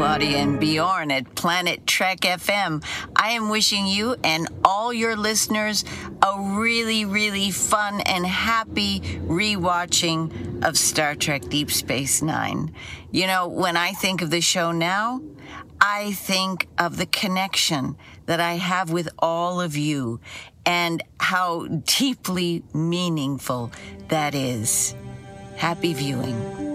[0.00, 2.82] Claudia and Bjorn at Planet Trek FM.
[3.14, 5.84] I am wishing you and all your listeners
[6.22, 12.74] a really, really fun and happy rewatching of Star Trek Deep Space Nine.
[13.12, 15.20] You know, when I think of the show now,
[15.80, 17.96] I think of the connection
[18.26, 20.20] that I have with all of you
[20.66, 23.72] and how deeply meaningful
[24.08, 24.94] that is.
[25.56, 26.69] Happy viewing.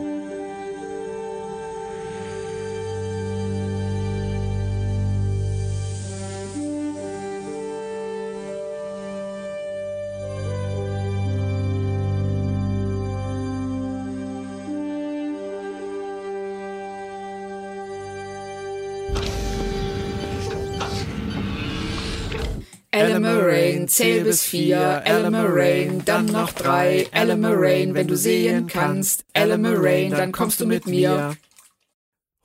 [23.96, 30.60] Zähl bis vier, Elamarain, dann noch drei, Elamarain, wenn du sehen kannst, Elamarain, dann kommst
[30.60, 31.38] du mit mir.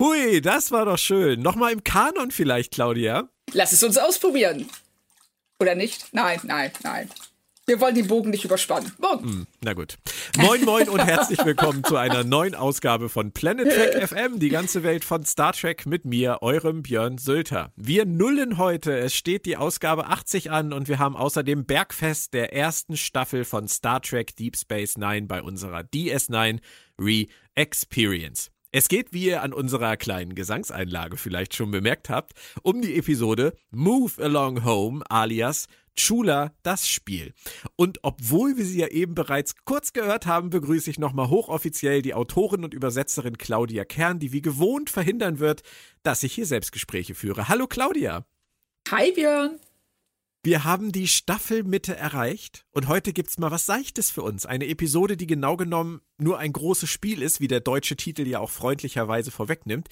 [0.00, 1.42] Hui, das war doch schön.
[1.42, 3.28] Nochmal im Kanon vielleicht, Claudia.
[3.52, 4.68] Lass es uns ausprobieren.
[5.58, 6.06] Oder nicht?
[6.12, 7.10] Nein, nein, nein.
[7.70, 8.90] Wir wollen den Bogen nicht überspannen.
[8.98, 9.28] Morgen.
[9.28, 9.96] Hm, na gut.
[10.36, 14.82] Moin, moin und herzlich willkommen zu einer neuen Ausgabe von Planet Trek FM, die ganze
[14.82, 17.70] Welt von Star Trek mit mir, eurem Björn Sülter.
[17.76, 18.98] Wir nullen heute.
[18.98, 23.68] Es steht die Ausgabe 80 an und wir haben außerdem Bergfest der ersten Staffel von
[23.68, 26.58] Star Trek Deep Space Nine bei unserer DS9
[26.98, 28.50] Re-Experience.
[28.72, 33.52] Es geht, wie ihr an unserer kleinen Gesangseinlage vielleicht schon bemerkt habt, um die Episode
[33.70, 35.68] Move Along Home alias
[36.00, 37.34] Chula das Spiel.
[37.76, 42.14] Und obwohl wir sie ja eben bereits kurz gehört haben, begrüße ich nochmal hochoffiziell die
[42.14, 45.62] Autorin und Übersetzerin Claudia Kern, die wie gewohnt verhindern wird,
[46.02, 47.48] dass ich hier Selbstgespräche führe.
[47.48, 48.24] Hallo Claudia.
[48.90, 49.60] Hi Björn.
[50.42, 54.46] Wir haben die Staffelmitte erreicht und heute gibt's mal was Seichtes für uns.
[54.46, 58.38] Eine Episode, die genau genommen nur ein großes Spiel ist, wie der deutsche Titel ja
[58.38, 59.88] auch freundlicherweise vorwegnimmt.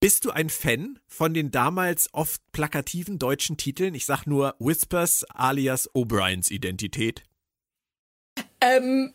[0.00, 3.96] Bist du ein Fan von den damals oft plakativen deutschen Titeln?
[3.96, 7.24] Ich sag nur Whispers alias O'Briens Identität.
[8.60, 9.12] Ähm,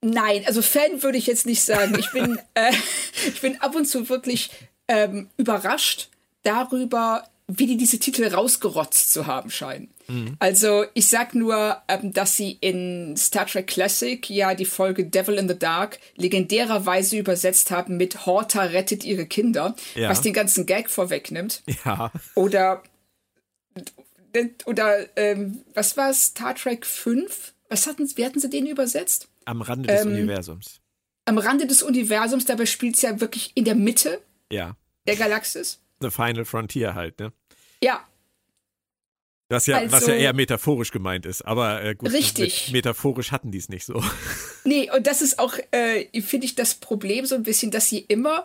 [0.00, 1.96] nein, also Fan würde ich jetzt nicht sagen.
[1.96, 2.72] Ich bin, äh,
[3.28, 4.50] ich bin ab und zu wirklich
[4.88, 6.08] ähm, überrascht
[6.42, 9.94] darüber, wie die diese Titel rausgerotzt zu haben scheinen.
[10.08, 10.36] Mhm.
[10.38, 15.34] Also ich sag nur, ähm, dass sie in Star Trek Classic ja die Folge Devil
[15.34, 20.08] in the Dark legendärerweise übersetzt haben mit Horta rettet ihre Kinder, ja.
[20.08, 21.62] was den ganzen Gag vorwegnimmt.
[21.84, 22.10] Ja.
[22.34, 22.82] Oder
[24.66, 27.54] oder ähm, was war Star Trek 5?
[27.68, 29.28] Was hatten, wie hatten sie den übersetzt?
[29.44, 30.80] Am Rande des ähm, Universums.
[31.24, 34.76] Am Rande des Universums, dabei spielt es ja wirklich in der Mitte ja.
[35.06, 35.80] der Galaxis.
[36.00, 37.32] The Final Frontier halt, ne?
[37.82, 38.06] Ja.
[39.48, 42.72] Das ja, also, was ja eher metaphorisch gemeint ist, aber äh, gut, richtig.
[42.72, 44.02] metaphorisch hatten die es nicht so.
[44.64, 48.00] Nee, und das ist auch, äh, finde ich, das Problem so ein bisschen, dass sie
[48.00, 48.44] immer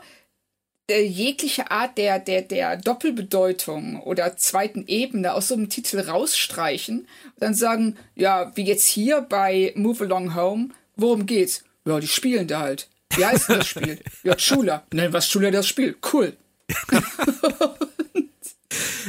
[0.88, 7.00] äh, jegliche Art der, der, der Doppelbedeutung oder zweiten Ebene aus so einem Titel rausstreichen
[7.00, 7.08] und
[7.40, 11.64] dann sagen, ja, wie jetzt hier bei Move Along Home, worum geht's?
[11.86, 12.88] Ja, die spielen da halt.
[13.16, 14.00] Wie heißt das Spiel?
[14.24, 14.84] ja, Schula.
[14.94, 15.96] Nennen was Schula das Spiel.
[16.14, 16.38] Cool.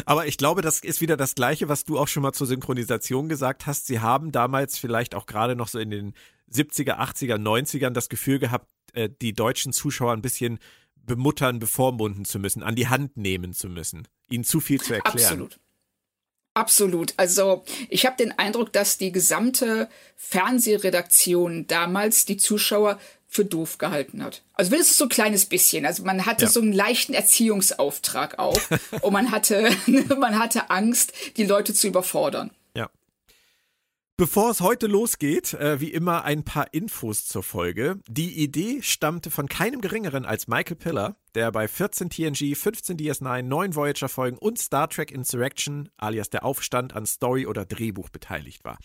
[0.06, 3.28] Aber ich glaube, das ist wieder das Gleiche, was du auch schon mal zur Synchronisation
[3.28, 3.86] gesagt hast.
[3.86, 6.14] Sie haben damals vielleicht auch gerade noch so in den
[6.52, 10.58] 70er, 80er, 90ern das Gefühl gehabt, äh, die deutschen Zuschauer ein bisschen
[10.94, 15.42] bemuttern, bevormunden zu müssen, an die Hand nehmen zu müssen, ihnen zu viel zu erklären.
[15.42, 15.58] Absolut.
[16.54, 17.14] Absolut.
[17.16, 22.98] Also ich habe den Eindruck, dass die gesamte Fernsehredaktion damals die Zuschauer
[23.32, 24.42] für doof gehalten hat.
[24.52, 25.86] Also wenigstens so ein kleines bisschen.
[25.86, 26.50] Also man hatte ja.
[26.50, 28.60] so einen leichten Erziehungsauftrag auch
[29.00, 29.70] und man hatte,
[30.18, 32.50] man hatte Angst, die Leute zu überfordern.
[32.76, 32.90] Ja.
[34.18, 38.00] Bevor es heute losgeht, äh, wie immer ein paar Infos zur Folge.
[38.06, 43.40] Die Idee stammte von keinem geringeren als Michael Piller, der bei 14 TNG, 15 DS9,
[43.40, 48.76] 9 Voyager-Folgen und Star Trek Insurrection, alias der Aufstand, an Story oder Drehbuch beteiligt war.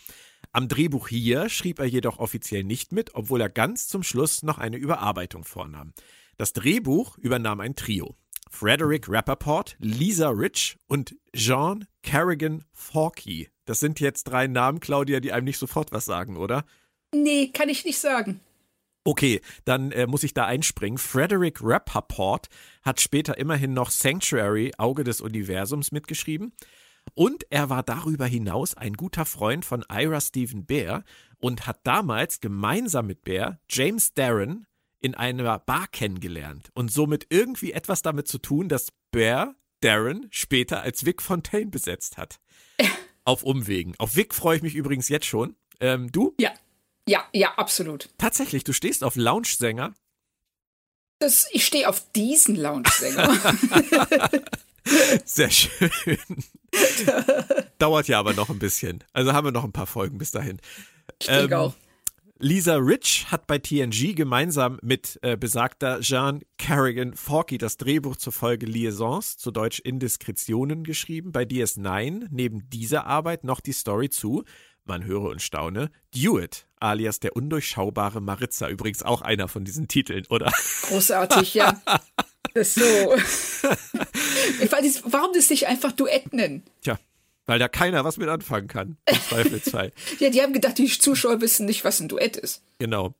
[0.52, 4.58] Am Drehbuch hier schrieb er jedoch offiziell nicht mit, obwohl er ganz zum Schluss noch
[4.58, 5.92] eine Überarbeitung vornahm.
[6.36, 8.16] Das Drehbuch übernahm ein Trio.
[8.50, 13.48] Frederick Rappaport, Lisa Rich und Jean Carrigan Forkey.
[13.66, 16.64] Das sind jetzt drei Namen, Claudia, die einem nicht sofort was sagen, oder?
[17.14, 18.40] Nee, kann ich nicht sagen.
[19.04, 20.98] Okay, dann äh, muss ich da einspringen.
[20.98, 22.48] Frederick Rappaport
[22.82, 26.52] hat später immerhin noch Sanctuary, Auge des Universums mitgeschrieben.
[27.14, 31.04] Und er war darüber hinaus ein guter Freund von Ira Stephen Bear
[31.38, 34.66] und hat damals gemeinsam mit Bear James Darren
[35.00, 40.82] in einer Bar kennengelernt und somit irgendwie etwas damit zu tun, dass Bear Darren später
[40.82, 42.40] als Vic Fontaine besetzt hat.
[43.24, 43.94] Auf Umwegen.
[43.98, 45.54] Auf Vic freue ich mich übrigens jetzt schon.
[45.80, 46.34] Ähm, du?
[46.40, 46.52] Ja.
[47.08, 48.10] Ja, ja, absolut.
[48.18, 49.94] Tatsächlich, du stehst auf Lounge-Sänger.
[51.20, 53.34] Das, ich stehe auf diesen Lounge-Sänger.
[55.24, 55.90] Sehr schön.
[57.78, 59.04] Dauert ja aber noch ein bisschen.
[59.12, 60.58] Also haben wir noch ein paar Folgen bis dahin.
[61.20, 61.74] Ich denke ähm, auch.
[62.40, 68.32] Lisa Rich hat bei TNG gemeinsam mit äh, besagter Jean Carrigan Forky das Drehbuch zur
[68.32, 71.32] Folge Liaisons, zu Deutsch Indiskretionen, geschrieben.
[71.32, 74.44] Bei DS9 neben dieser Arbeit noch die Story zu,
[74.84, 78.68] man höre und staune, Dewitt, alias der undurchschaubare Maritza.
[78.68, 80.52] Übrigens auch einer von diesen Titeln, oder?
[80.82, 81.82] Großartig, ja.
[82.54, 82.80] Das so.
[84.60, 86.64] ich weiß, warum das nicht einfach Duett nennen?
[86.82, 86.98] Tja,
[87.46, 88.96] weil da keiner was mit anfangen kann.
[89.06, 89.92] Im Zweifelsfall.
[90.18, 92.62] ja, die haben gedacht, die Zuschauer wissen nicht, was ein Duett ist.
[92.78, 93.14] Genau.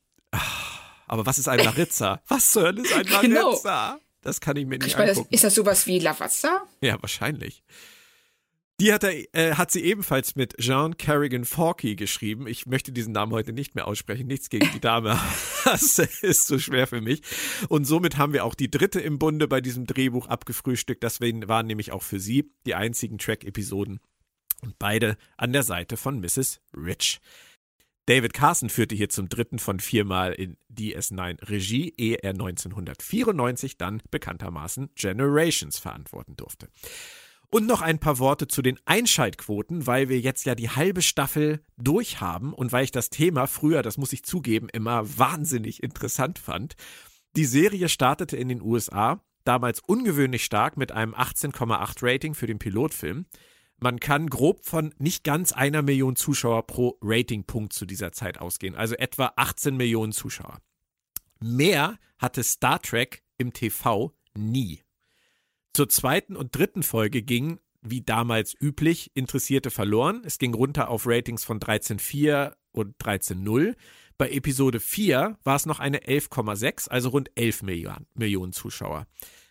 [1.06, 2.20] Aber was ist ein Maritza?
[2.28, 3.50] was zur Hölle ist ein genau.
[3.50, 3.92] Maritza?
[3.92, 4.02] Genau.
[4.22, 5.32] Das kann ich mir nicht ich meine, angucken.
[5.32, 6.62] Ist das sowas wie Lavazza?
[6.80, 7.62] Ja, wahrscheinlich.
[8.80, 12.46] Die hat, er, äh, hat sie ebenfalls mit Jean Carrigan Forky geschrieben.
[12.46, 14.28] Ich möchte diesen Namen heute nicht mehr aussprechen.
[14.28, 15.18] Nichts gegen die Dame.
[15.64, 17.20] Das ist so schwer für mich.
[17.68, 21.04] Und somit haben wir auch die dritte im Bunde bei diesem Drehbuch abgefrühstückt.
[21.04, 24.00] Das waren nämlich auch für sie die einzigen Track-Episoden.
[24.62, 26.60] Und beide an der Seite von Mrs.
[26.74, 27.20] Rich.
[28.06, 34.00] David Carson führte hier zum dritten von viermal in DS9 Regie, ehe er 1994 dann
[34.10, 36.68] bekanntermaßen Generations verantworten durfte.
[37.50, 41.64] Und noch ein paar Worte zu den Einschaltquoten, weil wir jetzt ja die halbe Staffel
[41.78, 46.74] durchhaben und weil ich das Thema früher, das muss ich zugeben, immer wahnsinnig interessant fand.
[47.36, 52.58] Die Serie startete in den USA, damals ungewöhnlich stark mit einem 18,8 Rating für den
[52.58, 53.24] Pilotfilm.
[53.78, 58.74] Man kann grob von nicht ganz einer Million Zuschauer pro Ratingpunkt zu dieser Zeit ausgehen,
[58.74, 60.58] also etwa 18 Millionen Zuschauer.
[61.40, 64.82] Mehr hatte Star Trek im TV nie.
[65.78, 70.22] Zur zweiten und dritten Folge ging, wie damals üblich, Interessierte verloren.
[70.24, 73.76] Es ging runter auf Ratings von 13,4 und 13,0.
[74.16, 79.06] Bei Episode 4 war es noch eine 11,6, also rund 11 Millionen, Millionen Zuschauer.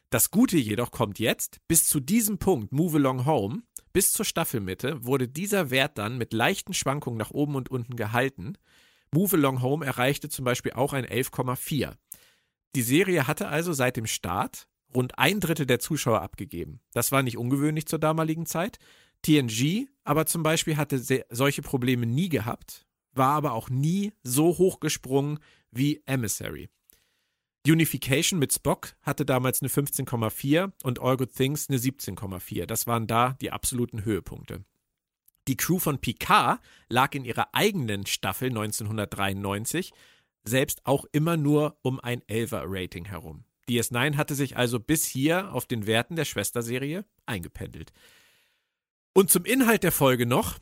[0.10, 3.62] Das Gute jedoch kommt jetzt, bis zu diesem Punkt, Move Along Home,
[3.94, 8.58] bis zur Staffelmitte, wurde dieser Wert dann mit leichten Schwankungen nach oben und unten gehalten.
[9.14, 11.94] Move Along Home erreichte zum Beispiel auch ein 11,4.
[12.76, 16.80] Die Serie hatte also seit dem Start rund ein Drittel der Zuschauer abgegeben.
[16.94, 18.80] Das war nicht ungewöhnlich zur damaligen Zeit.
[19.22, 25.40] TNG aber zum Beispiel hatte solche Probleme nie gehabt, war aber auch nie so hochgesprungen
[25.70, 26.70] wie Emissary.
[27.68, 32.66] Unification mit Spock hatte damals eine 15,4 und All Good Things eine 17,4.
[32.66, 34.64] Das waren da die absoluten Höhepunkte.
[35.50, 39.92] Die Crew von Picard lag in ihrer eigenen Staffel 1993
[40.46, 43.44] selbst auch immer nur um ein 11er Rating herum.
[43.68, 47.92] DS9 hatte sich also bis hier auf den Werten der Schwesterserie eingependelt.
[49.14, 50.60] Und zum Inhalt der Folge noch.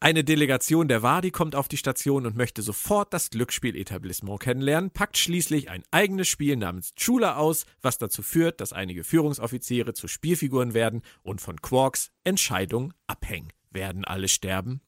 [0.00, 5.18] Eine Delegation der Wadi kommt auf die Station und möchte sofort das Glücksspieletablissement kennenlernen, packt
[5.18, 10.72] schließlich ein eigenes Spiel namens Chula aus, was dazu führt, dass einige Führungsoffiziere zu Spielfiguren
[10.72, 13.52] werden und von Quarks Entscheidung abhängen.
[13.70, 14.80] Werden alle sterben?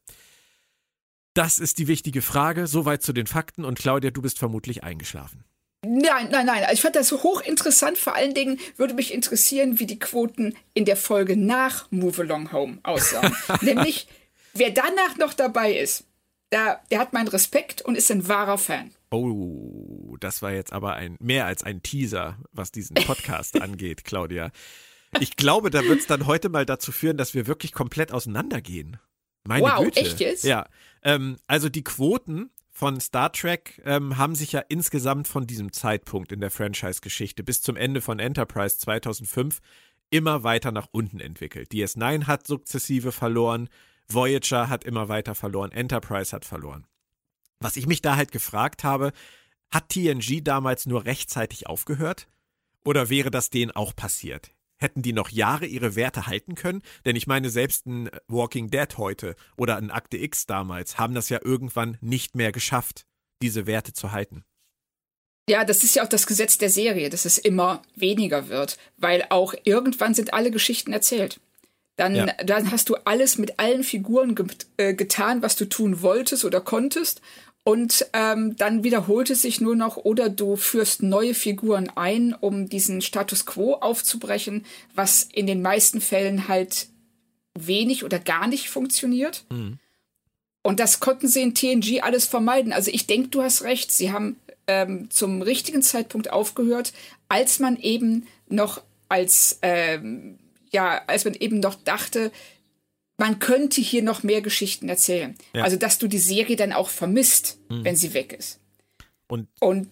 [1.35, 2.67] Das ist die wichtige Frage.
[2.67, 5.45] Soweit zu den Fakten und Claudia, du bist vermutlich eingeschlafen.
[5.83, 6.65] Nein, nein, nein.
[6.73, 7.97] Ich fand das hochinteressant.
[7.97, 12.53] Vor allen Dingen würde mich interessieren, wie die Quoten in der Folge nach Move Along
[12.53, 13.35] Home aussahen.
[13.63, 14.07] Nämlich,
[14.53, 16.05] wer danach noch dabei ist,
[16.53, 18.91] der, der hat meinen Respekt und ist ein wahrer Fan.
[19.11, 24.51] Oh, das war jetzt aber ein mehr als ein Teaser, was diesen Podcast angeht, Claudia.
[25.19, 28.99] Ich glaube, da wird es dann heute mal dazu führen, dass wir wirklich komplett auseinandergehen.
[29.45, 30.01] Meine wow, Güte.
[30.01, 30.45] echt jetzt?
[30.45, 30.69] Ja.
[31.03, 36.33] Ähm, also die Quoten von Star Trek ähm, haben sich ja insgesamt von diesem Zeitpunkt
[36.33, 39.61] in der Franchise-Geschichte bis zum Ende von Enterprise 2005
[40.09, 41.73] immer weiter nach unten entwickelt.
[41.73, 43.69] DS9 hat sukzessive verloren,
[44.09, 46.87] Voyager hat immer weiter verloren, Enterprise hat verloren.
[47.59, 49.13] Was ich mich da halt gefragt habe,
[49.71, 52.29] hat TNG damals nur rechtzeitig aufgehört?
[52.83, 54.55] Oder wäre das denen auch passiert?
[54.81, 56.83] Hätten die noch Jahre ihre Werte halten können?
[57.05, 61.29] Denn ich meine, selbst ein Walking Dead heute oder ein Akte X damals haben das
[61.29, 63.07] ja irgendwann nicht mehr geschafft,
[63.43, 64.45] diese Werte zu halten.
[65.49, 69.27] Ja, das ist ja auch das Gesetz der Serie, dass es immer weniger wird, weil
[69.31, 71.41] auch irgendwann sind alle Geschichten erzählt.
[71.97, 72.27] Dann, ja.
[72.45, 74.47] dann hast du alles mit allen Figuren ge
[74.79, 77.21] äh, getan, was du tun wolltest oder konntest.
[77.63, 82.69] Und ähm, dann wiederholt es sich nur noch oder du führst neue Figuren ein, um
[82.69, 84.65] diesen Status quo aufzubrechen,
[84.95, 86.89] was in den meisten Fällen halt
[87.55, 89.45] wenig oder gar nicht funktioniert.
[89.51, 89.79] Mhm.
[90.63, 92.73] Und das konnten sie in TNG alles vermeiden.
[92.73, 93.93] Also ich denke, du hast recht.
[93.93, 94.37] Sie haben
[94.67, 96.93] ähm, zum richtigen Zeitpunkt aufgehört,
[97.29, 100.39] als man eben noch als ähm,
[100.71, 102.31] ja, als man eben noch dachte,
[103.21, 105.37] man könnte hier noch mehr Geschichten erzählen.
[105.55, 105.65] Ja.
[105.65, 107.85] Also, dass du die Serie dann auch vermisst, mhm.
[107.85, 108.61] wenn sie weg ist.
[109.29, 109.89] Und, Und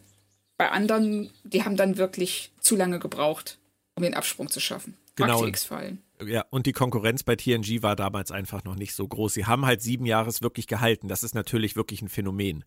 [0.56, 3.58] bei anderen, die haben dann wirklich zu lange gebraucht,
[3.96, 4.96] um den Absprung zu schaffen.
[5.14, 5.44] Genau.
[5.44, 6.02] X-Fallen.
[6.24, 9.34] Ja, und die Konkurrenz bei TNG war damals einfach noch nicht so groß.
[9.34, 11.06] Sie haben halt sieben Jahres wirklich gehalten.
[11.08, 12.64] Das ist natürlich wirklich ein Phänomen.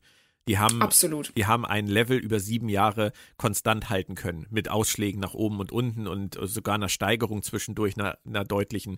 [0.48, 1.36] Die haben, Absolut.
[1.36, 5.72] die haben ein Level über sieben Jahre konstant halten können, mit Ausschlägen nach oben und
[5.72, 8.98] unten und sogar einer Steigerung zwischendurch, einer, einer deutlichen.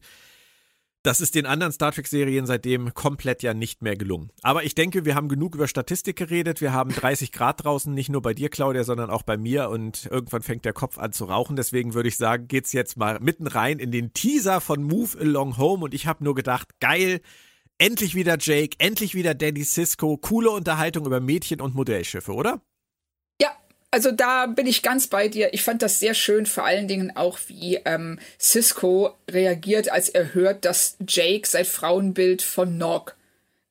[1.03, 4.31] Das ist den anderen Star Trek-Serien seitdem komplett ja nicht mehr gelungen.
[4.41, 6.61] Aber ich denke, wir haben genug über Statistik geredet.
[6.61, 9.69] Wir haben 30 Grad draußen, nicht nur bei dir, Claudia, sondern auch bei mir.
[9.69, 11.57] Und irgendwann fängt der Kopf an zu rauchen.
[11.57, 15.57] Deswegen würde ich sagen, geht's jetzt mal mitten rein in den Teaser von Move Along
[15.57, 15.83] Home.
[15.83, 17.19] Und ich habe nur gedacht, geil,
[17.77, 20.15] endlich wieder Jake, endlich wieder Daddy Cisco.
[20.15, 22.61] Coole Unterhaltung über Mädchen und Modellschiffe, oder?
[23.93, 25.53] Also da bin ich ganz bei dir.
[25.53, 30.33] Ich fand das sehr schön, vor allen Dingen auch, wie ähm, Cisco reagiert, als er
[30.33, 33.13] hört, dass Jake sein Frauenbild von Nog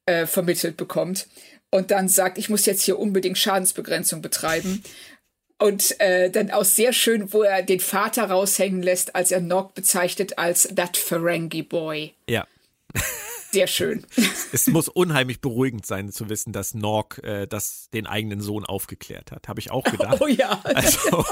[0.07, 1.27] äh, vermittelt bekommt.
[1.71, 4.85] Und dann sagt, ich muss jetzt hier unbedingt Schadensbegrenzung betreiben.
[5.59, 9.73] Und äh, dann auch sehr schön, wo er den Vater raushängen lässt, als er Nog
[9.73, 12.15] bezeichnet als that Ferengi Boy.
[12.29, 12.47] Ja.
[13.53, 14.07] Sehr schön.
[14.55, 19.33] Es muss unheimlich beruhigend sein zu wissen, dass Nork äh, das den eigenen Sohn aufgeklärt
[19.33, 19.49] hat.
[19.49, 20.21] Habe ich auch gedacht.
[20.21, 20.61] Oh ja.
[20.63, 21.25] Also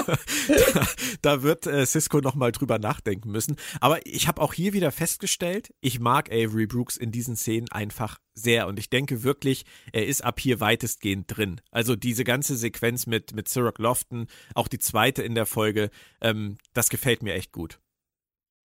[0.47, 0.87] da,
[1.21, 3.55] da wird äh, Cisco noch mal drüber nachdenken müssen.
[3.79, 8.17] Aber ich habe auch hier wieder festgestellt, ich mag Avery Brooks in diesen Szenen einfach
[8.33, 11.61] sehr und ich denke wirklich, er ist ab hier weitestgehend drin.
[11.69, 15.89] Also diese ganze Sequenz mit mit Cyril Lofton, auch die zweite in der Folge,
[16.21, 17.79] ähm, das gefällt mir echt gut.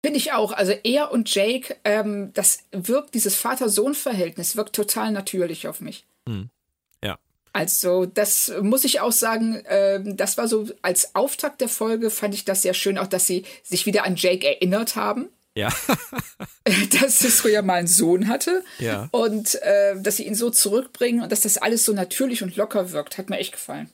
[0.06, 0.52] Finde ich auch.
[0.52, 6.06] Also er und Jake, ähm, das wirkt, dieses Vater-Sohn-Verhältnis wirkt total natürlich auf mich.
[6.30, 6.52] Hm.
[7.04, 7.18] Ja.
[7.54, 12.36] Also, das muss ich auch sagen, äh, das war so als Auftakt der Folge, fand
[12.36, 15.30] ich das sehr schön, auch dass sie sich wieder an Jake erinnert haben.
[15.56, 15.70] Ja.
[17.02, 18.64] dass Cisco ja mal einen Sohn hatte.
[18.78, 19.10] Ja.
[19.10, 22.92] Und äh, dass sie ihn so zurückbringen und dass das alles so natürlich und locker
[22.92, 23.90] wirkt, hat mir echt gefallen.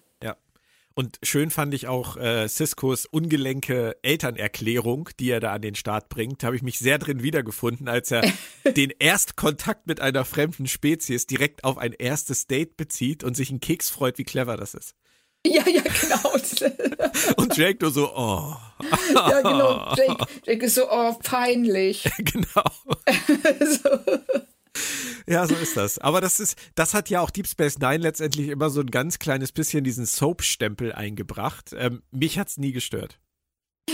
[1.01, 6.09] Und schön fand ich auch äh, Ciscos ungelenke Elternerklärung, die er da an den Start
[6.09, 6.43] bringt.
[6.43, 8.21] Da habe ich mich sehr drin wiedergefunden, als er
[8.77, 13.61] den Erstkontakt mit einer fremden Spezies direkt auf ein erstes Date bezieht und sich einen
[13.61, 14.93] Keks freut, wie clever das ist.
[15.43, 16.35] Ja, ja, genau.
[17.37, 18.55] und Jake nur so, oh.
[19.15, 19.95] ja, genau.
[19.97, 22.07] Jake, Jake ist so, oh, peinlich.
[22.19, 22.63] genau.
[23.59, 23.89] so.
[25.27, 25.97] Ja, so ist das.
[25.99, 29.19] Aber das ist, das hat ja auch Deep Space Nine letztendlich immer so ein ganz
[29.19, 31.73] kleines bisschen diesen Soap-Stempel eingebracht.
[31.77, 33.19] Ähm, mich hat's nie gestört.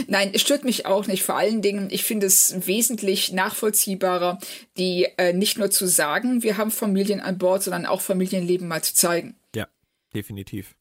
[0.08, 1.24] Nein, es stört mich auch nicht.
[1.24, 4.40] Vor allen Dingen, ich finde es wesentlich nachvollziehbarer,
[4.78, 8.84] die äh, nicht nur zu sagen, wir haben Familien an Bord, sondern auch Familienleben mal
[8.84, 9.36] zu zeigen.
[9.56, 9.68] Ja,
[10.14, 10.76] definitiv.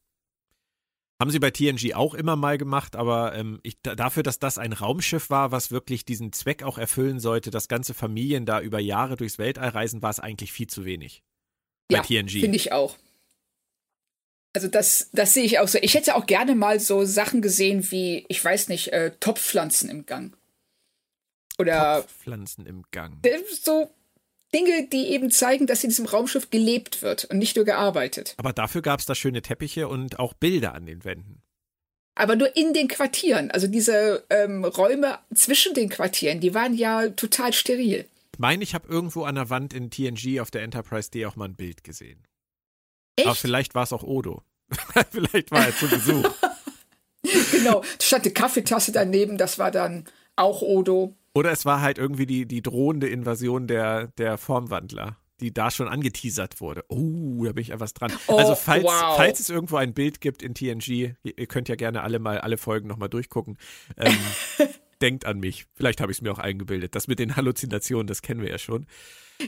[1.19, 4.71] Haben sie bei TNG auch immer mal gemacht, aber ähm, ich, dafür, dass das ein
[4.71, 9.15] Raumschiff war, was wirklich diesen Zweck auch erfüllen sollte, dass ganze Familien da über Jahre
[9.15, 11.23] durchs Weltall reisen, war es eigentlich viel zu wenig.
[11.89, 12.41] Bei ja, TNG.
[12.41, 12.97] Finde ich auch.
[14.53, 15.79] Also das, das sehe ich auch so.
[15.81, 20.05] Ich hätte auch gerne mal so Sachen gesehen wie, ich weiß nicht, äh, Topfpflanzen im
[20.05, 20.37] Gang.
[21.57, 23.25] Oder Topfpflanzen im Gang.
[23.61, 23.89] So
[24.53, 28.33] Dinge, die eben zeigen, dass in diesem Raumschiff gelebt wird und nicht nur gearbeitet.
[28.37, 31.41] Aber dafür gab es da schöne Teppiche und auch Bilder an den Wänden.
[32.15, 33.51] Aber nur in den Quartieren.
[33.51, 38.05] Also diese ähm, Räume zwischen den Quartieren, die waren ja total steril.
[38.33, 41.35] Ich meine, ich habe irgendwo an der Wand in TNG auf der Enterprise D auch
[41.35, 42.23] mal ein Bild gesehen.
[43.15, 43.27] Echt?
[43.27, 44.43] Aber vielleicht war es auch Odo.
[45.11, 46.29] vielleicht war er zu Besuch.
[47.51, 51.15] genau, da stand eine Kaffeetasse daneben, das war dann auch Odo.
[51.37, 55.87] Oder es war halt irgendwie die, die drohende Invasion der, der Formwandler, die da schon
[55.87, 56.83] angeteasert wurde.
[56.87, 58.11] Oh, da bin ich etwas dran.
[58.25, 59.15] Oh, also falls, wow.
[59.15, 62.57] falls es irgendwo ein Bild gibt in TNG, ihr könnt ja gerne alle mal alle
[62.57, 63.59] Folgen nochmal durchgucken.
[63.97, 64.17] Ähm,
[65.03, 65.67] denkt an mich.
[65.75, 66.95] Vielleicht habe ich es mir auch eingebildet.
[66.95, 68.87] Das mit den Halluzinationen, das kennen wir ja schon.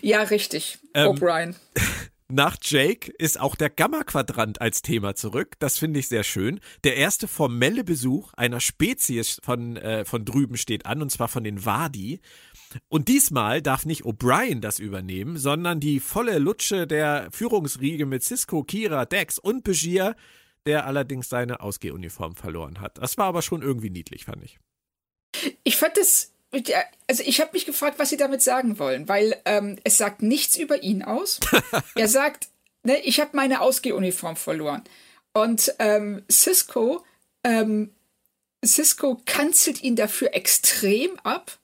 [0.03, 0.77] Ja, richtig.
[0.93, 1.55] Ähm, O'Brien.
[2.31, 5.55] Nach Jake ist auch der Gamma-Quadrant als Thema zurück.
[5.57, 6.59] Das finde ich sehr schön.
[6.83, 11.43] Der erste formelle Besuch einer Spezies von, äh, von drüben steht an, und zwar von
[11.43, 12.21] den Wadi.
[12.87, 18.63] Und diesmal darf nicht O'Brien das übernehmen, sondern die volle Lutsche der Führungsriege mit Cisco,
[18.63, 20.15] Kira, Dex und Begier,
[20.67, 22.99] der allerdings seine Ausgehuniform verloren hat.
[22.99, 24.59] Das war aber schon irgendwie niedlich, fand ich.
[25.63, 26.31] Ich fand das
[27.07, 30.57] also ich habe mich gefragt, was sie damit sagen wollen, weil ähm, es sagt nichts
[30.57, 31.39] über ihn aus.
[31.95, 32.49] er sagt,
[32.83, 34.83] ne, ich habe meine Ausgehuniform verloren.
[35.33, 37.05] Und ähm, Cisco,
[37.43, 37.93] ähm,
[38.65, 41.57] Cisco kanzelt ihn dafür extrem ab.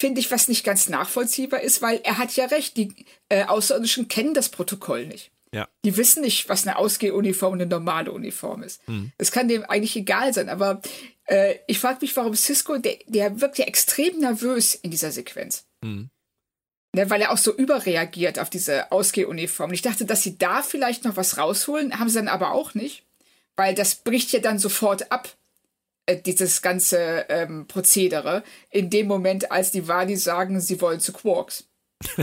[0.00, 4.08] Finde ich, was nicht ganz nachvollziehbar ist, weil er hat ja recht, die äh, Außerirdischen
[4.08, 5.32] kennen das Protokoll nicht.
[5.52, 5.68] Ja.
[5.84, 8.82] Die wissen nicht, was eine Ausgehuniform und eine normale Uniform ist.
[9.16, 9.34] Es mhm.
[9.34, 10.82] kann dem eigentlich egal sein, aber
[11.26, 15.66] Äh, ich frage mich, warum Cisco, der, der wirkt ja extrem nervös in dieser Sequenz.
[15.82, 16.10] Mhm.
[16.94, 19.68] Ne, weil er auch so überreagiert auf diese Ausgehuniform.
[19.68, 22.74] Und ich dachte, dass sie da vielleicht noch was rausholen, haben sie dann aber auch
[22.74, 23.04] nicht,
[23.54, 25.28] weil das bricht ja dann sofort ab,
[26.06, 31.12] äh, dieses ganze ähm, Prozedere, in dem Moment, als die Wadi sagen, sie wollen zu
[31.12, 31.64] Quarks.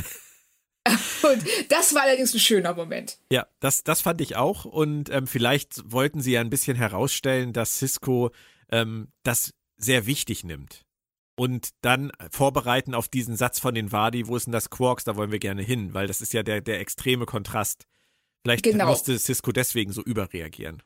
[0.86, 3.18] Und das war allerdings ein schöner Moment.
[3.32, 4.66] Ja, das, das fand ich auch.
[4.66, 8.32] Und ähm, vielleicht wollten sie ja ein bisschen herausstellen, dass Cisco
[8.72, 10.86] ähm, das sehr wichtig nimmt
[11.36, 15.16] und dann vorbereiten auf diesen Satz von den Wadi, wo ist denn das Quarks, da
[15.16, 17.86] wollen wir gerne hin, weil das ist ja der, der extreme Kontrast.
[18.44, 18.88] Vielleicht genau.
[18.88, 20.84] musste Cisco deswegen so überreagieren.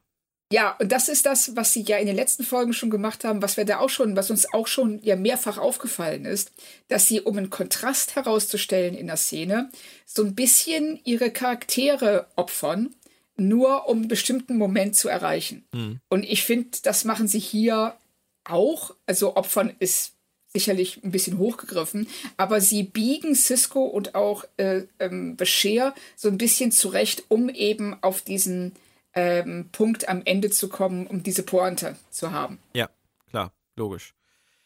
[0.50, 3.42] Ja, und das ist das, was sie ja in den letzten Folgen schon gemacht haben,
[3.42, 6.52] was wir da auch schon, was uns auch schon ja mehrfach aufgefallen ist,
[6.88, 9.70] dass sie, um einen Kontrast herauszustellen in der Szene,
[10.06, 12.96] so ein bisschen ihre Charaktere opfern,
[13.38, 15.66] nur um einen bestimmten Moment zu erreichen.
[15.74, 16.00] Mhm.
[16.10, 17.96] Und ich finde, das machen sie hier
[18.44, 18.96] auch.
[19.06, 20.14] Also opfern ist
[20.48, 26.38] sicherlich ein bisschen hochgegriffen, aber sie biegen Cisco und auch äh, ähm, Bashir so ein
[26.38, 28.74] bisschen zurecht, um eben auf diesen
[29.14, 32.60] ähm, Punkt am Ende zu kommen, um diese Pointe zu haben.
[32.74, 32.90] Ja,
[33.30, 34.14] klar, logisch.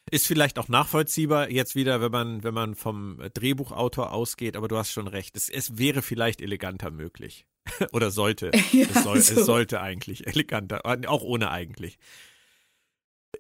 [0.10, 4.78] Ist vielleicht auch nachvollziehbar jetzt wieder, wenn man, wenn man vom Drehbuchautor ausgeht, aber du
[4.78, 5.36] hast schon recht.
[5.36, 7.46] Es, es wäre vielleicht eleganter möglich.
[7.92, 8.52] Oder sollte.
[8.72, 9.40] ja, es, soll, so.
[9.40, 11.98] es sollte eigentlich eleganter, auch ohne eigentlich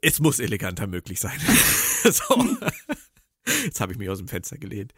[0.01, 1.39] es muss eleganter möglich sein.
[2.03, 2.57] so.
[3.65, 4.93] Jetzt habe ich mich aus dem Fenster gelehnt.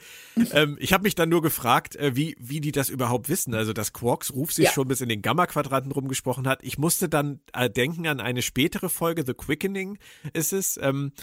[0.51, 3.53] Ähm, ich habe mich dann nur gefragt, äh, wie, wie die das überhaupt wissen.
[3.53, 4.71] Also, dass Quarks Ruf sich ja.
[4.71, 6.61] schon bis in den Gamma-Quadranten rumgesprochen hat.
[6.63, 9.97] Ich musste dann äh, denken an eine spätere Folge, The Quickening
[10.33, 10.77] ist es.
[10.77, 11.13] Ähm,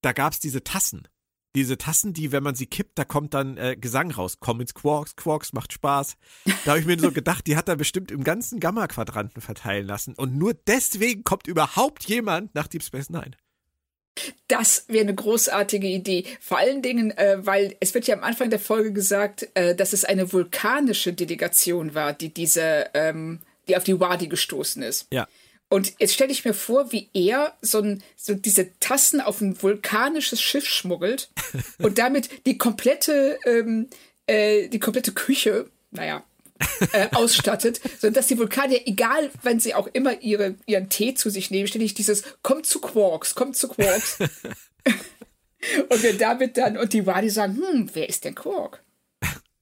[0.00, 1.06] da gab es diese Tassen
[1.54, 4.38] diese Tassen, die, wenn man sie kippt, da kommt dann äh, Gesang raus.
[4.40, 6.16] Komm ins Quarks, Quarks macht Spaß.
[6.64, 10.14] Da habe ich mir so gedacht, die hat er bestimmt im ganzen Gamma-Quadranten verteilen lassen.
[10.14, 13.32] Und nur deswegen kommt überhaupt jemand nach Deep Space Nine.
[14.48, 16.24] Das wäre eine großartige Idee.
[16.40, 19.92] Vor allen Dingen, äh, weil es wird ja am Anfang der Folge gesagt, äh, dass
[19.92, 25.06] es eine vulkanische Delegation war, die diese, ähm, die auf die Wadi gestoßen ist.
[25.12, 25.26] Ja.
[25.70, 29.62] Und jetzt stelle ich mir vor, wie er so, ein, so diese Tassen auf ein
[29.62, 31.30] vulkanisches Schiff schmuggelt
[31.78, 33.88] und damit die komplette, ähm,
[34.26, 36.24] äh, die komplette Küche, naja,
[36.92, 41.52] äh, ausstattet, sodass die Vulkanier, egal wenn sie auch immer ihre, ihren Tee zu sich
[41.52, 44.18] nehmen, ständig dieses Kommt zu Quarks, kommt zu Quarks.
[45.88, 48.82] und wir damit dann, und die Wadi sagen, hm, wer ist denn Quark?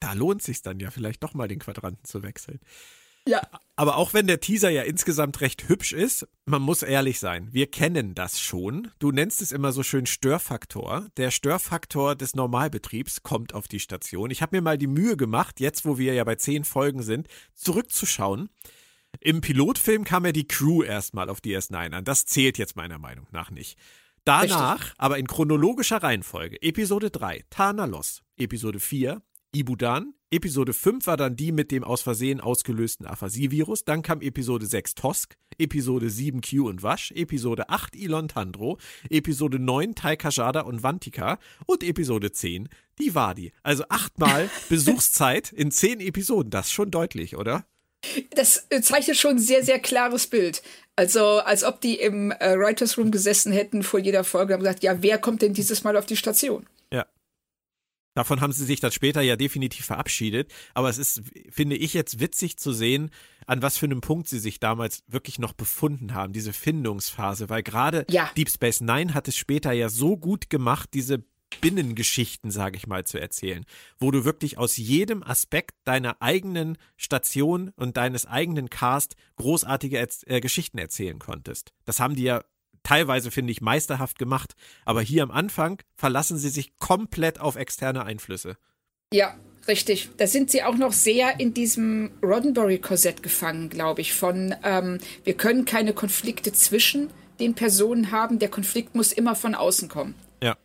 [0.01, 2.61] Da lohnt sich dann ja vielleicht doch mal den Quadranten zu wechseln.
[3.29, 3.43] Ja.
[3.77, 7.71] Aber auch wenn der Teaser ja insgesamt recht hübsch ist, man muss ehrlich sein, wir
[7.71, 8.91] kennen das schon.
[8.99, 11.07] Du nennst es immer so schön Störfaktor.
[11.17, 14.31] Der Störfaktor des Normalbetriebs kommt auf die Station.
[14.31, 17.29] Ich habe mir mal die Mühe gemacht, jetzt wo wir ja bei zehn Folgen sind,
[17.55, 18.49] zurückzuschauen.
[19.21, 22.05] Im Pilotfilm kam ja die Crew erstmal auf DS9 an.
[22.05, 23.79] Das zählt jetzt meiner Meinung nach nicht.
[24.25, 24.95] Danach, Richtig.
[24.99, 30.15] aber in chronologischer Reihenfolge, Episode 3, Tanalos, Episode 4, Ibudan.
[30.31, 33.85] Episode 5 war dann die mit dem aus Versehen ausgelösten Aphasie-Virus.
[33.85, 39.59] Dann kam Episode 6 Tosk, Episode 7 Q und Wasch, Episode 8 Elon Tandro, Episode
[39.59, 43.53] 9 Taika Jada und Vantika und Episode 10 die Wadi.
[43.63, 46.51] Also achtmal Besuchszeit in zehn Episoden.
[46.51, 47.65] Das ist schon deutlich, oder?
[48.31, 50.63] Das äh, zeichnet schon ein sehr, sehr klares Bild.
[50.95, 54.83] Also, als ob die im äh, Writers Room gesessen hätten vor jeder Folge und gesagt,
[54.83, 56.67] ja, wer kommt denn dieses Mal auf die Station?
[58.15, 60.53] Davon haben sie sich dann später ja definitiv verabschiedet.
[60.75, 63.11] Aber es ist, finde ich, jetzt witzig zu sehen,
[63.47, 67.49] an was für einem Punkt sie sich damals wirklich noch befunden haben, diese Findungsphase.
[67.49, 68.31] Weil gerade ja.
[68.37, 71.25] Deep Space Nine hat es später ja so gut gemacht, diese
[71.61, 73.65] Binnengeschichten, sage ich mal, zu erzählen,
[73.99, 80.41] wo du wirklich aus jedem Aspekt deiner eigenen Station und deines eigenen Cast großartige äh,
[80.41, 81.73] Geschichten erzählen konntest.
[81.85, 82.43] Das haben die ja
[82.89, 84.55] teilweise, finde ich, meisterhaft gemacht.
[84.85, 88.57] Aber hier am Anfang verlassen sie sich komplett auf externe Einflüsse.
[89.13, 89.35] Ja,
[89.67, 90.09] richtig.
[90.17, 94.15] Da sind sie auch noch sehr in diesem Roddenberry-Korsett gefangen, glaube ich.
[94.15, 99.55] Von ähm, wir können keine Konflikte zwischen den Personen haben, der Konflikt muss immer von
[99.55, 100.15] außen kommen.
[100.43, 100.57] Ja.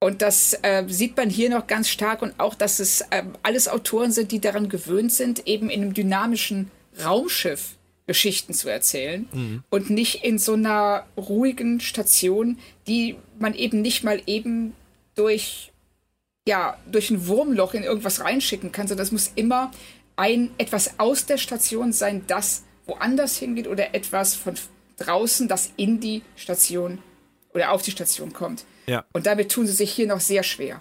[0.00, 3.68] Und das äh, sieht man hier noch ganz stark und auch, dass es äh, alles
[3.68, 6.70] Autoren sind, die daran gewöhnt sind, eben in einem dynamischen
[7.02, 9.64] Raumschiff Geschichten zu erzählen mhm.
[9.70, 14.74] und nicht in so einer ruhigen Station, die man eben nicht mal eben
[15.14, 15.72] durch
[16.46, 19.70] ja durch ein Wurmloch in irgendwas reinschicken kann, sondern es muss immer
[20.16, 24.54] ein etwas aus der Station sein, das woanders hingeht oder etwas von
[24.98, 26.98] draußen, das in die Station
[27.54, 28.64] oder auf die Station kommt.
[28.86, 29.04] Ja.
[29.12, 30.80] Und damit tun sie sich hier noch sehr schwer.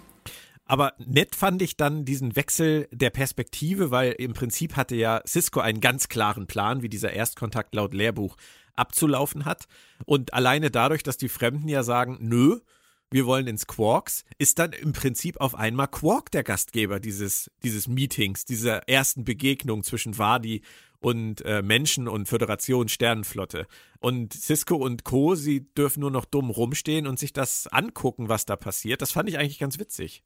[0.72, 5.60] Aber nett fand ich dann diesen Wechsel der Perspektive, weil im Prinzip hatte ja Cisco
[5.60, 8.38] einen ganz klaren Plan, wie dieser Erstkontakt laut Lehrbuch
[8.78, 9.66] abzulaufen hat.
[10.06, 12.62] Und alleine dadurch, dass die Fremden ja sagen, nö,
[13.10, 17.90] wir wollen ins Quarks, ist dann im Prinzip auf einmal Quark der Gastgeber dieses, dieses
[17.90, 20.62] Meetings, dieser ersten Begegnung zwischen Wadi
[21.02, 23.68] und äh, Menschen und Föderation Sternenflotte.
[24.00, 28.46] Und Cisco und Co., sie dürfen nur noch dumm rumstehen und sich das angucken, was
[28.46, 29.02] da passiert.
[29.02, 30.24] Das fand ich eigentlich ganz witzig.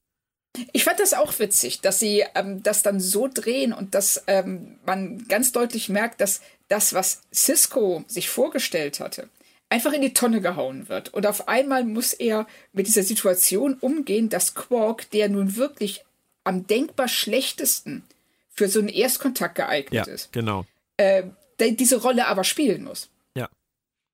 [0.73, 4.79] Ich fand das auch witzig, dass sie ähm, das dann so drehen und dass ähm,
[4.85, 9.29] man ganz deutlich merkt, dass das, was Cisco sich vorgestellt hatte,
[9.69, 11.13] einfach in die Tonne gehauen wird.
[11.13, 16.03] Und auf einmal muss er mit dieser Situation umgehen, dass Quark, der nun wirklich
[16.43, 18.03] am denkbar schlechtesten
[18.49, 20.65] für so einen Erstkontakt geeignet ja, ist, genau.
[20.97, 21.23] äh,
[21.59, 23.09] diese Rolle aber spielen muss.
[23.35, 23.49] Ja.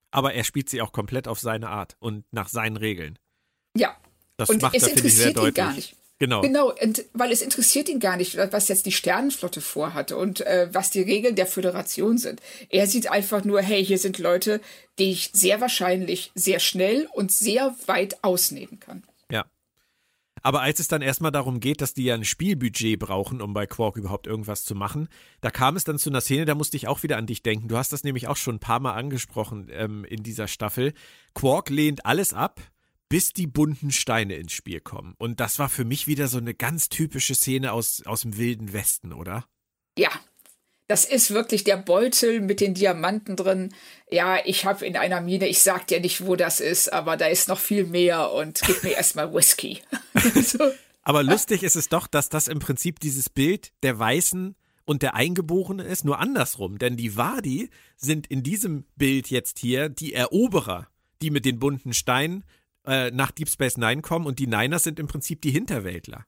[0.09, 3.19] Aber er spielt sie auch komplett auf seine Art und nach seinen Regeln.
[3.75, 3.95] Ja.
[4.37, 5.55] Das und macht es er, finde ich, sehr interessiert ihn deutlich.
[5.55, 5.95] gar nicht.
[6.21, 6.41] Genau.
[6.41, 10.69] Genau, und weil es interessiert ihn gar nicht, was jetzt die Sternenflotte vorhatte und äh,
[10.71, 12.41] was die Regeln der Föderation sind.
[12.69, 14.61] Er sieht einfach nur, hey, hier sind Leute,
[14.99, 19.01] die ich sehr wahrscheinlich sehr schnell und sehr weit ausnehmen kann.
[19.31, 19.45] Ja.
[20.43, 23.65] Aber als es dann erstmal darum geht, dass die ja ein Spielbudget brauchen, um bei
[23.65, 25.09] Quark überhaupt irgendwas zu machen,
[25.41, 27.67] da kam es dann zu einer Szene, da musste ich auch wieder an dich denken.
[27.67, 30.93] Du hast das nämlich auch schon ein paar Mal angesprochen ähm, in dieser Staffel.
[31.33, 32.61] Quark lehnt alles ab,
[33.11, 35.15] bis die bunten Steine ins Spiel kommen.
[35.17, 38.71] Und das war für mich wieder so eine ganz typische Szene aus, aus dem Wilden
[38.71, 39.43] Westen, oder?
[39.97, 40.09] Ja,
[40.87, 43.75] das ist wirklich der Beutel mit den Diamanten drin.
[44.09, 47.25] Ja, ich habe in einer Mine, ich sag dir nicht, wo das ist, aber da
[47.25, 49.81] ist noch viel mehr und gib mir erstmal Whisky.
[50.41, 50.71] so.
[51.01, 55.15] Aber lustig ist es doch, dass das im Prinzip dieses Bild der Weißen und der
[55.15, 56.77] Eingeborene ist, nur andersrum.
[56.77, 60.87] Denn die Wadi sind in diesem Bild jetzt hier die Eroberer,
[61.21, 62.45] die mit den bunten Steinen
[62.85, 66.25] äh, nach Deep Space Nine kommen und die Niners sind im Prinzip die Hinterwäldler.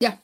[0.00, 0.18] Ja,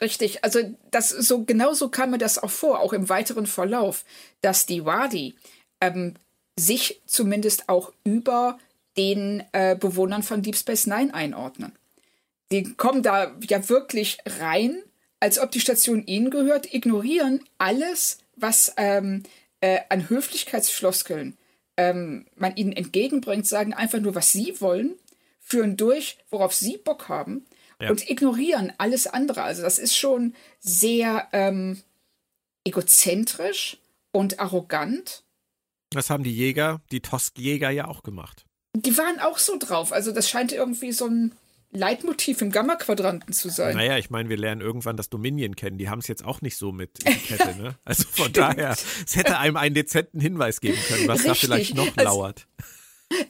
[0.00, 0.44] richtig.
[0.44, 4.04] Also das so genauso kam mir das auch vor, auch im weiteren Verlauf,
[4.40, 5.34] dass die Wadi
[5.80, 6.14] ähm,
[6.58, 8.58] sich zumindest auch über
[8.96, 11.72] den äh, Bewohnern von Deep Space Nine einordnen.
[12.50, 14.82] Die kommen da ja wirklich rein,
[15.20, 19.22] als ob die Station ihnen gehört, ignorieren alles, was ähm,
[19.60, 21.38] äh, an Höflichkeitsfloskeln
[21.76, 24.96] ähm, man ihnen entgegenbringt, sagen einfach nur, was sie wollen
[25.52, 27.44] führen durch, worauf sie Bock haben
[27.78, 27.90] ja.
[27.90, 29.42] und ignorieren alles andere.
[29.42, 31.82] Also das ist schon sehr ähm,
[32.64, 33.76] egozentrisch
[34.12, 35.24] und arrogant.
[35.90, 38.46] Das haben die Jäger, die Tosk-Jäger ja auch gemacht.
[38.74, 39.92] Die waren auch so drauf.
[39.92, 41.34] Also das scheint irgendwie so ein
[41.70, 43.76] Leitmotiv im Gamma-Quadranten zu sein.
[43.76, 45.76] Naja, ich meine, wir lernen irgendwann das Dominion kennen.
[45.76, 47.76] Die haben es jetzt auch nicht so mit Etikette, ne?
[47.84, 51.26] Also von daher, es hätte einem einen dezenten Hinweis geben können, was Richtig.
[51.26, 52.46] da vielleicht noch also, lauert.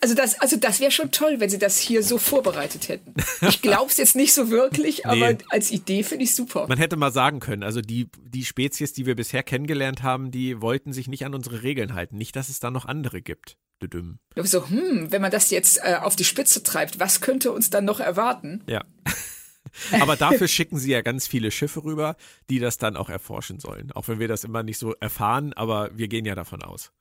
[0.01, 3.15] Also das, also das wäre schon toll, wenn sie das hier so vorbereitet hätten.
[3.49, 5.39] Ich glaube es jetzt nicht so wirklich, aber nee.
[5.51, 6.67] als Idee finde ich super.
[6.69, 10.61] Man hätte mal sagen können, also die, die Spezies, die wir bisher kennengelernt haben, die
[10.61, 12.17] wollten sich nicht an unsere Regeln halten.
[12.17, 13.57] Nicht, dass es da noch andere gibt.
[13.83, 14.19] Düdüm.
[14.37, 17.85] So, hm, wenn man das jetzt äh, auf die Spitze treibt, was könnte uns dann
[17.85, 18.63] noch erwarten?
[18.67, 18.85] Ja.
[20.01, 22.17] Aber dafür schicken sie ja ganz viele Schiffe rüber,
[22.51, 23.91] die das dann auch erforschen sollen.
[23.93, 26.93] Auch wenn wir das immer nicht so erfahren, aber wir gehen ja davon aus.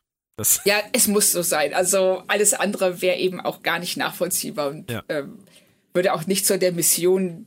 [0.41, 1.73] Das ja, es muss so sein.
[1.73, 5.03] Also alles andere wäre eben auch gar nicht nachvollziehbar und ja.
[5.09, 5.39] ähm,
[5.93, 7.45] würde auch nicht zu der Mission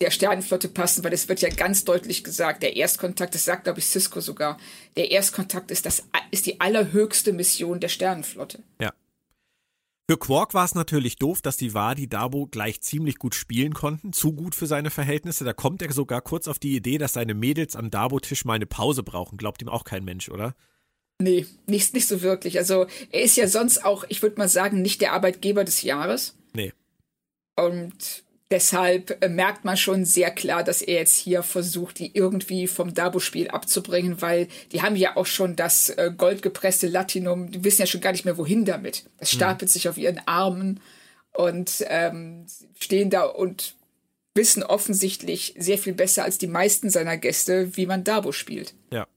[0.00, 3.80] der Sternenflotte passen, weil es wird ja ganz deutlich gesagt, der Erstkontakt, das sagt glaube
[3.80, 4.58] ich Cisco sogar,
[4.96, 8.62] der Erstkontakt ist das ist die allerhöchste Mission der Sternenflotte.
[8.80, 8.92] Ja.
[10.10, 14.14] Für Quark war es natürlich doof, dass die Wadi Dabo gleich ziemlich gut spielen konnten,
[14.14, 15.44] zu gut für seine Verhältnisse.
[15.44, 18.64] Da kommt er sogar kurz auf die Idee, dass seine Mädels am Dabo-Tisch mal eine
[18.64, 19.36] Pause brauchen.
[19.36, 20.54] Glaubt ihm auch kein Mensch, oder?
[21.20, 22.58] Nee, nicht, nicht so wirklich.
[22.58, 26.34] Also er ist ja sonst auch, ich würde mal sagen, nicht der Arbeitgeber des Jahres.
[26.52, 26.72] Nee.
[27.56, 32.68] Und deshalb äh, merkt man schon sehr klar, dass er jetzt hier versucht, die irgendwie
[32.68, 37.82] vom Dabo-Spiel abzubringen, weil die haben ja auch schon das äh, goldgepresste Latinum, die wissen
[37.82, 39.04] ja schon gar nicht mehr, wohin damit.
[39.18, 39.38] Das hm.
[39.38, 39.72] stapelt mhm.
[39.72, 40.80] sich auf ihren Armen
[41.34, 42.46] und ähm,
[42.78, 43.74] stehen da und
[44.34, 48.74] wissen offensichtlich sehr viel besser als die meisten seiner Gäste, wie man Dabo spielt.
[48.92, 49.08] Ja.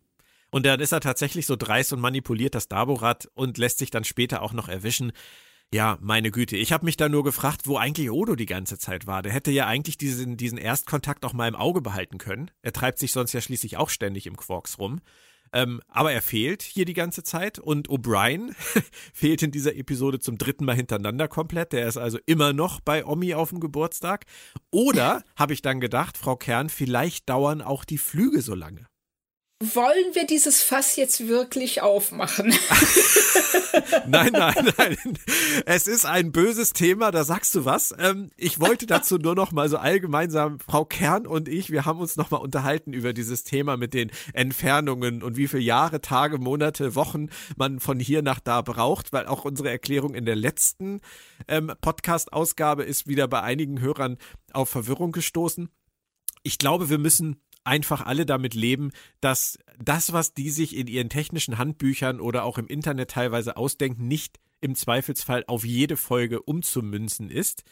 [0.51, 4.03] Und dann ist er tatsächlich so dreist und manipuliert das Daborad und lässt sich dann
[4.03, 5.13] später auch noch erwischen.
[5.73, 9.07] Ja, meine Güte, ich habe mich da nur gefragt, wo eigentlich Odo die ganze Zeit
[9.07, 9.21] war.
[9.21, 12.51] Der hätte ja eigentlich diesen, diesen Erstkontakt auch mal im Auge behalten können.
[12.61, 14.99] Er treibt sich sonst ja schließlich auch ständig im Quarks rum.
[15.53, 18.53] Ähm, aber er fehlt hier die ganze Zeit und O'Brien
[19.13, 21.71] fehlt in dieser Episode zum dritten Mal hintereinander komplett.
[21.71, 24.25] Der ist also immer noch bei Omi auf dem Geburtstag.
[24.71, 28.90] Oder, habe ich dann gedacht, Frau Kern, vielleicht dauern auch die Flüge so lange.
[29.61, 32.47] Wollen wir dieses Fass jetzt wirklich aufmachen?
[34.07, 34.97] nein, nein, nein.
[35.65, 37.93] Es ist ein böses Thema, da sagst du was.
[37.99, 41.85] Ähm, ich wollte dazu nur noch mal so allgemein sagen, Frau Kern und ich, wir
[41.85, 46.01] haben uns noch mal unterhalten über dieses Thema mit den Entfernungen und wie viele Jahre,
[46.01, 50.35] Tage, Monate, Wochen man von hier nach da braucht, weil auch unsere Erklärung in der
[50.35, 51.01] letzten
[51.47, 54.17] ähm, Podcast-Ausgabe ist wieder bei einigen Hörern
[54.53, 55.69] auf Verwirrung gestoßen.
[56.43, 61.09] Ich glaube, wir müssen einfach alle damit leben, dass das, was die sich in ihren
[61.09, 67.29] technischen Handbüchern oder auch im Internet teilweise ausdenken, nicht im Zweifelsfall auf jede Folge umzumünzen
[67.29, 67.63] ist.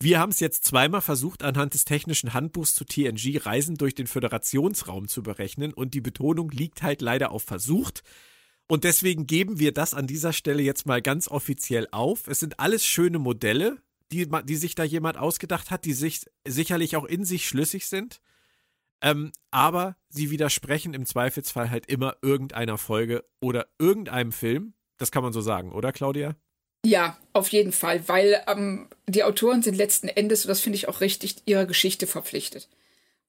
[0.00, 4.08] Wir haben es jetzt zweimal versucht, anhand des technischen Handbuchs zu TNG Reisen durch den
[4.08, 8.02] Föderationsraum zu berechnen und die Betonung liegt halt leider auf versucht.
[8.66, 12.26] Und deswegen geben wir das an dieser Stelle jetzt mal ganz offiziell auf.
[12.26, 13.76] Es sind alles schöne Modelle,
[14.10, 18.20] die, die sich da jemand ausgedacht hat, die sich sicherlich auch in sich schlüssig sind.
[19.02, 24.74] Ähm, aber sie widersprechen im Zweifelsfall halt immer irgendeiner Folge oder irgendeinem Film.
[24.98, 26.36] Das kann man so sagen, oder Claudia?
[26.84, 30.88] Ja, auf jeden Fall, weil ähm, die Autoren sind letzten Endes, und das finde ich
[30.88, 32.68] auch richtig, ihrer Geschichte verpflichtet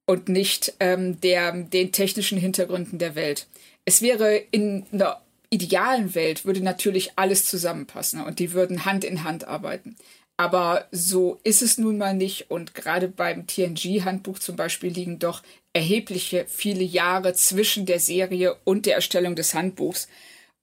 [0.05, 3.47] und nicht ähm, der, den technischen Hintergründen der Welt.
[3.85, 9.23] Es wäre in einer idealen Welt, würde natürlich alles zusammenpassen und die würden Hand in
[9.23, 9.95] Hand arbeiten.
[10.43, 12.51] Aber so ist es nun mal nicht.
[12.51, 18.85] Und gerade beim TNG-Handbuch zum Beispiel liegen doch erhebliche viele Jahre zwischen der Serie und
[18.85, 20.09] der Erstellung des Handbuchs.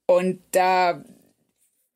[0.04, 1.02] Und da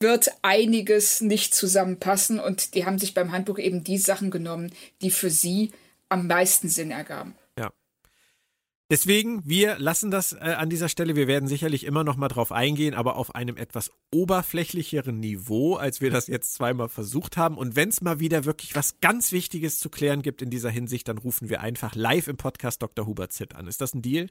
[0.01, 2.41] wird einiges nicht zusammenpassen.
[2.41, 5.71] Und die haben sich beim Handbuch eben die Sachen genommen, die für sie
[6.09, 7.35] am meisten Sinn ergaben.
[8.91, 11.17] Deswegen, wir lassen das äh, an dieser Stelle.
[11.17, 16.03] Wir werden sicherlich immer noch mal drauf eingehen, aber auf einem etwas oberflächlicheren Niveau, als
[16.03, 17.57] wir das jetzt zweimal versucht haben.
[17.57, 21.09] Und wenn es mal wieder wirklich was ganz Wichtiges zu klären gibt in dieser Hinsicht,
[21.09, 23.07] dann rufen wir einfach live im Podcast Dr.
[23.07, 23.67] Hubert Zitt an.
[23.67, 24.29] Ist das ein Deal?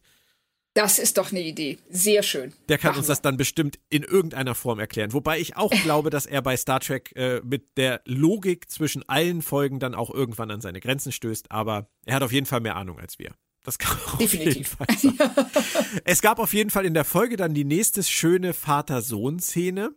[0.76, 1.78] Das ist doch eine Idee.
[1.90, 2.54] Sehr schön.
[2.68, 5.14] Der kann Machen uns das dann bestimmt in irgendeiner Form erklären.
[5.14, 9.42] Wobei ich auch glaube, dass er bei Star Trek äh, mit der Logik zwischen allen
[9.42, 11.52] Folgen dann auch irgendwann an seine Grenzen stößt.
[11.52, 13.34] Aber er hat auf jeden Fall mehr Ahnung als wir.
[13.64, 14.76] Das kann man Definitiv.
[14.80, 15.52] auf jeden Fall sagen.
[16.04, 19.96] es gab auf jeden Fall in der Folge dann die nächste schöne Vater-Sohn-Szene.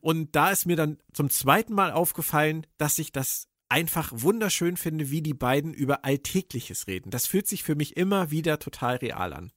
[0.00, 5.10] Und da ist mir dann zum zweiten Mal aufgefallen, dass ich das einfach wunderschön finde,
[5.10, 7.10] wie die beiden über Alltägliches reden.
[7.10, 9.52] Das fühlt sich für mich immer wieder total real an.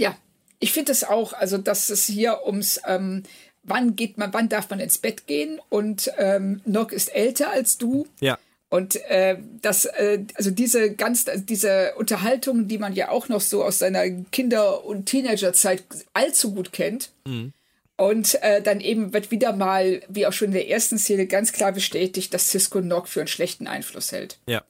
[0.00, 0.16] Ja,
[0.58, 3.22] ich finde es auch, also dass es hier ums ähm,
[3.62, 7.78] wann geht man, wann darf man ins Bett gehen und ähm, Nock ist älter als
[7.78, 8.06] du.
[8.20, 8.38] Ja.
[8.70, 13.64] Und äh, das, äh, also diese ganz, diese Unterhaltung, die man ja auch noch so
[13.64, 15.82] aus seiner Kinder- und Teenagerzeit
[16.14, 17.10] allzu gut kennt.
[17.26, 17.52] Mhm.
[17.96, 21.52] Und äh, dann eben wird wieder mal, wie auch schon in der ersten Szene, ganz
[21.52, 24.38] klar bestätigt, dass Cisco Nock für einen schlechten Einfluss hält.
[24.46, 24.62] Ja.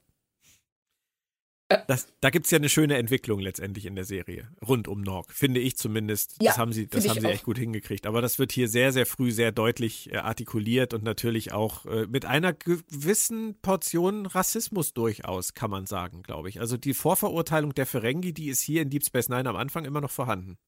[1.87, 5.33] Das, da gibt es ja eine schöne Entwicklung letztendlich in der Serie, rund um Norg,
[5.33, 6.37] finde ich zumindest.
[6.41, 8.07] Ja, das haben sie, das haben sie echt gut hingekriegt.
[8.07, 12.07] Aber das wird hier sehr, sehr früh sehr deutlich äh, artikuliert und natürlich auch äh,
[12.07, 16.61] mit einer gewissen Portion Rassismus durchaus, kann man sagen, glaube ich.
[16.61, 20.01] Also die Vorverurteilung der Ferengi, die ist hier in Deep Space Nine am Anfang immer
[20.01, 20.59] noch vorhanden.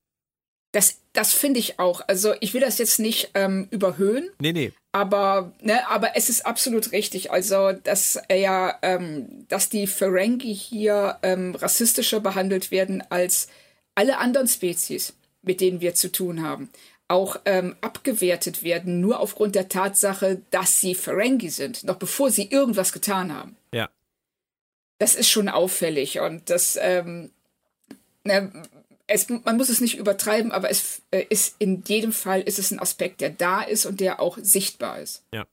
[0.72, 2.00] Das, das finde ich auch.
[2.06, 4.30] Also ich will das jetzt nicht ähm, überhöhen.
[4.40, 4.72] Nee, nee.
[4.92, 7.30] Aber, ne, aber es ist absolut richtig.
[7.30, 13.48] Also, dass er ja, ähm, dass die Ferengi hier ähm, rassistischer behandelt werden als
[13.94, 16.70] alle anderen Spezies, mit denen wir zu tun haben.
[17.08, 22.50] Auch ähm, abgewertet werden, nur aufgrund der Tatsache, dass sie Ferengi sind, noch bevor sie
[22.50, 23.56] irgendwas getan haben.
[23.72, 23.88] Ja.
[24.98, 27.30] Das ist schon auffällig und das, ähm,
[28.24, 28.52] ne,
[29.12, 32.70] es, man muss es nicht übertreiben, aber es äh, ist in jedem Fall ist es
[32.70, 35.22] ein Aspekt, der da ist und der auch sichtbar ist.
[35.32, 35.46] Ja.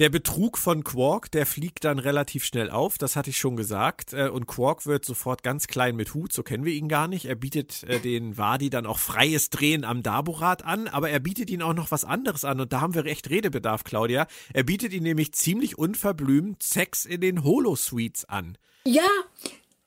[0.00, 4.14] Der Betrug von Quark, der fliegt dann relativ schnell auf, das hatte ich schon gesagt.
[4.14, 7.26] Äh, und Quark wird sofort ganz klein mit Hut, so kennen wir ihn gar nicht.
[7.26, 11.50] Er bietet äh, den Wadi dann auch freies Drehen am Daborat an, aber er bietet
[11.50, 12.60] ihnen auch noch was anderes an.
[12.60, 14.26] Und da haben wir echt Redebedarf, Claudia.
[14.54, 18.56] Er bietet ihnen nämlich ziemlich unverblümt Sex in den Holosuites an.
[18.86, 19.06] Ja,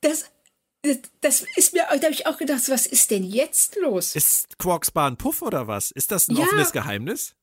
[0.00, 0.30] das,
[1.20, 4.14] das ist mir, da habe ich auch gedacht, was ist denn jetzt los?
[4.14, 5.90] Ist Quarks Bar ein Puff oder was?
[5.90, 7.34] Ist das ein ja, offenes Geheimnis?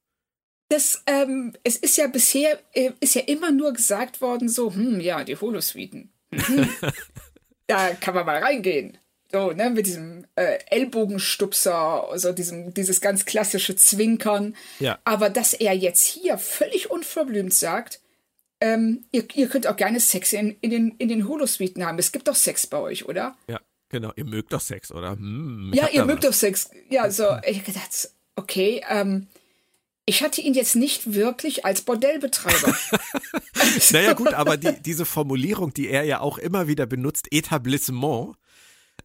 [0.69, 5.01] Das, ähm, es ist ja bisher, äh, ist ja immer nur gesagt worden, so, hm,
[5.01, 6.13] ja, die Holosuiten.
[6.33, 6.69] Hm,
[7.67, 8.97] da kann man mal reingehen.
[9.31, 14.55] So, ne, mit diesem äh, Ellbogenstupser, also diesem, dieses ganz klassische Zwinkern.
[14.79, 14.99] Ja.
[15.03, 18.01] Aber dass er jetzt hier völlig unverblümt sagt,
[18.61, 21.99] ähm, ihr, ihr, könnt auch gerne Sex in, in den, in den Holosuiten haben.
[21.99, 23.35] Es gibt doch Sex bei euch, oder?
[23.47, 24.11] Ja, genau.
[24.15, 25.11] Ihr mögt doch Sex, oder?
[25.11, 26.69] Hm, ja, ihr mögt doch Sex.
[26.89, 29.27] Ja, so, ich gedacht, okay, ähm,
[30.05, 32.75] ich hatte ihn jetzt nicht wirklich als Bordellbetreiber.
[33.91, 38.35] naja, gut, aber die, diese Formulierung, die er ja auch immer wieder benutzt, Etablissement,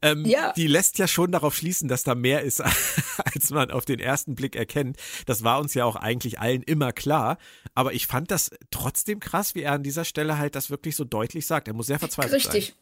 [0.06, 0.52] ähm, Ja.
[0.54, 2.60] die lässt ja schon darauf schließen, dass da mehr ist,
[3.34, 4.96] als man auf den ersten Blick erkennt.
[5.26, 7.38] Das war uns ja auch eigentlich allen immer klar.
[7.74, 11.04] Aber ich fand das trotzdem krass, wie er an dieser Stelle halt das wirklich so
[11.04, 11.68] deutlich sagt.
[11.68, 12.52] Er muss sehr verzweifelt sein.
[12.52, 12.74] Richtig.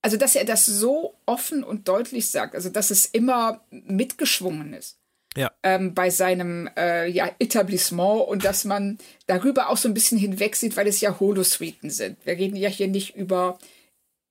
[0.00, 4.96] Also, dass er das so offen und deutlich sagt, also dass es immer mitgeschwungen ist
[5.36, 5.50] Ja.
[5.64, 10.76] ähm, bei seinem äh, ja, Etablissement und dass man darüber auch so ein bisschen hinwegsieht,
[10.76, 12.16] weil es ja Holosuiten sind.
[12.24, 13.58] Wir reden ja hier nicht über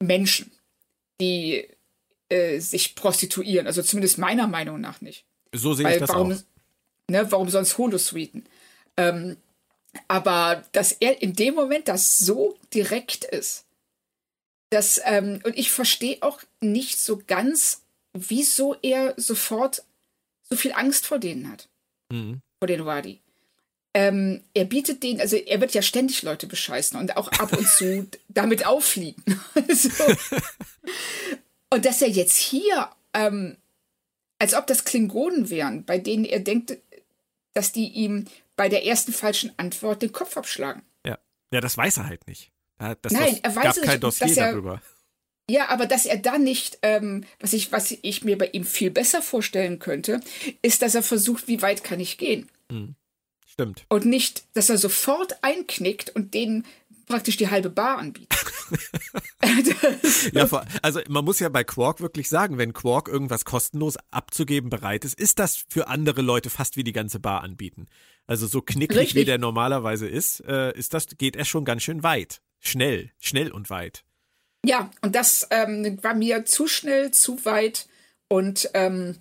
[0.02, 0.52] Menschen,
[1.20, 1.68] die
[2.30, 5.26] äh, sich prostituieren, also zumindest meiner Meinung nach nicht.
[5.54, 6.38] So sehe ich Weil das warum, auch.
[7.10, 8.46] ne, warum sonst Holosuiten?
[8.98, 9.38] Ähm,
[10.08, 13.66] aber dass er in dem Moment das so direkt ist,
[14.70, 17.82] dass, ähm, und ich verstehe auch nicht so ganz,
[18.14, 19.84] wieso er sofort
[20.50, 21.70] so viel Angst vor denen hat,
[22.12, 22.42] Mhm.
[22.60, 23.22] vor den Wadi.
[23.94, 27.68] Ähm, er bietet denen, also er wird ja ständig Leute bescheißen und auch ab und
[27.68, 29.24] zu damit auffliegen.
[29.74, 29.90] so.
[31.70, 33.58] Und dass er jetzt hier, ähm,
[34.40, 36.78] als ob das Klingonen wären, bei denen er denkt,
[37.54, 38.26] dass die ihm
[38.56, 40.84] bei der ersten falschen Antwort den Kopf abschlagen.
[41.06, 41.18] Ja.
[41.52, 42.52] ja, das weiß er halt nicht.
[42.78, 44.82] Da- Das Nein, er weiß gab es kein nicht, Dossier er- darüber.
[45.50, 48.92] Ja, aber dass er dann nicht, ähm, was, ich, was ich mir bei ihm viel
[48.92, 50.20] besser vorstellen könnte,
[50.62, 52.50] ist, dass er versucht, wie weit kann ich gehen?
[53.46, 53.86] Stimmt.
[53.90, 56.66] Und nicht, dass er sofort einknickt und denen
[57.08, 58.30] praktisch die halbe Bar anbietet.
[59.42, 60.48] Das- Ja,
[60.82, 65.20] also man muss ja bei Quark wirklich sagen, wenn Quark irgendwas kostenlos abzugeben bereit ist,
[65.20, 67.88] ist das für andere Leute fast wie die ganze Bar anbieten.
[68.26, 69.22] Also so knicklig Richtig.
[69.22, 72.42] wie der normalerweise ist, äh, ist das, geht er schon ganz schön weit.
[72.60, 74.04] Schnell, schnell und weit.
[74.66, 77.88] Ja, und das ähm, war mir zu schnell, zu weit
[78.28, 79.16] und ähm,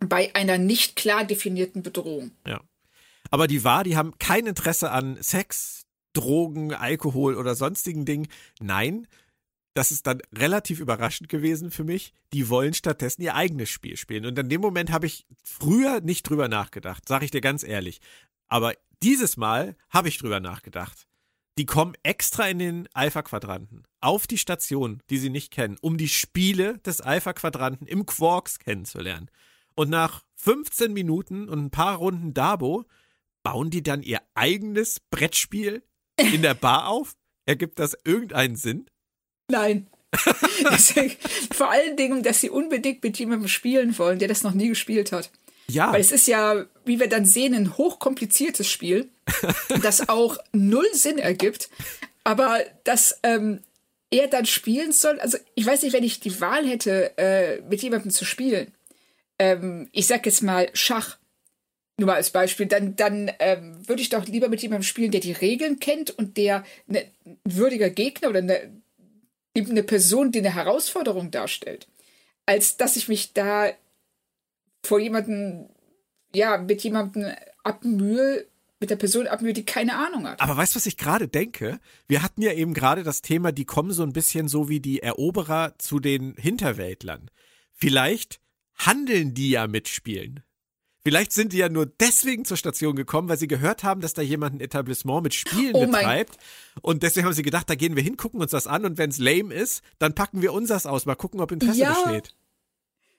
[0.00, 2.30] bei einer nicht klar definierten Bedrohung.
[2.46, 2.60] Ja.
[3.30, 5.85] Aber die war, die haben kein Interesse an Sex,
[6.16, 8.28] Drogen, Alkohol oder sonstigen Dingen.
[8.60, 9.06] Nein,
[9.74, 12.14] das ist dann relativ überraschend gewesen für mich.
[12.32, 14.24] Die wollen stattdessen ihr eigenes Spiel spielen.
[14.24, 18.00] Und in dem Moment habe ich früher nicht drüber nachgedacht, sage ich dir ganz ehrlich.
[18.48, 21.06] Aber dieses Mal habe ich drüber nachgedacht.
[21.58, 26.08] Die kommen extra in den Alpha-Quadranten auf die Station, die sie nicht kennen, um die
[26.08, 29.30] Spiele des Alpha-Quadranten im Quarks kennenzulernen.
[29.74, 32.84] Und nach 15 Minuten und ein paar Runden Dabo
[33.42, 35.82] bauen die dann ihr eigenes Brettspiel
[36.18, 37.14] in der Bar auf?
[37.46, 38.86] Ergibt das irgendeinen Sinn?
[39.48, 39.86] Nein.
[40.70, 41.16] Deswegen,
[41.52, 45.12] vor allen Dingen, dass sie unbedingt mit jemandem spielen wollen, der das noch nie gespielt
[45.12, 45.30] hat.
[45.68, 49.10] Ja, Weil es ist ja, wie wir dann sehen, ein hochkompliziertes Spiel,
[49.82, 51.70] das auch null Sinn ergibt,
[52.24, 53.60] aber dass ähm,
[54.10, 55.18] er dann spielen soll.
[55.20, 58.72] Also ich weiß nicht, wenn ich die Wahl hätte, äh, mit jemandem zu spielen.
[59.38, 61.18] Ähm, ich sag jetzt mal Schach.
[61.98, 65.20] Nur mal als Beispiel, dann, dann ähm, würde ich doch lieber mit jemandem spielen, der
[65.20, 68.70] die Regeln kennt und der ne, ein würdiger Gegner oder eine,
[69.54, 71.88] eben eine Person, die eine Herausforderung darstellt,
[72.44, 73.72] als dass ich mich da
[74.84, 75.70] vor jemanden,
[76.34, 77.32] ja, mit jemandem
[77.64, 78.46] abmühe,
[78.78, 80.40] mit der Person abmühe, die keine Ahnung hat.
[80.40, 81.80] aber weißt du, was ich gerade denke?
[82.06, 85.02] Wir hatten ja eben gerade das Thema, die kommen so ein bisschen so wie die
[85.02, 87.30] Eroberer zu den Hinterwäldlern.
[87.72, 88.40] Vielleicht
[88.74, 90.42] handeln die ja mit Spielen.
[91.06, 94.22] Vielleicht sind die ja nur deswegen zur Station gekommen, weil sie gehört haben, dass da
[94.22, 96.36] jemand ein Etablissement mit Spielen Oh betreibt.
[96.82, 99.10] Und deswegen haben sie gedacht, da gehen wir hin, gucken uns das an und wenn
[99.10, 101.06] es lame ist, dann packen wir unseres aus.
[101.06, 101.92] Mal gucken, ob Interesse Ja.
[101.92, 102.34] besteht.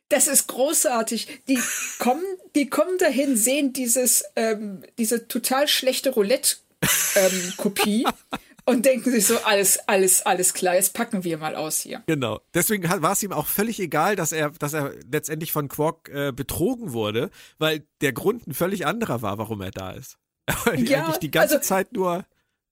[0.10, 1.44] Das ist großartig.
[1.48, 1.58] Die
[1.98, 8.06] kommen, die kommen dahin, sehen dieses, ähm, diese total schlechte Roulette-Kopie
[8.68, 12.04] und denken sich so, alles, alles, alles klar, jetzt packen wir mal aus hier.
[12.06, 12.40] Genau.
[12.54, 16.32] Deswegen war es ihm auch völlig egal, dass er, dass er letztendlich von Quark äh,
[16.32, 20.18] betrogen wurde, weil der Grund ein völlig anderer war, warum er da ist.
[20.48, 22.26] Er wollte Ja, eigentlich die ganze also- Zeit nur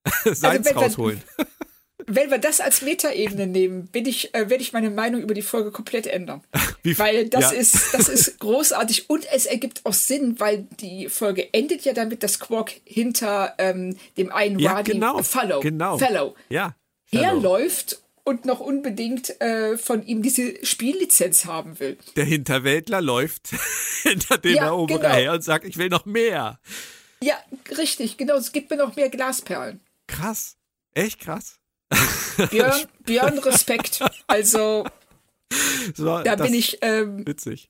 [0.24, 1.22] seins wenn wir- rausholen.
[1.38, 1.46] Wenn
[2.08, 5.72] wir das als Metaebene nehmen, bin ich, äh, werde ich meine Meinung über die Folge
[5.72, 6.42] komplett ändern.
[6.84, 7.58] Wie- Weil das ja.
[7.60, 12.22] ist, das ist großartig und es ergibt auch Sinn, weil die Folge endet ja damit,
[12.24, 15.20] dass Quark hinter ähm, dem einen Ja, Wadi genau.
[15.20, 15.98] äh, Fellow, Genau.
[15.98, 16.76] Fellow Ja.
[17.06, 17.24] Fellow.
[17.24, 21.98] herläuft und noch unbedingt äh, von ihm diese Spiellizenz haben will.
[22.16, 23.50] Der Hinterwäldler läuft
[24.04, 25.14] hinter dem Ja, Eroberer genau.
[25.16, 26.60] her und sagt, ich will noch mehr.
[27.22, 27.36] Ja,
[27.78, 28.36] richtig, genau.
[28.36, 29.80] Es gibt mir noch mehr Glasperlen.
[30.08, 30.58] Krass.
[30.94, 31.60] Echt krass.
[32.52, 34.04] Björn, Björn Respekt.
[34.28, 34.86] Also
[35.96, 36.80] So, da bin ich.
[36.82, 37.70] Ähm, witzig.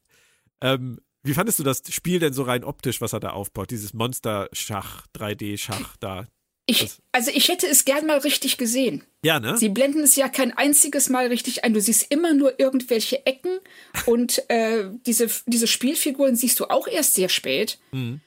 [0.62, 3.71] Ähm, wie fandest du das Spiel denn so rein optisch, was er da aufbaut?
[3.71, 6.25] Dieses Monster-Schach, 3D-Schach da.
[6.67, 9.04] ich, also ich hätte es gern mal richtig gesehen.
[9.23, 9.58] Ja, ne?
[9.58, 11.73] Sie blenden es ja kein einziges Mal richtig ein.
[11.73, 13.60] Du siehst immer nur irgendwelche Ecken
[14.06, 17.79] und äh, diese, diese Spielfiguren siehst du auch erst sehr spät.
[17.92, 18.21] Mhm.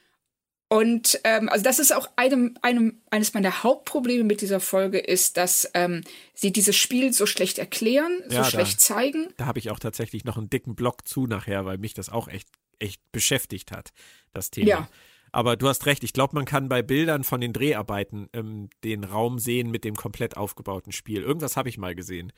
[0.71, 5.35] Und ähm, also das ist auch einem, einem, eines meiner Hauptprobleme mit dieser Folge ist,
[5.37, 6.03] dass ähm,
[6.35, 9.29] sie dieses Spiel so schlecht erklären, so Ja, schlecht da- zeigen.
[9.37, 12.27] Da habe ich auch tatsächlich noch einen dicken Block zu nachher, weil mich das auch
[12.27, 12.47] echt,
[12.77, 13.89] echt beschäftigt hat,
[14.31, 14.67] das Thema.
[14.67, 14.89] Ja.
[15.31, 19.03] Aber du hast recht, ich glaube, man kann bei Bildern von den Dreharbeiten ähm, den
[19.03, 21.21] Raum sehen mit dem komplett aufgebauten Spiel.
[21.23, 22.31] Irgendwas habe ich mal gesehen.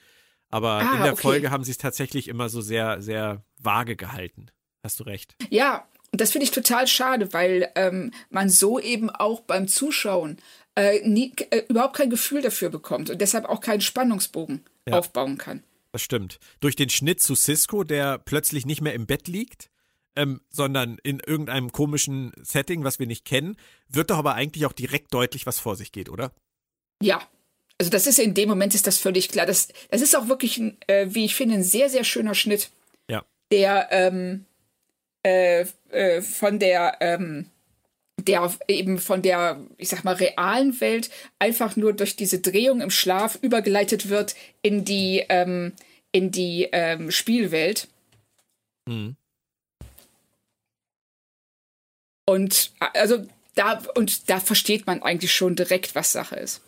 [0.49, 1.21] Aber Ah, in der okay.
[1.21, 4.47] Folge haben sie es tatsächlich immer so sehr, sehr vage gehalten.
[4.83, 5.35] Hast du recht.
[5.49, 10.37] Ja, und das finde ich total schade, weil ähm, man so eben auch beim Zuschauen
[10.75, 14.99] äh, nie, äh, überhaupt kein Gefühl dafür bekommt und deshalb auch keinen Spannungsbogen Ja.
[14.99, 15.63] aufbauen kann.
[15.93, 16.39] Das stimmt.
[16.61, 19.69] Durch den Schnitt zu Cisco, der plötzlich nicht mehr im Bett liegt,
[20.15, 23.57] ähm, sondern in irgendeinem komischen Setting, was wir nicht kennen,
[23.89, 26.31] wird doch aber eigentlich auch direkt deutlich, was vor sich geht, oder?
[27.01, 27.21] Ja.
[27.77, 29.45] Also das ist in dem Moment ist das völlig klar.
[29.45, 32.69] Das, das ist auch wirklich, ein, äh, wie ich finde, ein sehr, sehr schöner Schnitt,
[33.09, 33.25] Ja.
[33.51, 34.45] der ähm,
[35.23, 37.45] äh, äh, von der ähm,
[38.27, 41.09] der eben von der, ich sag mal, realen Welt
[41.39, 45.73] einfach nur durch diese Drehung im Schlaf übergeleitet wird in die, ähm,
[46.11, 47.87] in die ähm, Spielwelt.
[48.85, 49.15] Mhm.
[52.25, 56.61] Und also da, und da versteht man eigentlich schon direkt, was Sache ist.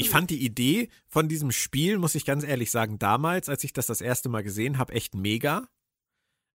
[0.00, 3.72] Ich fand die Idee von diesem Spiel, muss ich ganz ehrlich sagen, damals, als ich
[3.72, 5.68] das das erste Mal gesehen habe, echt mega.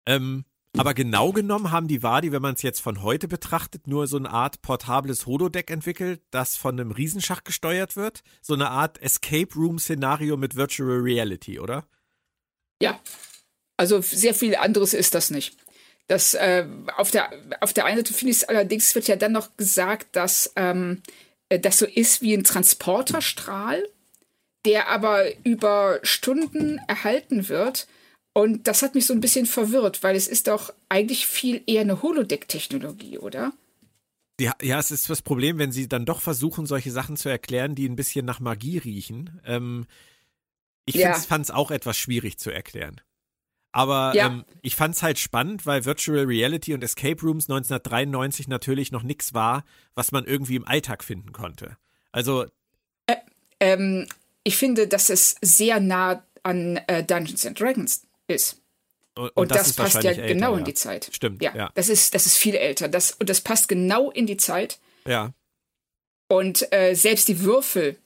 [0.05, 0.45] Ähm,
[0.77, 4.17] aber genau genommen haben die Wadi, wenn man es jetzt von heute betrachtet, nur so
[4.17, 8.23] eine Art portables Holodeck entwickelt, das von einem Riesenschach gesteuert wird.
[8.41, 11.85] So eine Art Escape Room-Szenario mit Virtual Reality, oder?
[12.81, 12.99] Ja.
[13.77, 15.57] Also sehr viel anderes ist das nicht.
[16.07, 16.67] Das, äh,
[16.97, 20.15] auf, der, auf der einen Seite finde ich es allerdings, wird ja dann noch gesagt,
[20.15, 21.01] dass ähm,
[21.49, 23.87] äh, das so ist wie ein Transporterstrahl,
[24.65, 27.87] der aber über Stunden erhalten wird.
[28.33, 31.81] Und das hat mich so ein bisschen verwirrt, weil es ist doch eigentlich viel eher
[31.81, 33.53] eine Holodeck-Technologie, oder?
[34.39, 37.75] Ja, ja, es ist das Problem, wenn sie dann doch versuchen, solche Sachen zu erklären,
[37.75, 39.39] die ein bisschen nach Magie riechen.
[39.45, 39.85] Ähm,
[40.85, 41.13] ich Ja.
[41.13, 42.99] fand es auch etwas schwierig zu erklären.
[43.71, 44.27] Aber Ja.
[44.27, 49.03] ähm, ich fand es halt spannend, weil Virtual Reality und Escape Rooms 1993 natürlich noch
[49.03, 49.63] nichts war,
[49.93, 51.77] was man irgendwie im Alltag finden konnte.
[52.11, 52.45] Also,
[53.59, 54.07] Ähm,
[54.43, 58.61] ich finde, dass es sehr nah an äh, Dungeons and Dragons ist.
[59.15, 60.59] und, Und, das, ist passt ja älter, genau ja.
[60.59, 61.09] in die Zeit.
[61.11, 61.71] Stimmt, Ja, ja.
[61.75, 62.87] Das, ist, das ist viel älter.
[62.87, 64.79] Das, und das passt genau in die Zeit.
[65.07, 65.33] Ja,
[66.29, 67.97] Und äh, selbst die Würfel,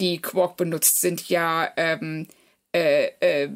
[0.00, 2.26] die Quark benutzt, sind ja ähm,
[2.74, 3.50] äh, äh,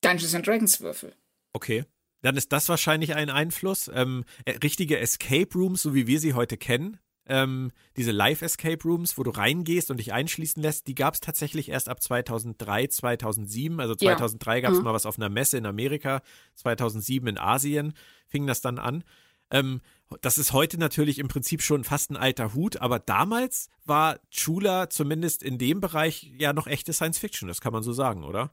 [0.00, 1.12] Dungeons and Dragons Würfel.
[1.52, 1.84] okay.
[2.24, 3.90] Dann ist das wahrscheinlich ein Einfluss.
[3.92, 9.16] Ähm, äh, richtige Escape Rooms, so wie wir sie heute kennen, ähm, diese Live-Escape Rooms,
[9.16, 13.78] wo du reingehst und dich einschließen lässt, die gab es tatsächlich erst ab 2003, 2007.
[13.80, 14.16] Also Ja.
[14.16, 14.84] 2003 gab es Mhm.
[14.84, 16.22] mal was auf einer Messe in Amerika,
[16.56, 17.94] 2007 in Asien
[18.28, 19.04] fing das dann an.
[19.50, 19.80] Ähm,
[20.22, 24.88] das ist heute natürlich im Prinzip schon fast ein alter Hut, aber damals war Chula
[24.90, 28.50] zumindest in dem Bereich ja noch echte Science Fiction, das kann man so sagen, oder?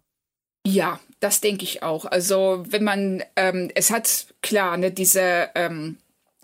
[0.67, 2.05] Ja, das denke ich auch.
[2.05, 5.97] Also wenn man, ähm, es hat klar, ne, diese ähm,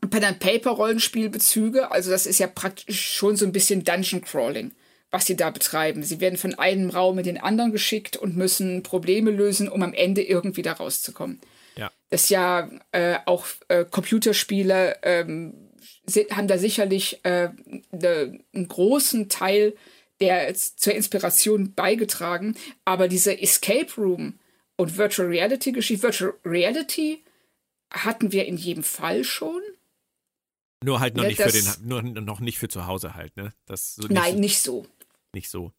[0.10, 4.72] Pen-and-Paper-Rollenspielbezüge, also das ist ja praktisch schon so ein bisschen Dungeon Crawling,
[5.12, 6.04] was sie da betreiben.
[6.04, 9.94] Sie werden von einem Raum in den anderen geschickt und müssen Probleme lösen, um am
[9.94, 11.40] Ende irgendwie da rauszukommen.
[11.78, 11.92] Ja.
[12.10, 15.72] Das ja äh, auch äh, Computerspiele ähm,
[16.32, 17.50] haben da sicherlich äh,
[17.92, 19.74] ne, einen großen Teil
[20.20, 22.56] der zur Inspiration beigetragen.
[22.86, 24.40] Aber diese Escape Room
[24.78, 27.24] und Virtual Reality Geschichte, Virtual Reality
[27.92, 29.62] hatten wir in jedem Fall schon.
[30.86, 33.54] Nur halt noch Ja, nicht für den, nur noch nicht für zu Hause halt, ne?
[33.66, 34.86] Das so nicht, Nein, nicht so.
[35.34, 35.72] nicht so.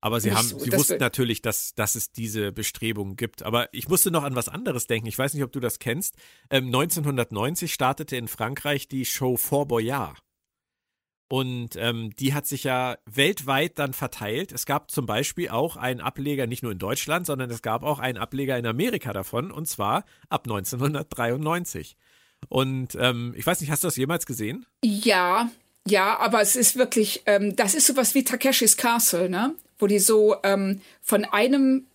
[0.00, 3.44] Aber sie Nicht haben, so, sie das wussten natürlich, dass, dass es diese Bestrebungen gibt.
[3.44, 5.06] Aber ich musste noch an was anderes denken.
[5.06, 6.16] Ich weiß nicht, ob du das kennst.
[6.50, 10.18] Ähm, 1990 startete in Frankreich die Show Fort Boyard.
[11.28, 14.52] Und ähm, die hat sich ja weltweit dann verteilt.
[14.52, 17.98] Es gab zum Beispiel auch einen Ableger, nicht nur in Deutschland, sondern es gab auch
[17.98, 21.96] einen Ableger in Amerika davon, und zwar ab 1993.
[22.48, 24.66] Und ähm, ich weiß nicht, hast du das jemals gesehen?
[24.84, 25.50] Ja,
[25.86, 29.54] ja, aber es ist wirklich, ähm, das ist sowas wie Takeshis Castle, ne?
[29.78, 31.86] Wo die so ähm, von einem,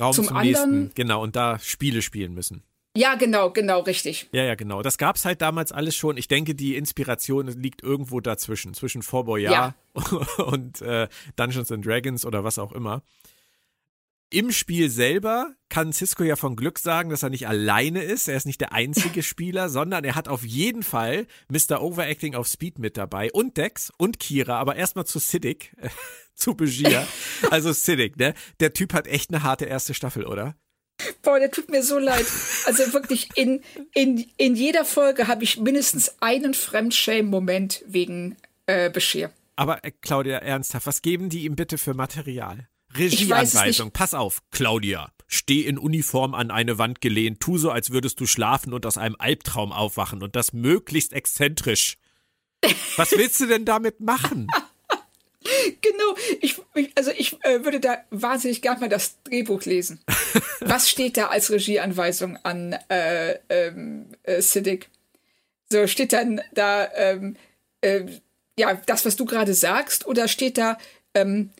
[0.00, 2.62] Raum Zum zum, anderen- nächsten, genau, und da Spiele spielen müssen.
[2.96, 4.28] ja, genau, genau, richtig.
[4.32, 4.82] Ja, ja, genau.
[4.82, 6.16] Das gab's halt damals alles schon.
[6.16, 9.74] Ich denke, die Inspiration liegt irgendwo dazwischen, zwischen Fort Boyard
[10.46, 13.02] und äh, Dungeons and Dragons oder was auch immer.
[14.30, 18.28] Im Spiel selber kann Cisco ja von Glück sagen, dass er nicht alleine ist.
[18.28, 21.80] Er ist nicht der einzige Spieler, sondern er hat auf jeden Fall Mr.
[21.82, 25.88] Overacting auf Speed mit dabei und Dex und Kira, aber erstmal zu Siddiq, äh,
[26.34, 27.06] zu Begier.
[27.50, 28.34] Also Siddiq, ne?
[28.60, 30.56] Der Typ hat echt eine harte erste Staffel, oder?
[31.22, 32.26] Boah, der tut mir so leid.
[32.66, 33.62] Also wirklich, in,
[33.94, 39.30] in, in jeder Folge habe ich mindestens einen Fremdschämen-Moment wegen äh, Beschir.
[39.56, 42.68] Aber äh, Claudia, ernsthaft, was geben die ihm bitte für Material?
[42.96, 45.10] Regieanweisung, pass auf, Claudia.
[45.26, 48.98] Steh in Uniform an eine Wand gelehnt, tu so, als würdest du schlafen und aus
[48.98, 51.96] einem Albtraum aufwachen und das möglichst exzentrisch.
[52.96, 54.48] Was willst du denn damit machen?
[55.82, 56.56] Genau, ich,
[56.94, 60.00] also ich äh, würde da wahnsinnig gerne mal das Drehbuch lesen.
[60.60, 64.88] Was steht da als Regieanweisung an äh, ähm, äh, Siddiq?
[65.70, 67.36] So, steht dann da, ähm,
[67.82, 68.06] äh,
[68.58, 70.78] ja, das, was du gerade sagst, oder steht da,
[71.12, 71.50] ähm,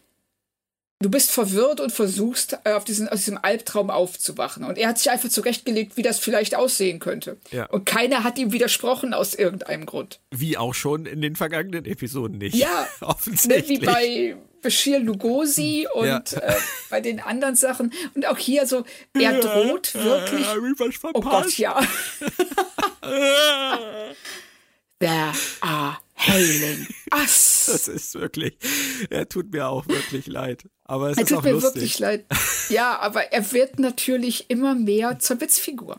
[1.00, 4.64] du bist verwirrt und versuchst, äh, auf diesen, aus diesem Albtraum aufzuwachen.
[4.64, 7.36] Und er hat sich einfach zurechtgelegt, wie das vielleicht aussehen könnte.
[7.50, 7.66] Ja.
[7.66, 10.20] Und keiner hat ihm widersprochen aus irgendeinem Grund.
[10.30, 12.54] Wie auch schon in den vergangenen Episoden nicht.
[12.54, 13.80] Ja, offensichtlich.
[13.80, 16.22] Ne, wie bei Bashir Lugosi und Ja.
[16.40, 16.54] äh,
[16.88, 17.92] bei den anderen Sachen.
[18.14, 20.98] Und auch hier so, er droht wirklich.
[21.02, 21.78] Oh Gott, ja.
[25.00, 27.52] There are hailing us.
[27.74, 28.58] Das ist wirklich,
[29.08, 30.68] er tut mir auch wirklich leid.
[30.84, 31.74] Aber es Er ist tut auch mir lustig.
[31.76, 32.26] wirklich leid.
[32.68, 35.98] Ja, aber er wird natürlich immer mehr zur Witzfigur.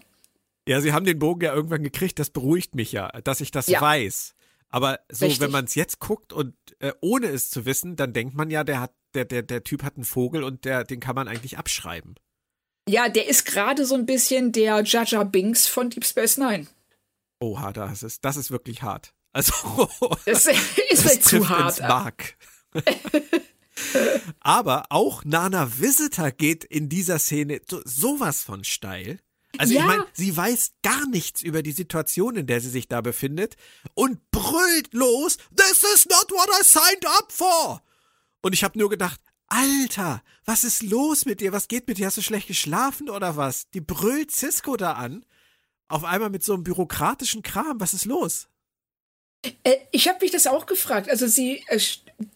[0.67, 3.65] Ja, sie haben den Bogen ja irgendwann gekriegt, das beruhigt mich ja, dass ich das
[3.67, 3.82] Ja.
[3.82, 4.36] weiß.
[4.69, 5.41] Aber so, Richtig.
[5.41, 8.63] wenn man es jetzt guckt und äh, ohne es zu wissen, dann denkt man ja,
[8.63, 11.57] der hat, der, der, der Typ hat einen Vogel und der, den kann man eigentlich
[11.57, 12.15] abschreiben.
[12.88, 16.67] Ja, der ist gerade so ein bisschen der Jaja Binks von Deep Space Nine.
[17.39, 19.13] Oha, das ist, das ist wirklich hart.
[19.36, 19.90] Also,
[20.26, 21.78] Das ist das zu hart.
[21.78, 22.38] ins Mark.
[24.40, 29.20] Aber auch Nana Visitor geht in dieser Szene so, sowas von steil.
[29.58, 29.82] Also Ja.
[29.82, 33.56] ich meine, sie weiß gar nichts über die Situation, in der sie sich da befindet
[33.94, 37.82] und brüllt los, This is not what I signed up for.
[38.42, 41.52] Und ich habe nur gedacht, Alter, was ist los mit dir?
[41.52, 42.08] Was geht mit dir?
[42.08, 43.70] Hast du schlecht geschlafen oder was?
[43.72, 45.26] Die brüllt Cisco da an.
[45.90, 47.80] Auf einmal mit so einem bürokratischen Kram.
[47.80, 48.48] Was ist los?
[49.64, 51.10] Äh, ich habe mich das auch gefragt.
[51.10, 51.80] Also sie, äh,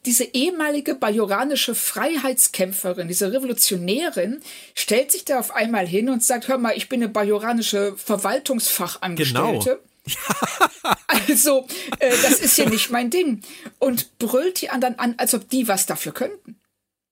[0.06, 4.42] diese ehemalige bajoranische Freiheitskämpferin, diese Revolutionärin,
[4.76, 9.80] stellt sich da auf einmal hin und sagt, hör mal, ich bin eine bajoranische Verwaltungsfachangestellte.
[11.08, 11.68] Also,
[12.00, 13.42] äh, das ist ja nicht mein Ding.
[13.78, 16.60] Und brüllt die anderen an, als ob die was dafür könnten.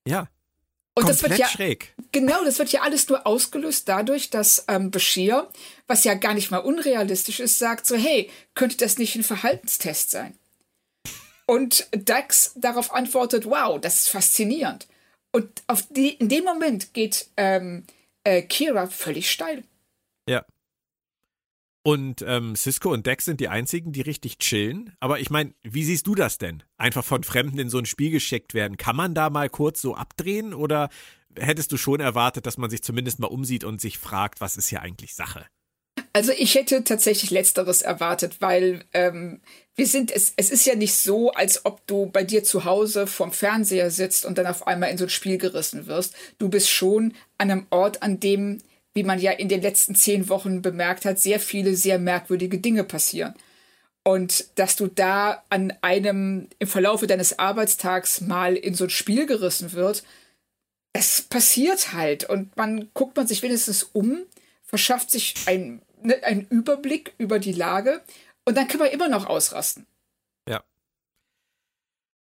[0.08, 0.28] Ja.
[0.98, 1.94] Und das wird ja, schräg.
[2.12, 5.48] Genau, das wird ja alles nur ausgelöst dadurch, dass ähm, Bashir,
[5.86, 10.10] was ja gar nicht mal unrealistisch ist, sagt so, hey, könnte das nicht ein Verhaltenstest
[10.10, 10.36] sein?
[11.46, 14.88] Und Dax darauf antwortet, wow, das ist faszinierend.
[15.32, 17.86] Und auf die, in dem Moment geht ähm,
[18.24, 19.64] äh, Kira völlig steil.
[20.28, 20.44] Ja.
[21.88, 24.94] Und ähm, Cisco und Dex sind die einzigen, die richtig chillen.
[25.00, 26.64] Aber ich meine, wie siehst du das denn?
[26.76, 28.76] Einfach von Fremden in so ein Spiel geschickt werden.
[28.76, 30.90] Kann man da mal kurz so abdrehen oder
[31.40, 34.68] hättest du schon erwartet, dass man sich zumindest mal umsieht und sich fragt, was ist
[34.68, 35.46] hier eigentlich Sache?
[36.12, 39.40] Also ich hätte tatsächlich Letzteres erwartet, weil ähm,
[39.76, 43.08] wir sind, es, es ist ja nicht so, als ob du bei dir zu Hause
[43.08, 46.14] vorm Fernseher sitzt und dann auf einmal in so ein Spiel gerissen wirst.
[46.38, 48.62] Du bist schon an einem Ort, an dem,
[48.98, 52.84] wie man ja in den letzten zehn Wochen bemerkt hat, sehr viele sehr merkwürdige Dinge
[52.84, 53.36] passieren.
[54.04, 59.28] Und dass du da an einem im Verlaufe deines Arbeitstags mal in so ein Spiel
[59.28, 60.04] gerissen wird,
[60.94, 62.24] es passiert halt.
[62.24, 64.26] Und man guckt man sich wenigstens um,
[64.64, 68.02] verschafft sich ein, ne, einen Überblick über die Lage
[68.46, 69.86] und dann kann man immer noch ausrasten.
[70.50, 70.64] Ja.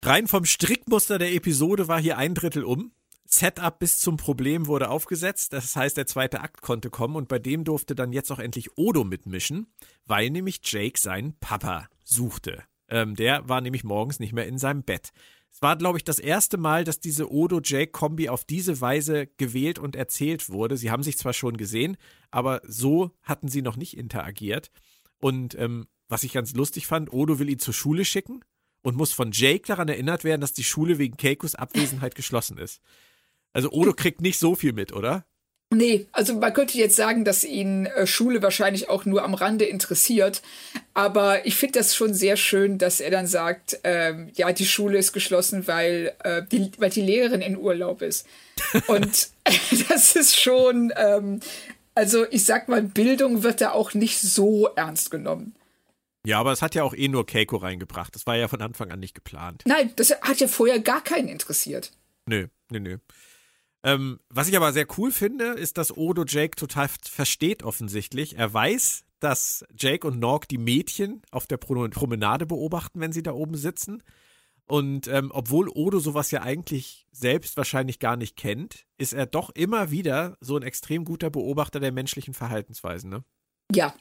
[0.05, 2.93] Rein vom Strickmuster der Episode war hier ein Drittel um.
[3.35, 5.53] Setup bis zum Problem wurde aufgesetzt.
[5.53, 8.77] Das heißt, der zweite Akt konnte kommen und bei dem durfte dann jetzt auch endlich
[8.77, 9.67] Odo mitmischen,
[10.05, 12.63] weil nämlich Jake seinen Papa suchte.
[12.89, 15.11] Ähm, der war nämlich morgens nicht mehr in seinem Bett.
[15.51, 19.95] Es war, glaube ich, das erste Mal, dass diese Odo-Jake-Kombi auf diese Weise gewählt und
[19.95, 20.77] erzählt wurde.
[20.77, 21.97] Sie haben sich zwar schon gesehen,
[22.31, 24.71] aber so hatten sie noch nicht interagiert.
[25.19, 28.43] Und ähm, was ich ganz lustig fand, Odo will ihn zur Schule schicken
[28.81, 32.81] und muss von Jake daran erinnert werden, dass die Schule wegen Keikos Abwesenheit geschlossen ist.
[33.53, 35.25] Also Odo kriegt nicht so viel mit, oder?
[35.73, 39.65] Nee, also man könnte jetzt sagen, dass ihn äh, Schule wahrscheinlich auch nur am Rande
[39.65, 40.41] interessiert.
[40.93, 44.97] Aber ich finde das schon sehr schön, dass er dann sagt, ähm, ja, die Schule
[44.97, 48.27] ist geschlossen, weil, äh, die, weil die Lehrerin in Urlaub ist.
[48.87, 49.29] Und
[49.89, 51.39] das ist schon, ähm,
[51.95, 55.55] also ich sag mal, Bildung wird da auch nicht so ernst genommen.
[56.25, 58.15] Ja, aber es hat ja auch eh nur Keiko reingebracht.
[58.15, 59.63] Das war ja von Anfang an nicht geplant.
[59.65, 61.91] Nein, das hat ja vorher gar keinen interessiert.
[62.25, 62.97] Nö, nö, nö.
[63.83, 68.37] Ähm, was ich aber sehr cool finde, ist, dass Odo Jake total versteht offensichtlich.
[68.37, 73.23] Er weiß, dass Jake und Norg die Mädchen auf der Pro Promenade beobachten, wenn sie
[73.23, 74.03] da oben sitzen.
[74.65, 79.49] Und ähm, obwohl Odo sowas ja eigentlich selbst wahrscheinlich gar nicht kennt, ist er doch
[79.49, 83.09] immer wieder so ein extrem guter Beobachter der menschlichen Verhaltensweisen.
[83.09, 83.23] Ne?
[83.73, 83.93] Ja.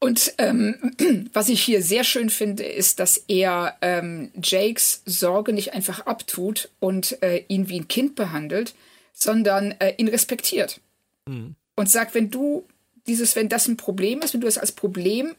[0.00, 0.94] Und ähm,
[1.32, 6.70] was ich hier sehr schön finde, ist, dass er ähm, Jakes Sorge nicht einfach abtut
[6.80, 8.74] und äh, ihn wie ein Kind behandelt,
[9.14, 10.80] sondern äh, ihn respektiert.
[11.26, 11.54] Mhm.
[11.76, 12.66] Und sagt, wenn du
[13.06, 15.34] dieses, wenn das ein Problem ist, wenn du es als Problem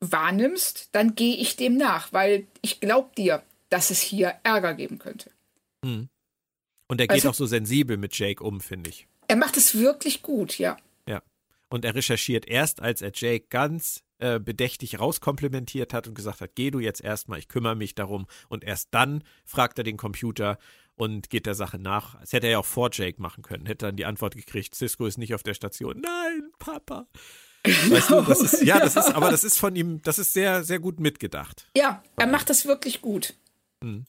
[0.00, 4.98] wahrnimmst, dann gehe ich dem nach, weil ich glaube dir, dass es hier Ärger geben
[4.98, 5.30] könnte.
[5.82, 6.08] Mhm.
[6.88, 9.06] Und er geht also, auch so sensibel mit Jake um, finde ich.
[9.28, 10.76] Er macht es wirklich gut, ja.
[11.08, 11.22] Ja.
[11.70, 16.54] Und er recherchiert erst, als er Jake ganz äh, bedächtig rauskomplimentiert hat und gesagt hat,
[16.54, 18.26] geh du jetzt erstmal, ich kümmere mich darum.
[18.48, 20.58] Und erst dann fragt er den Computer
[20.96, 22.20] und geht der Sache nach.
[22.20, 23.66] Das hätte er ja auch vor Jake machen können.
[23.66, 26.00] Hätte dann die Antwort gekriegt, Cisco ist nicht auf der Station.
[26.00, 27.06] Nein, Papa.
[27.64, 30.64] Weißt du, das ist, ja, das ist, aber das ist von ihm, das ist sehr,
[30.64, 31.68] sehr gut mitgedacht.
[31.76, 33.34] Ja, er macht das wirklich gut.
[33.82, 34.04] Hm.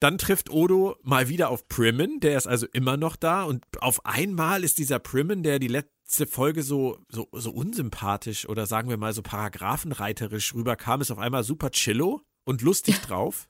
[0.00, 4.04] Dann trifft Odo mal wieder auf Primmen, der ist also immer noch da und auf
[4.04, 8.96] einmal ist dieser Primmen, der die letzte Folge so, so, so unsympathisch oder sagen wir
[8.96, 13.48] mal so paragraphenreiterisch rüberkam, ist auf einmal super chillo und lustig drauf.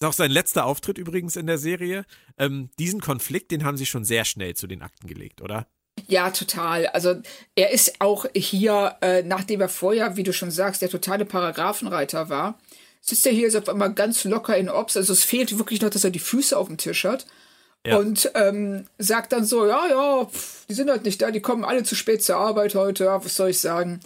[0.00, 2.04] Ist auch sein letzter Auftritt übrigens in der Serie.
[2.38, 5.66] Ähm, diesen Konflikt, den haben sie schon sehr schnell zu den Akten gelegt, oder?
[6.06, 6.86] Ja, total.
[6.86, 7.16] Also
[7.56, 12.28] er ist auch hier, äh, nachdem er vorher, wie du schon sagst, der totale Paragraphenreiter
[12.28, 12.58] war,
[13.00, 14.96] sitzt er hier jetzt auf einmal ganz locker in Ops.
[14.96, 17.26] Also es fehlt wirklich noch, dass er die Füße auf dem Tisch hat.
[17.84, 17.96] Ja.
[17.96, 21.64] Und ähm, sagt dann so, ja, ja, pff, die sind halt nicht da, die kommen
[21.64, 24.00] alle zu spät zur Arbeit heute, ja, was soll ich sagen.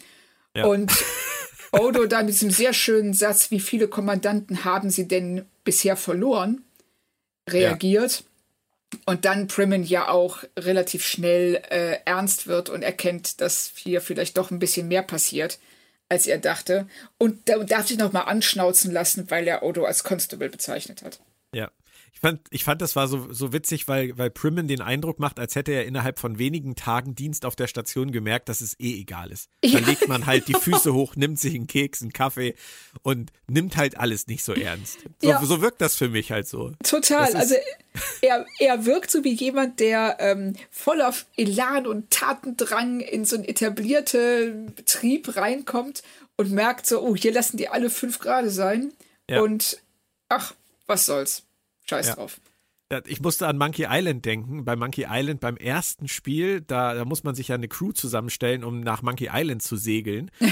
[0.57, 0.67] Ja.
[0.67, 0.93] Und
[1.73, 6.65] Odo da mit diesem sehr schönen Satz, wie viele Kommandanten haben sie denn bisher verloren,
[7.49, 8.21] reagiert.
[8.21, 8.27] Ja.
[9.07, 14.37] Und dann Primmen ja auch relativ schnell äh, ernst wird und erkennt, dass hier vielleicht
[14.37, 15.59] doch ein bisschen mehr passiert
[16.13, 16.87] als er dachte.
[17.17, 21.21] Und, und darf sich nochmal anschnauzen lassen, weil er Odo als Constable bezeichnet hat.
[22.15, 25.41] Ich fand, ich fand, das war so, so witzig, weil, weil Primmen den Eindruck macht,
[25.41, 29.01] als hätte er innerhalb von wenigen Tagen Dienst auf der Station gemerkt, dass es eh
[29.01, 29.49] egal ist.
[29.63, 29.79] Dann ja.
[29.81, 32.55] legt man halt die Füße hoch, nimmt sich einen Keks, einen Kaffee
[33.03, 34.99] und nimmt halt alles nicht so ernst.
[35.21, 35.45] So, ja.
[35.45, 36.73] so wirkt das für mich halt so.
[36.85, 37.35] Total.
[37.35, 37.57] Also
[38.21, 43.47] er, er wirkt so wie jemand, der ähm, voller Elan und Tatendrang in so einen
[43.47, 46.03] etablierten Betrieb reinkommt
[46.37, 48.93] und merkt so, oh, hier lassen die alle fünf Grad sein.
[49.29, 49.41] Ja.
[49.41, 49.79] Und
[50.29, 50.55] ach,
[50.87, 51.45] was soll's.
[51.85, 52.15] Scheiß ja.
[52.15, 52.41] drauf.
[53.07, 54.65] Ich musste an Monkey Island denken.
[54.65, 58.65] Bei Monkey Island beim ersten Spiel, da, da muss man sich ja eine Crew zusammenstellen,
[58.65, 60.31] um nach Monkey Island zu segeln.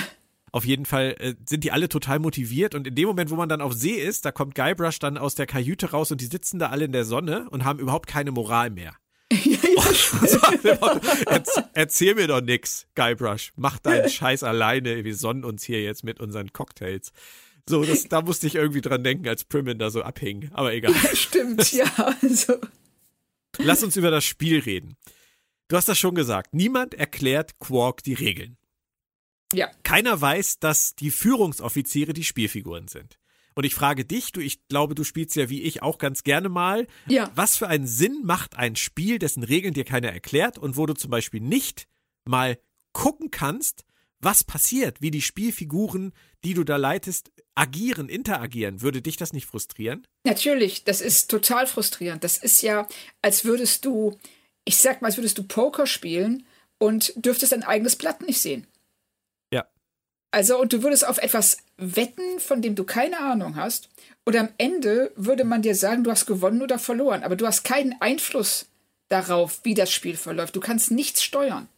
[0.53, 3.49] Auf jeden Fall äh, sind die alle total motiviert und in dem Moment, wo man
[3.49, 6.59] dann auf See ist, da kommt Guybrush dann aus der Kajüte raus und die sitzen
[6.59, 8.97] da alle in der Sonne und haben überhaupt keine Moral mehr.
[11.27, 13.53] erzähl, erzähl mir doch nix, Guybrush.
[13.55, 15.05] Mach deinen Scheiß alleine.
[15.05, 17.13] Wir sonnen uns hier jetzt mit unseren Cocktails.
[17.69, 20.51] So, das, da musste ich irgendwie dran denken, als Primmin da so abhing.
[20.53, 20.93] Aber egal.
[20.93, 21.91] Ja, stimmt, ja.
[22.23, 22.55] Also.
[23.59, 24.97] Lass uns über das Spiel reden.
[25.69, 26.55] Du hast das schon gesagt.
[26.55, 28.57] Niemand erklärt Quark die Regeln.
[29.53, 29.71] Ja.
[29.83, 33.19] Keiner weiß, dass die Führungsoffiziere die Spielfiguren sind.
[33.55, 36.49] Und ich frage dich, du, ich glaube, du spielst ja wie ich auch ganz gerne
[36.49, 36.87] mal.
[37.07, 37.31] Ja.
[37.35, 40.95] Was für einen Sinn macht ein Spiel, dessen Regeln dir keiner erklärt und wo du
[40.95, 41.87] zum Beispiel nicht
[42.25, 42.59] mal
[42.93, 43.85] gucken kannst,
[44.21, 46.13] was passiert, wie die Spielfiguren,
[46.45, 48.83] die du da leitest, agieren, interagieren.
[48.83, 50.07] Würde dich das nicht frustrieren?
[50.25, 52.25] Natürlich, das ist total frustrierend.
[52.25, 52.87] Das ist ja,
[53.23, 54.19] als würdest du,
[54.65, 56.47] ich sag mal, als würdest du Poker spielen
[56.79, 58.67] und dürftest dein eigenes Blatt nicht sehen.
[59.53, 59.67] Ja.
[60.31, 63.89] Also, und du würdest auf etwas wetten, von dem du keine Ahnung hast.
[64.25, 67.23] Und am Ende würde man dir sagen, du hast gewonnen oder verloren.
[67.23, 68.67] Aber du hast keinen Einfluss
[69.09, 70.57] darauf, wie das Spiel verläuft.
[70.57, 71.69] Du kannst nichts steuern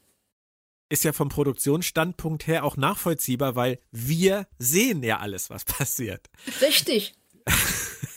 [0.93, 6.28] ist ja vom Produktionsstandpunkt her auch nachvollziehbar, weil wir sehen ja alles, was passiert.
[6.61, 7.14] Richtig.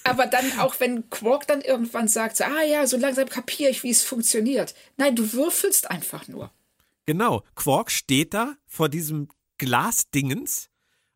[0.03, 3.89] Aber dann auch, wenn Quark dann irgendwann sagt, ah ja, so langsam kapiere ich, wie
[3.89, 4.75] es funktioniert.
[4.97, 6.51] Nein, du würfelst einfach nur.
[7.05, 7.43] Genau.
[7.55, 10.69] Quark steht da vor diesem Glasdingens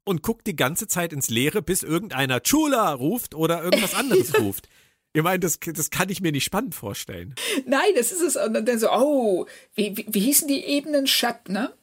[0.05, 4.69] und guckt die ganze Zeit ins Leere, bis irgendeiner Chula ruft oder irgendwas anderes ruft.
[5.13, 7.33] Ihr meint, das, das kann ich mir nicht spannend vorstellen.
[7.65, 8.35] Nein, das ist es.
[8.35, 11.73] Und dann so, oh, wie, wie, wie hießen die Ebenen Shep, ne?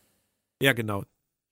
[0.63, 1.05] Ja, genau.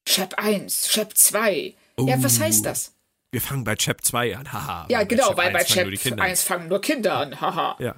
[0.09, 1.75] Shep 1, Shep 2.
[1.99, 2.95] Uh, ja, was heißt das?
[3.33, 4.87] Wir fangen bei Chap 2 an, haha.
[4.89, 7.77] Ja, genau, weil bei Chap 1 fangen nur Kinder an, haha.
[7.81, 7.97] Ja.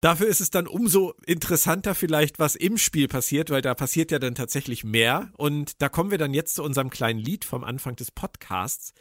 [0.00, 4.18] Dafür ist es dann umso interessanter vielleicht, was im Spiel passiert, weil da passiert ja
[4.18, 5.30] dann tatsächlich mehr.
[5.36, 8.92] Und da kommen wir dann jetzt zu unserem kleinen Lied vom Anfang des Podcasts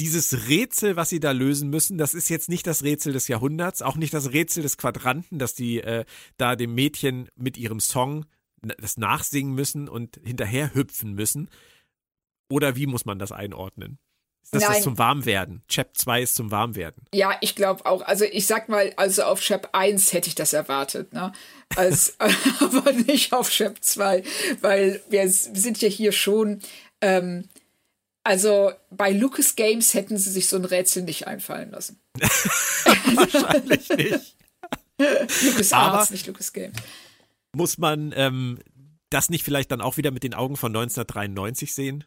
[0.00, 3.82] dieses Rätsel, was sie da lösen müssen, das ist jetzt nicht das Rätsel des Jahrhunderts,
[3.82, 6.04] auch nicht das Rätsel des Quadranten, dass die äh,
[6.38, 8.26] da dem Mädchen mit ihrem Song
[8.78, 11.50] das nachsingen müssen und hinterher hüpfen müssen.
[12.48, 13.98] Oder wie muss man das einordnen?
[14.42, 14.72] Ist das Nein.
[14.74, 15.62] das zum Warmwerden?
[15.68, 17.04] Chap 2 ist zum Warmwerden.
[17.14, 18.02] Ja, ich glaube auch.
[18.02, 21.32] Also ich sag mal, also auf Chap 1 hätte ich das erwartet, ne?
[21.76, 22.16] Als,
[22.60, 24.24] aber nicht auf Chap 2,
[24.60, 26.60] weil wir sind ja hier schon,
[27.00, 27.48] ähm,
[28.24, 32.00] also bei Lucas Games hätten sie sich so ein Rätsel nicht einfallen lassen.
[33.14, 34.36] Wahrscheinlich nicht.
[34.98, 36.76] Lucas Aber- Arts, nicht Lucas Games.
[37.54, 38.58] Muss man ähm,
[39.10, 42.04] das nicht vielleicht dann auch wieder mit den Augen von 1993 sehen?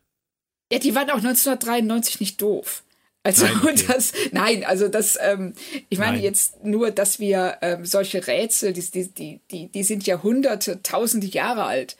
[0.71, 2.83] Ja, die waren auch 1993 nicht doof.
[3.21, 3.83] Also Nein, okay.
[3.87, 5.53] das, nein, also das, ähm,
[5.89, 6.23] ich meine Nein.
[6.23, 11.63] jetzt nur, dass wir ähm, solche Rätsel, die, die, die, die, sind Jahrhunderte, tausende Jahre
[11.65, 11.97] alt.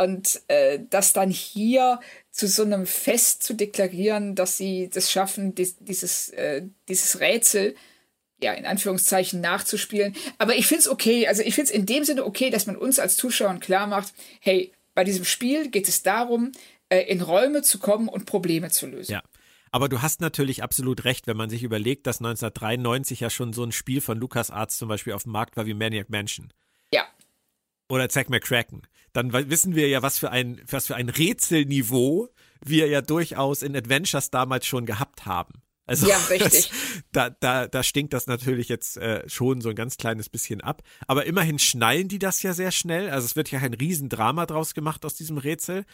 [0.00, 2.00] Und äh, das dann hier
[2.30, 7.74] zu so einem Fest zu deklarieren, dass sie das schaffen, dies, dieses, äh, dieses Rätsel,
[8.42, 10.14] ja, in Anführungszeichen nachzuspielen.
[10.38, 12.76] Aber ich finde es okay, also ich finde es in dem Sinne okay, dass man
[12.76, 16.52] uns als Zuschauern klar macht, hey, bei diesem Spiel geht es darum,
[16.88, 19.12] äh, in Räume zu kommen und Probleme zu lösen.
[19.12, 19.22] Ja.
[19.72, 23.62] Aber du hast natürlich absolut recht, wenn man sich überlegt, dass 1993 ja schon so
[23.62, 26.52] ein Spiel von LucasArts zum Beispiel auf dem Markt war wie Maniac Mansion
[26.92, 27.06] Ja,
[27.90, 28.82] oder Zack McCracken.
[29.12, 32.28] Dann wissen wir ja, was für ein, was für ein Rätselniveau
[32.64, 35.62] wir ja durchaus in Adventures damals schon gehabt haben.
[35.86, 36.70] Also Ja, richtig.
[36.70, 36.70] Das,
[37.10, 40.82] da, da, da stinkt das natürlich jetzt äh, schon so ein ganz kleines bisschen ab.
[41.08, 43.10] Aber immerhin schnallen die das ja sehr schnell.
[43.10, 45.84] Also es wird ja kein Riesendrama draus gemacht aus diesem Rätsel.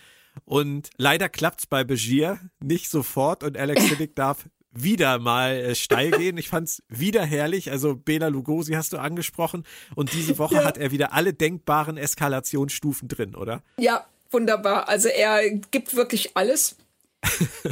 [0.44, 4.44] Und leider klappt's bei Begier nicht sofort und Alex Siddick darf
[4.82, 6.36] wieder mal äh, steil gehen.
[6.38, 7.70] Ich fand's wieder herrlich.
[7.70, 9.64] Also Bela Lugosi hast du angesprochen
[9.94, 13.62] und diese Woche hat er wieder alle denkbaren Eskalationsstufen drin, oder?
[13.78, 14.88] ja, wunderbar.
[14.88, 16.76] Also er gibt wirklich alles.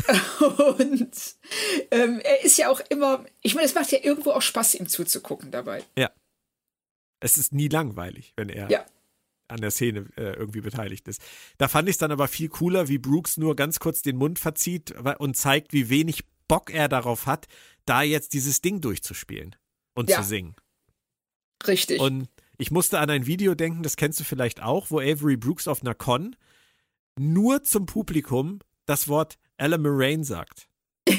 [0.79, 1.13] und
[1.91, 4.89] ähm, er ist ja auch immer, ich meine, es macht ja irgendwo auch Spaß, ihm
[4.89, 5.83] zuzugucken dabei.
[5.97, 6.11] Ja.
[7.21, 8.85] Es ist nie langweilig, wenn er Ja.
[9.49, 11.23] an der Szene äh, irgendwie beteiligt ist.
[11.59, 14.39] Da fand ich es dann aber viel cooler, wie Brooks nur ganz kurz den Mund
[14.39, 16.25] verzieht und zeigt, wie wenig
[16.55, 17.47] Bock er darauf hat,
[17.87, 19.57] da jetzt dieses Ding durchzuspielen
[19.95, 20.19] und Ja.
[20.23, 20.55] zu singen.
[21.67, 22.01] Richtig.
[22.01, 22.29] Und
[22.59, 25.83] ich musste an ein Video denken, das kennst du vielleicht auch, wo Avery Brooks auf
[25.83, 26.37] einer Con
[27.19, 30.69] nur zum Publikum das Wort Ella Moraine sagt.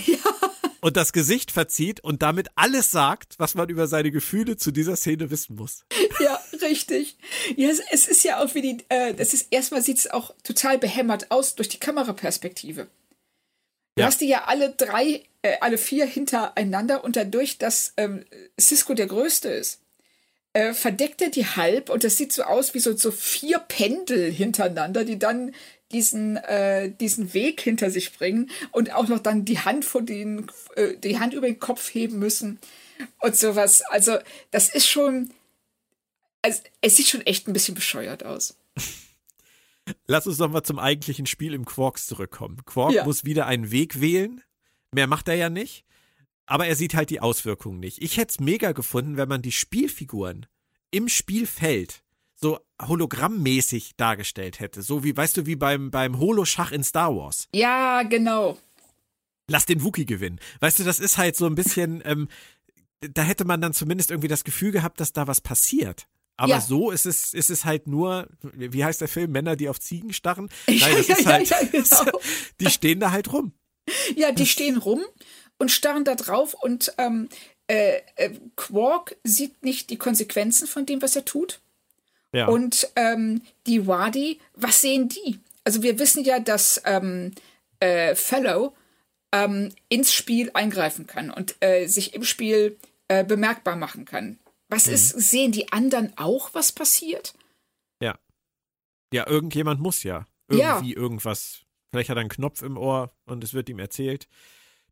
[0.81, 4.95] Und das Gesicht verzieht und damit alles sagt, was man über seine Gefühle zu dieser
[4.95, 5.83] Szene wissen muss.
[6.21, 7.17] Ja, richtig.
[7.57, 10.33] Ja, es, es ist ja auch wie die, äh, das ist erstmal sieht es auch
[10.43, 12.87] total behämmert aus durch die Kameraperspektive.
[13.95, 14.07] Du Ja.
[14.07, 18.25] hast die ja alle drei, äh, alle vier hintereinander und dadurch, dass ähm,
[18.59, 19.79] Cisco der Größte ist,
[20.53, 24.31] äh, verdeckt er die halb und das sieht so aus wie so, so vier Pendel
[24.31, 25.53] hintereinander, die dann
[25.91, 30.51] diesen, äh, diesen Weg hinter sich bringen und auch noch dann die Hand vor den,
[30.75, 32.59] äh, die Hand über den Kopf heben müssen
[33.21, 33.81] und sowas.
[33.83, 34.17] Also,
[34.51, 35.31] das ist schon,
[36.41, 38.55] also, es sieht schon echt ein bisschen bescheuert aus.
[40.07, 42.63] Lass uns doch mal zum eigentlichen Spiel im Quarks zurückkommen.
[42.65, 43.03] Quark Ja.
[43.05, 44.41] muss wieder einen Weg wählen.
[44.91, 45.85] Mehr macht er ja nicht.
[46.47, 48.01] Aber er sieht halt die Auswirkungen nicht.
[48.01, 50.45] Ich hätte es mega gefunden, wenn man die Spielfiguren
[50.91, 52.03] im Spielfeld
[52.35, 54.81] so hologrammmäßig dargestellt hätte.
[54.81, 57.47] So wie, weißt du, wie beim, beim Holoschach in Star Wars.
[57.53, 58.57] Ja, genau.
[59.47, 60.39] Lass den Wookie gewinnen.
[60.59, 62.27] Weißt du, das ist halt so ein bisschen, ähm,
[62.99, 66.07] da hätte man dann zumindest irgendwie das Gefühl gehabt, dass da was passiert.
[66.37, 66.61] Aber Ja.
[66.61, 69.31] so ist es, ist es halt nur, wie heißt der Film?
[69.31, 70.49] Männer, die auf Ziegen starren?
[70.67, 72.19] Nein, das ja, ist ja, halt, ja, genau.
[72.59, 73.53] die stehen da halt rum.
[74.15, 75.01] Ja, die stehen rum
[75.57, 77.29] und starren da drauf und ähm,
[77.67, 81.61] äh, äh, Quark sieht nicht die Konsequenzen von dem, was er tut.
[82.33, 82.47] Ja.
[82.47, 85.39] Und ähm, die Wadi, was sehen die?
[85.63, 87.31] Also wir wissen ja, dass ähm,
[87.79, 88.75] äh, Fellow
[89.31, 92.77] ähm, ins Spiel eingreifen kann und äh, sich im Spiel
[93.07, 94.37] äh, bemerkbar machen kann.
[94.75, 97.33] Was ist, sehen die anderen auch, was passiert?
[98.01, 98.17] ja.
[99.13, 100.25] Ja, irgendjemand muss ja.
[100.51, 100.75] Ja.
[100.77, 101.59] Irgendwie irgendwas.
[101.91, 104.27] Vielleicht hat er einen Knopf im Ohr und es wird ihm erzählt.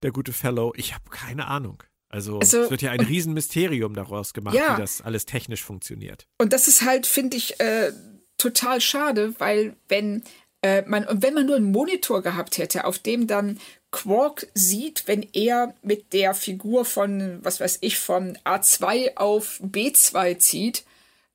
[0.01, 0.71] Der gute Fellow.
[0.77, 1.83] Ich habe keine Ahnung.
[2.09, 4.77] Also, Also, es wird ja ein Riesenmysterium daraus gemacht, Ja.
[4.77, 6.27] wie das alles technisch funktioniert.
[6.39, 7.91] Und das ist halt, finde ich, äh,
[8.37, 10.23] total schade, weil wenn
[10.61, 13.59] äh, man und wenn man nur einen Monitor gehabt hätte, auf dem dann
[13.93, 20.39] Quark sieht, wenn er mit der Figur von, was weiß ich, von A2 auf B2
[20.39, 20.83] zieht,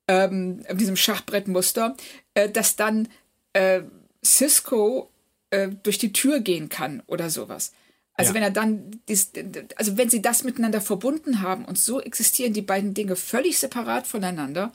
[0.07, 1.95] ähm, diesem Schachbrettmuster,
[2.33, 3.07] äh, dass dann
[3.53, 3.81] äh,
[4.23, 5.09] Cisco
[5.49, 7.71] äh, durch die Tür gehen kann oder sowas.
[8.13, 8.35] Also Ja.
[8.35, 9.31] wenn er dann, dies,
[9.77, 14.05] also wenn sie das miteinander verbunden haben und so existieren die beiden Dinge völlig separat
[14.05, 14.73] voneinander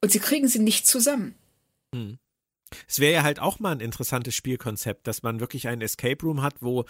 [0.00, 1.34] und sie kriegen sie nicht zusammen.
[2.86, 6.42] Es wäre ja halt auch mal ein interessantes Spielkonzept, dass man wirklich einen Escape Room
[6.42, 6.84] hat, wo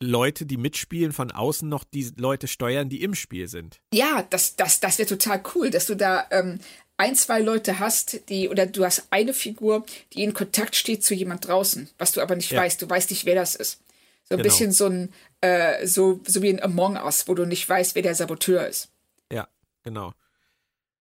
[0.00, 3.80] Leute, die mitspielen, von außen noch die Leute steuern, die im Spiel sind.
[3.92, 6.60] Ja, das, das, das wäre total cool, dass du da ähm,
[6.96, 11.14] ein, zwei Leute hast, die, oder du hast eine Figur, die in Kontakt steht zu
[11.14, 12.60] jemand draußen, was du aber nicht Ja.
[12.60, 12.80] weißt.
[12.82, 13.80] Du weißt nicht, wer das ist.
[14.28, 14.42] So ein Genau.
[14.44, 18.02] bisschen so ein, äh, so, so wie ein Among Us, wo du nicht weißt, wer
[18.02, 18.88] der Saboteur ist.
[19.32, 19.48] Ja,
[19.82, 20.12] genau.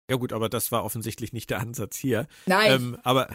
[0.10, 2.28] Ja gut, aber das war offensichtlich nicht der Ansatz hier.
[2.46, 2.72] Nein.
[2.72, 3.28] Ähm, aber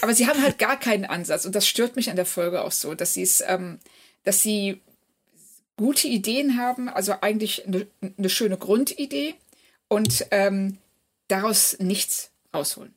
[0.00, 2.72] Aber sie haben halt gar keinen Ansatz und das stört mich an der Folge auch
[2.72, 3.78] so, dass sie es, ähm,
[4.22, 4.80] dass sie
[5.76, 7.86] gute Ideen haben, also eigentlich eine,
[8.18, 9.34] eine schöne Grundidee
[9.88, 10.78] und ähm,
[11.28, 12.94] daraus nichts rausholen.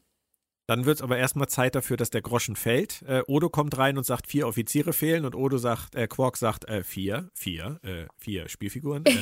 [0.67, 3.01] dann wird es aber erstmal Zeit dafür, dass der Groschen fällt.
[3.07, 6.65] Äh, Odo kommt rein und sagt, vier Offiziere fehlen und Odo sagt, äh, Quark sagt,
[6.65, 9.03] äh, vier, vier, äh, vier Spielfiguren.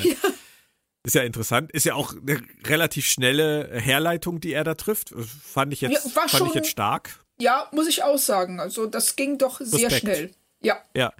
[1.05, 1.71] Äh, Ist ja interessant.
[1.71, 5.11] Ist ja auch eine relativ schnelle Herleitung, die er da trifft.
[5.11, 7.23] Äh, Fand ich jetzt, Ja, fand ich schon- jetzt stark.
[7.39, 8.59] Ja, muss ich auch sagen.
[8.59, 9.99] Also das ging doch sehr Respekt.
[10.17, 10.31] schnell.
[10.63, 11.13] Ja, Ja.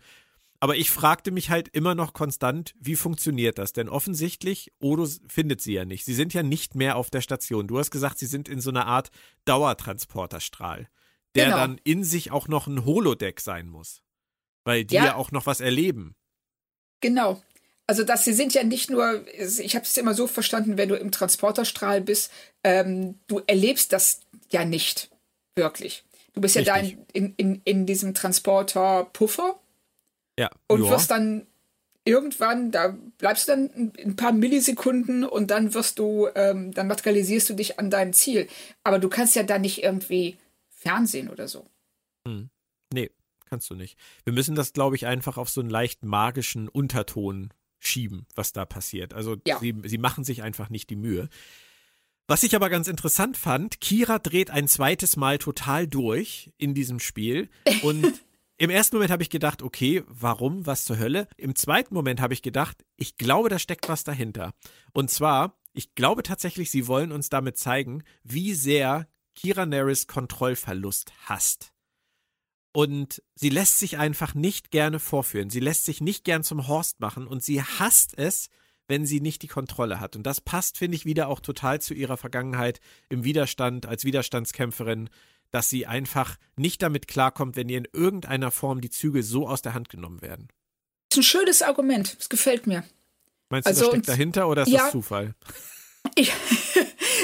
[0.59, 3.73] Aber ich fragte mich halt immer noch konstant, wie funktioniert das?
[3.73, 6.05] Denn offensichtlich, Odo findet sie ja nicht.
[6.05, 7.67] Sie sind ja nicht mehr auf der Station.
[7.67, 9.11] Du hast gesagt, sie sind in so einer Art
[9.45, 10.87] Dauertransporterstrahl,
[11.35, 11.57] der Genau.
[11.57, 14.01] dann in sich auch noch ein Holodeck sein muss.
[14.63, 15.05] Weil die Ja.
[15.05, 16.15] ja, auch noch was erleben.
[17.01, 17.41] genau.
[17.87, 20.95] Also das, sie sind ja nicht nur, ich habe es immer so verstanden, wenn du
[20.95, 22.31] im Transporterstrahl bist,
[22.63, 25.11] ähm, du erlebst das ja nicht
[25.55, 26.03] wirklich.
[26.33, 26.97] Du bist ja da Richtig.
[27.13, 29.59] in, in, in diesem Transporter-Puffer
[30.37, 30.49] Ja.
[30.67, 30.91] und ja.
[30.91, 31.47] wirst dann
[32.03, 37.49] irgendwann, da bleibst du dann ein, paar Millisekunden und dann wirst du, ähm, dann materialisierst
[37.49, 38.47] du dich an deinem Ziel.
[38.83, 40.37] Aber du kannst ja da nicht irgendwie
[40.69, 41.65] Fernsehen oder so.
[42.93, 43.11] Nee,
[43.49, 43.97] kannst du nicht.
[44.23, 48.65] Wir müssen das, glaube ich, einfach auf so einen leicht magischen Unterton schieben, was da
[48.65, 49.13] passiert.
[49.13, 49.59] Also Ja.
[49.59, 51.29] sie, sie machen sich einfach nicht die Mühe.
[52.27, 56.99] Was ich aber ganz interessant fand, Kira dreht ein zweites Mal total durch in diesem
[56.99, 57.49] Spiel
[57.83, 58.03] und
[58.57, 61.27] im ersten Moment habe ich gedacht, okay, warum, was zur Hölle?
[61.37, 64.53] Im zweiten Moment habe ich gedacht, ich glaube, da steckt was dahinter.
[64.93, 71.11] Und zwar, ich glaube tatsächlich, sie wollen uns damit zeigen, wie sehr Kira Nerys Kontrollverlust
[71.25, 71.73] hasst.
[72.71, 75.49] Und sie lässt sich einfach nicht gerne vorführen.
[75.49, 78.49] Sie lässt sich nicht gern zum Horst machen und sie hasst es,
[78.87, 80.15] wenn sie nicht die Kontrolle hat.
[80.15, 82.79] Und das passt, finde ich, wieder auch total zu ihrer Vergangenheit
[83.09, 85.09] im Widerstand, als Widerstandskämpferin,
[85.51, 89.61] dass sie einfach nicht damit klarkommt, wenn ihr in irgendeiner Form die Zügel so aus
[89.61, 90.47] der Hand genommen werden.
[91.09, 92.15] Das ist ein schönes Argument.
[92.19, 92.83] Das gefällt mir.
[93.49, 94.79] Meinst du, Also, das steckt und- dahinter oder ist ja.
[94.83, 95.35] das Zufall?
[96.13, 96.31] Ich,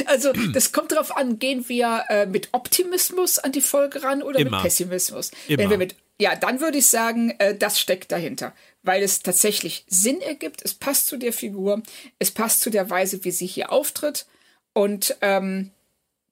[0.08, 4.40] also, das kommt darauf an, gehen wir äh, mit Optimismus an die Folge ran oder
[4.40, 4.58] Immer.
[4.58, 5.30] mit Pessimismus?
[5.48, 5.60] Immer.
[5.60, 9.86] Wenn wir mit, ja, dann würde ich sagen, äh, das steckt dahinter, weil es tatsächlich
[9.88, 11.84] Sinn ergibt, es passt zu der Figur,
[12.18, 14.26] es passt zu der Weise, wie sie hier auftritt
[14.74, 15.70] und ähm,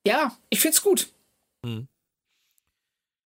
[0.08, 1.10] ja, ich find's gut.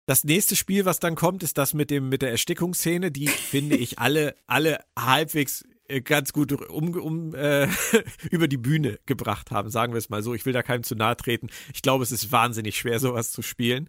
[0.06, 3.10] Das nächste Spiel, was dann kommt, ist das mit dem mit der Erstickungsszene.
[3.10, 7.68] Die finde ich alle alle halbwegs äh, ganz gut um, um äh,
[8.30, 10.34] über die Bühne gebracht haben, sagen wir es mal so.
[10.34, 11.48] Ich will da keinem zu nahe treten.
[11.74, 13.88] Ich glaube, es ist wahnsinnig schwer, sowas zu spielen.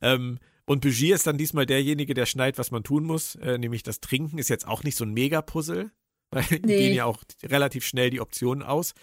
[0.00, 3.84] Ähm, und Begier ist dann diesmal derjenige, der schneidet, was man tun muss, äh, nämlich
[3.84, 5.92] das Trinken ist jetzt auch nicht so ein Mega-Puzzle,
[6.32, 6.78] weil Nee.
[6.78, 8.94] gehen ja auch relativ schnell die Optionen aus.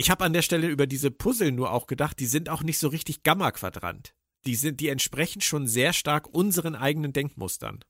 [0.00, 2.78] Ich habe an der Stelle über diese Puzzle nur auch gedacht, die sind auch nicht
[2.78, 4.14] so richtig Gamma-Quadrant.
[4.46, 7.84] Die sind, die entsprechen schon sehr stark unseren eigenen Denkmustern.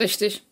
[0.00, 0.44] Richtig.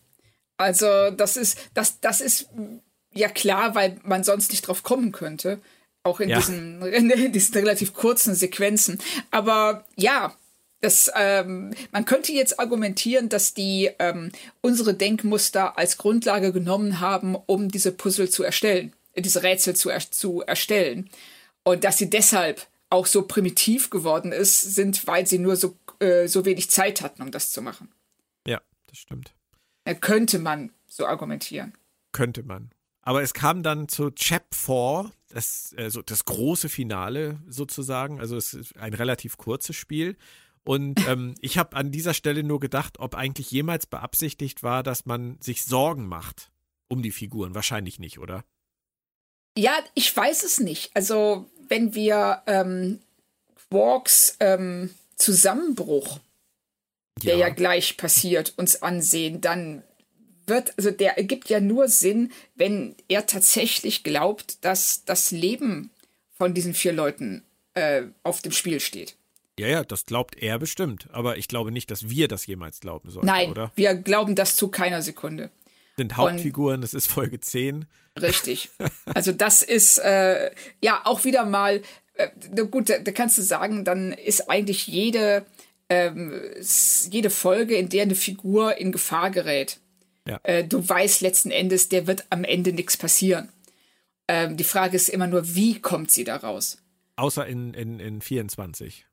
[0.56, 2.78] Also, das ist, das, das ist mm,
[3.14, 5.60] ja klar, weil man sonst nicht drauf kommen könnte.
[6.02, 6.38] Auch in, Ja.
[6.38, 8.98] diesen, in diesen relativ kurzen Sequenzen.
[9.30, 10.34] Aber ja,
[10.80, 17.36] das, ähm, man könnte jetzt argumentieren, dass die ähm, unsere Denkmuster als Grundlage genommen haben,
[17.36, 21.10] um diese Puzzle zu erstellen, diese Rätsel zu, er zu erstellen.
[21.62, 26.28] Und dass sie deshalb auch so primitiv geworden ist, sind, weil sie nur so, äh,
[26.28, 27.88] so wenig Zeit hatten, um das zu machen.
[28.46, 29.34] Ja, das stimmt.
[29.84, 31.74] Äh, könnte man so argumentieren.
[32.12, 32.70] Könnte man.
[33.02, 38.20] Aber es kam dann zu Chap 4, das, also das große Finale sozusagen.
[38.20, 40.16] Also es ist ein relativ kurzes Spiel.
[40.64, 45.04] Und ähm, ich habe an dieser Stelle nur gedacht, ob eigentlich jemals beabsichtigt war, dass
[45.04, 46.50] man sich Sorgen macht
[46.88, 47.54] um die Figuren.
[47.54, 48.44] Wahrscheinlich nicht, oder?
[49.56, 50.90] Ja, ich weiß es nicht.
[50.94, 53.00] Also, wenn wir ähm,
[53.74, 56.20] Quarks ähm, Zusammenbruch,
[57.24, 59.82] der ja gleich passiert, uns ansehen, dann
[60.46, 65.90] wird, also der ergibt ja nur Sinn, wenn er tatsächlich glaubt, dass das Leben
[66.36, 67.42] von diesen vier Leuten
[67.74, 69.16] äh, auf dem Spiel steht.
[69.58, 71.08] Ja, ja, das glaubt er bestimmt.
[71.12, 73.72] Aber ich glaube nicht, dass wir das jemals glauben sollten, Nein, oder?
[73.74, 75.50] wir glauben das zu keiner Sekunde.
[75.96, 77.86] Sind Hauptfiguren, das ist Folge 10.
[78.20, 78.70] Richtig.
[79.14, 80.50] Also das ist äh,
[80.82, 81.82] ja auch wieder mal,
[82.14, 82.28] äh,
[82.66, 85.44] gut, da, da kannst du sagen, dann ist eigentlich jede,
[85.88, 86.32] ähm,
[87.10, 89.78] jede Folge, in der eine Figur in Gefahr gerät.
[90.26, 90.40] Ja.
[90.42, 93.50] Äh, du weißt letzten Endes, der wird am Ende nichts passieren.
[94.26, 96.78] Ähm, die Frage ist immer nur, wie kommt sie da raus?
[97.16, 99.06] Außer in, in, in 24.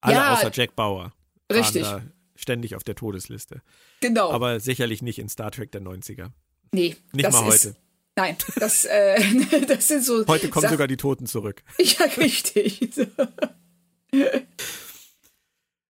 [0.00, 1.12] Alle Ja, außer Jack Bauer.
[1.50, 1.82] richtig.
[1.82, 2.02] Da
[2.38, 3.62] ständig auf der Todesliste.
[4.00, 4.30] Genau.
[4.30, 6.30] Aber sicherlich nicht in Star Trek der 90er.
[6.72, 6.96] Nee.
[7.12, 7.76] Nicht mal heute.
[8.16, 9.20] Nein, das, äh,
[9.68, 10.26] das sind so.
[10.26, 11.62] Heute kommen Sach sogar die Toten zurück.
[11.78, 12.80] Ja, richtig.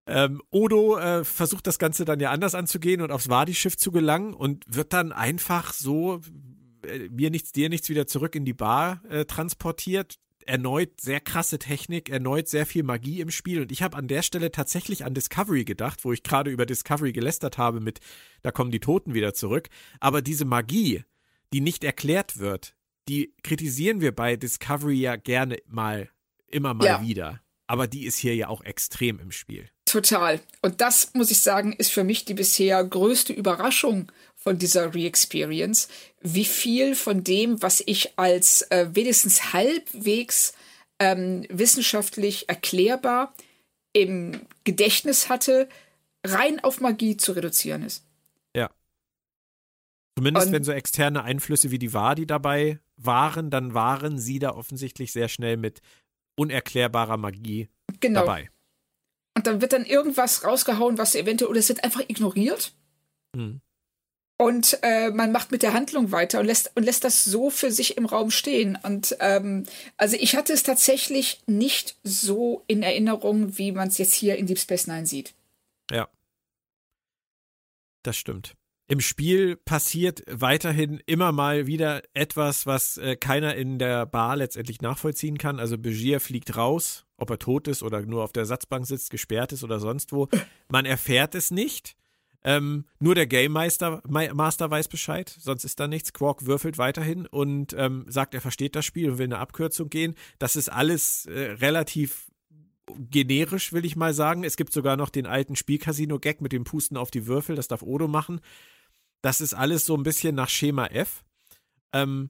[0.09, 4.33] Ähm, Odo äh, versucht das Ganze dann ja anders anzugehen und aufs Wadi-Schiff zu gelangen
[4.33, 6.21] und wird dann einfach so
[6.83, 10.17] äh, mir nichts, dir nichts wieder zurück in die Bar äh, transportiert.
[10.47, 13.61] Erneut sehr krasse Technik, erneut sehr viel Magie im Spiel.
[13.61, 17.11] Und ich habe an der Stelle tatsächlich an Discovery gedacht, wo ich gerade über Discovery
[17.11, 17.99] gelästert habe mit,
[18.41, 19.69] da kommen die Toten wieder zurück.
[19.99, 21.03] Aber diese Magie,
[21.53, 22.75] die nicht erklärt wird,
[23.07, 26.09] die kritisieren wir bei Discovery ja gerne mal,
[26.47, 27.01] immer mal ja.
[27.01, 27.41] wieder.
[27.67, 29.69] Aber die ist hier ja auch extrem im Spiel.
[29.85, 30.39] Total.
[30.61, 34.11] Und das, muss ich sagen, ist für mich die bisher größte Überraschung
[34.47, 35.89] von dieser Re-Experience,
[36.21, 40.53] wie viel von dem, was ich als äh, wenigstens halbwegs
[40.99, 43.35] ähm, wissenschaftlich erklärbar
[43.91, 45.67] im Gedächtnis hatte,
[46.25, 48.05] rein auf Magie zu reduzieren ist.
[48.55, 48.69] Ja.
[50.17, 54.51] Zumindest Und, wenn so externe Einflüsse wie die Wadi dabei waren, dann waren sie da
[54.51, 55.81] offensichtlich sehr schnell mit
[56.37, 57.67] unerklärbarer Magie
[57.99, 58.21] genau.
[58.21, 58.49] dabei.
[59.35, 62.73] Und dann wird dann irgendwas rausgehauen, was eventuell, oder es wird einfach ignoriert.
[63.35, 63.59] Hm.
[64.37, 67.71] Und äh, man macht mit der Handlung weiter und lässt, und lässt das so für
[67.71, 68.77] sich im Raum stehen.
[68.81, 69.65] Und ähm,
[69.97, 74.45] also ich hatte es tatsächlich nicht so in Erinnerung, wie man es jetzt hier in
[74.45, 75.33] Deep Space Nine sieht.
[75.89, 76.07] Ja.
[78.03, 78.55] Das stimmt.
[78.89, 84.81] Im Spiel passiert weiterhin immer mal wieder etwas, was äh, keiner in der Bar letztendlich
[84.81, 85.59] nachvollziehen kann.
[85.59, 89.51] Also Begier fliegt raus, ob er tot ist oder nur auf der Satzbank sitzt, gesperrt
[89.51, 90.29] ist oder sonst wo.
[90.69, 91.97] Man erfährt es nicht.
[92.47, 96.13] Ähm, nur der Game Master, Master weiß Bescheid, sonst ist da nichts.
[96.13, 100.15] Quark würfelt weiterhin und ähm, sagt, er versteht das Spiel und will eine Abkürzung gehen.
[100.39, 102.31] Das ist alles äh, relativ
[103.11, 104.45] generisch, will ich mal sagen.
[104.45, 107.81] Es gibt sogar noch den alten Spielcasino-Gag mit dem Pusten auf die Würfel, das darf
[107.81, 108.39] Odo machen.
[109.21, 111.25] Das ist alles so ein bisschen nach Schema F.
[111.91, 112.29] Ähm,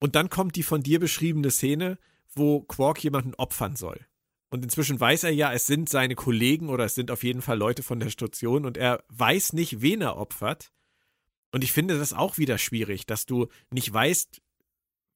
[0.00, 1.96] und dann kommt die von dir beschriebene Szene,
[2.34, 4.00] wo Quark jemanden opfern soll.
[4.54, 7.58] Und inzwischen weiß er ja, es sind seine Kollegen oder es sind auf jeden Fall
[7.58, 10.70] Leute von der Station und er weiß nicht, wen er opfert.
[11.50, 14.40] Und ich finde das auch wieder schwierig, dass du nicht weißt,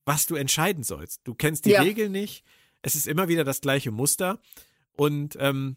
[0.05, 1.21] was du entscheiden sollst.
[1.23, 1.83] Du kennst die ja.
[1.83, 2.43] Regeln nicht.
[2.83, 4.41] Es ist immer wieder das gleiche Muster.
[4.91, 5.77] Und ähm,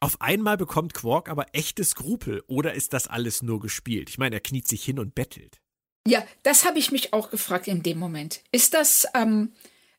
[0.00, 2.42] auf einmal bekommt Quark aber echte Skrupel.
[2.46, 4.08] Oder ist das alles nur gespielt?
[4.08, 5.60] Ich meine, er kniet sich hin und bettelt.
[6.08, 8.42] Ja, das habe ich mich auch gefragt in dem Moment.
[8.52, 9.52] Ist das, ähm,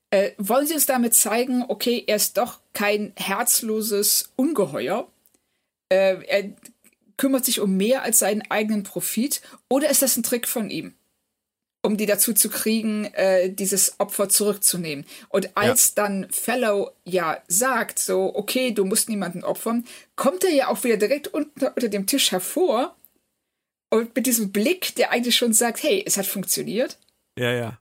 [0.09, 5.07] äh, wollen Sie uns damit zeigen, okay, er ist doch kein herzloses Ungeheuer?
[5.89, 6.51] Äh, er
[7.17, 9.41] kümmert sich um mehr als seinen eigenen Profit?
[9.69, 10.93] Oder ist das ein Trick von ihm?
[11.83, 15.05] Um die dazu zu kriegen, äh, dieses Opfer zurückzunehmen.
[15.29, 16.03] Und als ja.
[16.03, 19.85] dann Fellow ja sagt, so, okay, du musst niemanden opfern,
[20.15, 22.95] kommt er ja auch wieder direkt unter, unter dem Tisch hervor
[23.89, 26.97] und mit diesem Blick, der eigentlich schon sagt, hey, es hat funktioniert.
[27.37, 27.79] Ja, ja.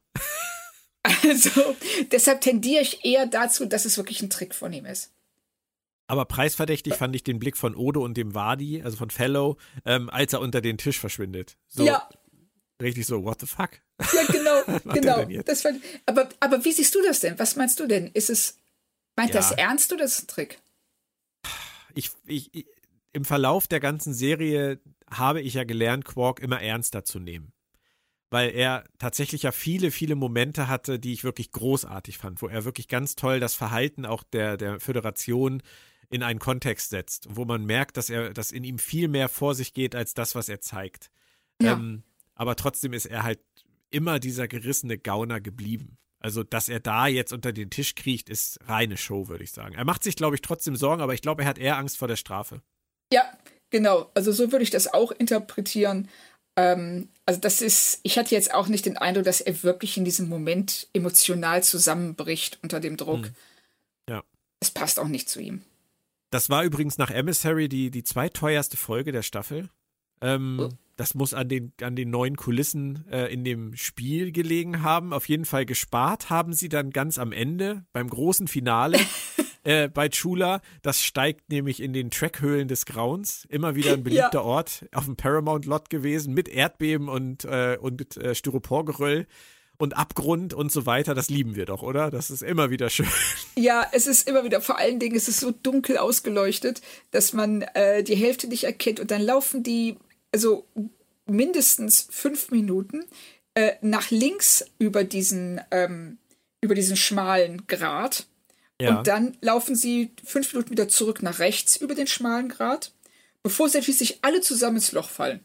[1.07, 1.77] Also
[2.11, 5.13] deshalb tendiere ich eher dazu, dass es wirklich ein Trick von ihm ist.
[6.09, 10.09] Aber preisverdächtig fand ich den Blick von Odo und dem Wadi, also von Fellow, ähm,
[10.09, 11.57] als er unter den Tisch verschwindet.
[11.67, 12.09] So, ja.
[12.81, 13.71] Richtig so, what the fuck?
[14.13, 14.81] Ja, genau,
[15.25, 15.43] genau.
[15.43, 17.39] Das fand, aber, aber wie siehst du das denn?
[17.39, 18.09] Was meinst du denn?
[18.09, 18.59] Ist es,
[19.17, 19.37] meint ja.
[19.37, 20.61] das ernst oder ist es ein Trick?
[21.95, 22.67] Ich, ich, ich,
[23.13, 24.79] Im Verlauf der ganzen Serie
[25.11, 27.53] habe ich ja gelernt, Quark immer ernster zu nehmen
[28.31, 32.65] weil er tatsächlich ja viele, viele Momente hatte, die ich wirklich großartig fand, wo er
[32.65, 35.63] wirklich ganz toll das Verhalten auch der, der Föderation
[36.09, 39.55] in einen Kontext setzt, wo man merkt, dass er, dass in ihm viel mehr vor
[39.55, 41.11] sich geht als das, was er zeigt.
[41.61, 41.73] Ja.
[41.73, 42.03] Ähm,
[42.35, 43.41] aber trotzdem ist er halt
[43.91, 45.99] immer dieser gerissene Gauner geblieben.
[46.19, 49.75] Also, dass er da jetzt unter den Tisch kriecht, ist reine Show, würde ich sagen.
[49.75, 52.09] Er macht sich, glaube ich, trotzdem Sorgen, aber ich glaube, er hat eher Angst vor
[52.09, 52.63] der Strafe.
[53.13, 53.23] Ja,
[53.71, 54.11] genau.
[54.15, 56.09] Also so würde ich das auch interpretieren.
[56.57, 60.05] Ähm, also das ist, ich hatte jetzt auch nicht den Eindruck, dass er wirklich in
[60.05, 63.27] diesem Moment emotional zusammenbricht unter dem Druck.
[63.27, 63.35] Hm.
[64.09, 64.23] Ja.
[64.61, 65.63] Es passt auch nicht zu ihm.
[66.31, 69.69] Das war übrigens nach Emissary die, die zweiteuerste Folge der Staffel.
[70.21, 70.69] Ähm, oh.
[70.97, 75.13] Das muss an den, an den neuen Kulissen äh, in dem Spiel gelegen haben.
[75.13, 78.99] Auf jeden Fall gespart haben sie dann ganz am Ende beim großen Finale.
[79.67, 80.61] äh, bei Chula.
[80.83, 83.47] Das steigt nämlich in den Trackhöhlen des Grauens.
[83.49, 84.43] Immer wieder ein beliebter ja.
[84.43, 89.27] Ort auf dem Paramount-Lot gewesen mit Erdbeben und, äh, und äh, Styroporgeröll
[89.79, 92.11] und Abgrund und so weiter, das lieben wir doch, oder?
[92.11, 93.09] Das ist immer wieder schön.
[93.59, 97.63] Ja, es ist immer wieder, vor allen Dingen ist es so dunkel ausgeleuchtet, dass man
[97.63, 99.97] äh, die Hälfte nicht erkennt und dann laufen die,
[100.31, 100.67] also
[101.25, 103.05] mindestens fünf Minuten
[103.55, 106.19] äh, nach links über diesen, ähm,
[106.61, 108.27] über diesen schmalen Grat
[108.81, 108.99] ja.
[108.99, 112.93] Und dann laufen sie fünf Minuten wieder zurück nach rechts über den schmalen Grat,
[113.43, 115.45] bevor sie schließlich alle zusammen ins Loch fallen.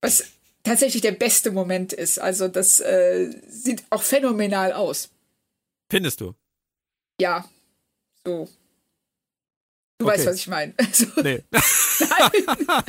[0.00, 0.24] Was
[0.62, 2.18] tatsächlich der beste Moment ist.
[2.18, 5.10] Also das äh, sieht auch phänomenal aus.
[5.90, 6.34] Findest du?
[7.20, 7.48] Ja,
[8.24, 8.48] so.
[10.00, 10.14] Du okay.
[10.14, 10.72] weißt, was ich meine.
[10.78, 11.42] Also, nee.
[12.00, 12.84] Nein.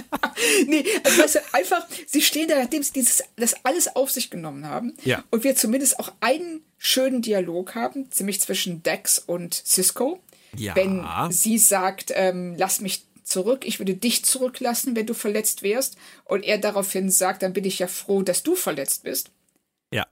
[0.68, 4.30] nee, also weißt du, einfach, sie stehen da, nachdem sie dieses, das alles auf sich
[4.30, 4.96] genommen haben.
[5.04, 5.22] Ja.
[5.30, 10.22] Und wir zumindest auch einen schönen Dialog haben, ziemlich zwischen Dex und Cisco.
[10.56, 10.74] Ja.
[10.74, 15.98] Wenn sie sagt, ähm, lass mich zurück, ich würde dich zurücklassen, wenn du verletzt wärst.
[16.24, 19.32] Und er daraufhin sagt, dann bin ich ja froh, dass du verletzt bist.
[19.94, 20.08] Ja.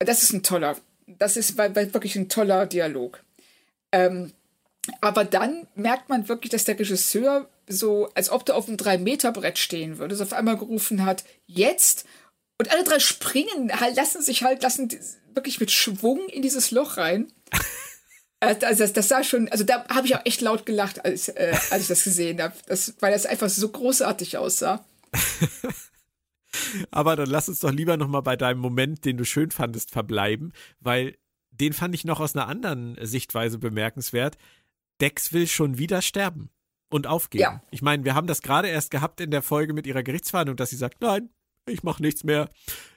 [0.00, 0.76] Das ist ein toller,
[1.06, 3.22] das ist wirklich ein toller Dialog.
[3.92, 4.32] Ähm,
[5.00, 9.58] aber dann merkt man wirklich, dass der Regisseur so, als ob der auf einem Drei-Meter-Brett
[9.58, 12.04] stehen würde, so auf einmal gerufen hat, jetzt.
[12.58, 14.88] Und alle drei springen, halt, lassen sich halt, lassen
[15.34, 17.32] wirklich mit Schwung in dieses Loch rein.
[18.40, 21.56] Also das, das sah schon, also da habe ich auch echt laut gelacht, als, äh,
[21.70, 22.54] als ich das gesehen habe,
[23.00, 24.84] weil das einfach so großartig aussah.
[26.90, 30.52] Aber dann lass uns doch lieber nochmal bei deinem Moment, den du schön fandest, verbleiben,
[30.80, 31.16] weil
[31.52, 34.36] den fand ich noch aus einer anderen Sichtweise bemerkenswert.
[35.00, 36.50] Dex will schon wieder sterben
[36.90, 37.42] und aufgeben.
[37.42, 37.62] Ja.
[37.70, 40.70] Ich meine, wir haben das gerade erst gehabt in der Folge mit ihrer Gerichtsverhandlung, dass
[40.70, 41.30] sie sagt, nein,
[41.66, 42.50] ich mache nichts mehr.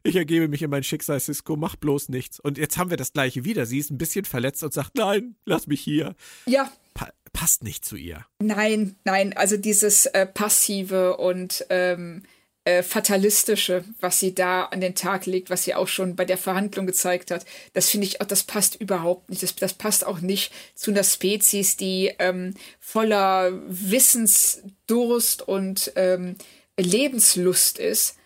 [0.03, 2.39] Ich ergebe mich in mein Schicksal, Cisco, mach bloß nichts.
[2.39, 3.65] Und jetzt haben wir das gleiche wieder.
[3.65, 6.15] Sie ist ein bisschen verletzt und sagt, nein, lass mich hier.
[6.45, 6.71] Ja.
[6.93, 8.25] Pa passt nicht zu ihr.
[8.39, 12.23] Nein, nein, also dieses äh, passive und ähm,
[12.67, 16.37] äh, fatalistische, was sie da an den Tag legt, was sie auch schon bei der
[16.37, 19.41] Verhandlung gezeigt hat, das finde ich auch, das passt überhaupt nicht.
[19.41, 26.35] Das, das passt auch nicht zu einer Spezies, die ähm, voller Wissensdurst und ähm,
[26.77, 28.17] Lebenslust ist.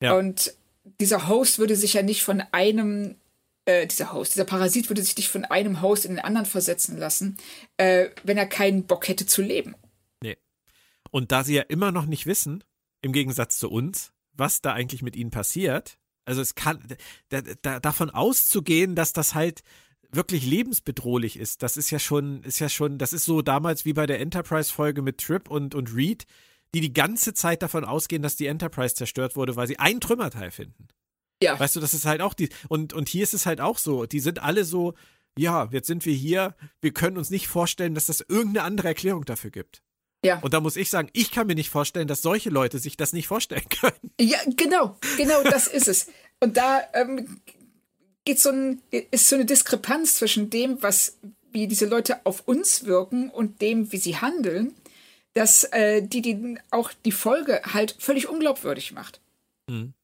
[0.00, 0.14] Ja.
[0.14, 0.54] Und
[0.98, 3.16] dieser Host würde sich ja nicht von einem
[3.66, 6.96] äh, dieser Host, dieser Parasit würde sich nicht von einem Host in den anderen versetzen
[6.96, 7.36] lassen,
[7.76, 9.74] äh, wenn er keinen Bock hätte zu leben.
[10.22, 10.38] Nee.
[11.10, 12.64] Und da sie ja immer noch nicht wissen,
[13.02, 15.98] im Gegensatz zu uns, was da eigentlich mit ihnen passiert.
[16.24, 16.82] Also es kann
[17.28, 19.62] da, da, davon auszugehen, dass das halt
[20.12, 21.62] wirklich lebensbedrohlich ist.
[21.62, 25.02] Das ist ja schon, ist ja schon, das ist so damals wie bei der Enterprise-Folge
[25.02, 26.26] mit Trip und, und Reed,
[26.74, 30.50] die die ganze Zeit davon ausgehen, dass die Enterprise zerstört wurde, weil sie ein Trümmerteil
[30.50, 30.88] finden.
[31.42, 31.58] Ja.
[31.58, 34.06] Weißt du, das ist halt auch die, und, und hier ist es halt auch so,
[34.06, 34.94] die sind alle so,
[35.38, 39.24] ja, jetzt sind wir hier, wir können uns nicht vorstellen, dass das irgendeine andere Erklärung
[39.24, 39.82] dafür gibt.
[40.24, 40.38] Ja.
[40.40, 43.12] Und da muss ich sagen, ich kann mir nicht vorstellen, dass solche Leute sich das
[43.12, 44.12] nicht vorstellen können.
[44.20, 46.08] Ja, genau, genau, das ist es.
[46.40, 47.40] Und da ähm,
[48.24, 51.18] geht so ein, ist so eine Diskrepanz zwischen dem, was,
[51.52, 54.74] wie diese Leute auf uns wirken und dem, wie sie handeln,
[55.34, 59.20] dass äh, die, die auch die Folge halt völlig unglaubwürdig macht.
[59.68, 59.94] Mhm.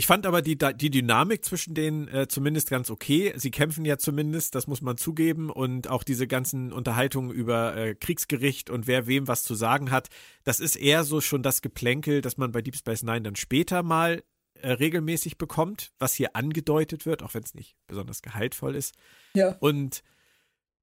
[0.00, 3.34] Ich fand aber die, die Dynamik zwischen denen äh, zumindest ganz okay.
[3.36, 5.50] Sie kämpfen ja zumindest, das muss man zugeben.
[5.50, 10.08] Und auch diese ganzen Unterhaltungen über äh, Kriegsgericht und wer wem was zu sagen hat,
[10.42, 13.82] das ist eher so schon das Geplänkel, das man bei Deep Space Nine dann später
[13.82, 14.24] mal
[14.54, 18.94] äh, regelmäßig bekommt, was hier angedeutet wird, auch wenn es nicht besonders gehaltvoll ist.
[19.34, 19.58] Ja.
[19.60, 20.02] Und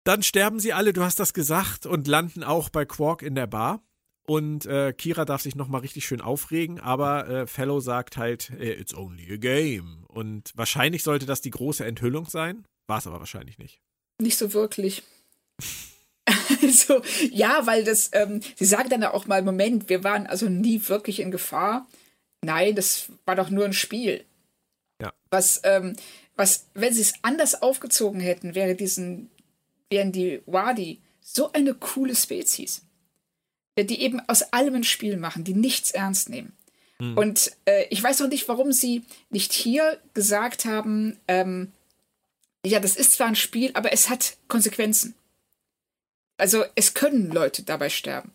[0.04, 3.48] dann sterben sie alle, du hast das gesagt, und landen auch bei Quark in der
[3.48, 3.82] Bar.
[4.30, 8.94] Und äh, Kira darf sich nochmal richtig schön aufregen, aber äh, Fellow sagt halt, it's
[8.94, 10.04] only a game.
[10.10, 12.66] Und wahrscheinlich sollte das die große Enthüllung sein.
[12.88, 13.80] War es aber wahrscheinlich nicht.
[14.22, 15.04] Nicht so wirklich.
[16.62, 17.02] also,
[17.32, 21.22] ja, weil das, ähm, sie sagen dann auch mal, Moment, wir waren also nie wirklich
[21.22, 21.88] in Gefahr.
[22.44, 24.26] Nein, das war doch nur ein Spiel.
[25.02, 25.14] Ja.
[25.30, 25.96] Was, ähm,
[26.36, 29.30] was, wenn sie es anders aufgezogen hätten, wäre diesen,
[29.90, 32.87] wären die Wadi so eine coole Spezies
[33.84, 36.54] die eben aus allem ein Spiel machen, die nichts ernst nehmen.
[37.00, 37.18] Mhm.
[37.18, 41.72] Und äh, ich weiß auch nicht, warum sie nicht hier gesagt haben, ähm,
[42.66, 45.16] ja, das ist zwar ein Spiel, aber es hat Konsequenzen.
[46.38, 48.32] Also es können Leute dabei sterben.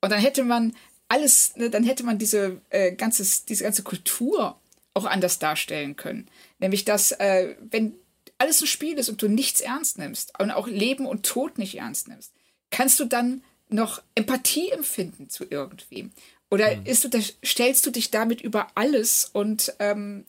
[0.00, 0.74] Und dann hätte man
[1.08, 4.58] alles, ne, dann hätte man diese, äh, ganzes, diese ganze Kultur
[4.94, 6.28] auch anders darstellen können.
[6.58, 7.94] Nämlich, dass, äh, wenn
[8.38, 11.78] alles ein Spiel ist und du nichts ernst nimmst und auch Leben und Tod nicht
[11.78, 12.32] ernst nimmst,
[12.70, 13.42] kannst du dann
[13.72, 16.10] noch Empathie empfinden zu irgendwem?
[16.50, 16.86] Oder mhm.
[16.86, 20.26] ist du, stellst du dich damit über alles und ähm,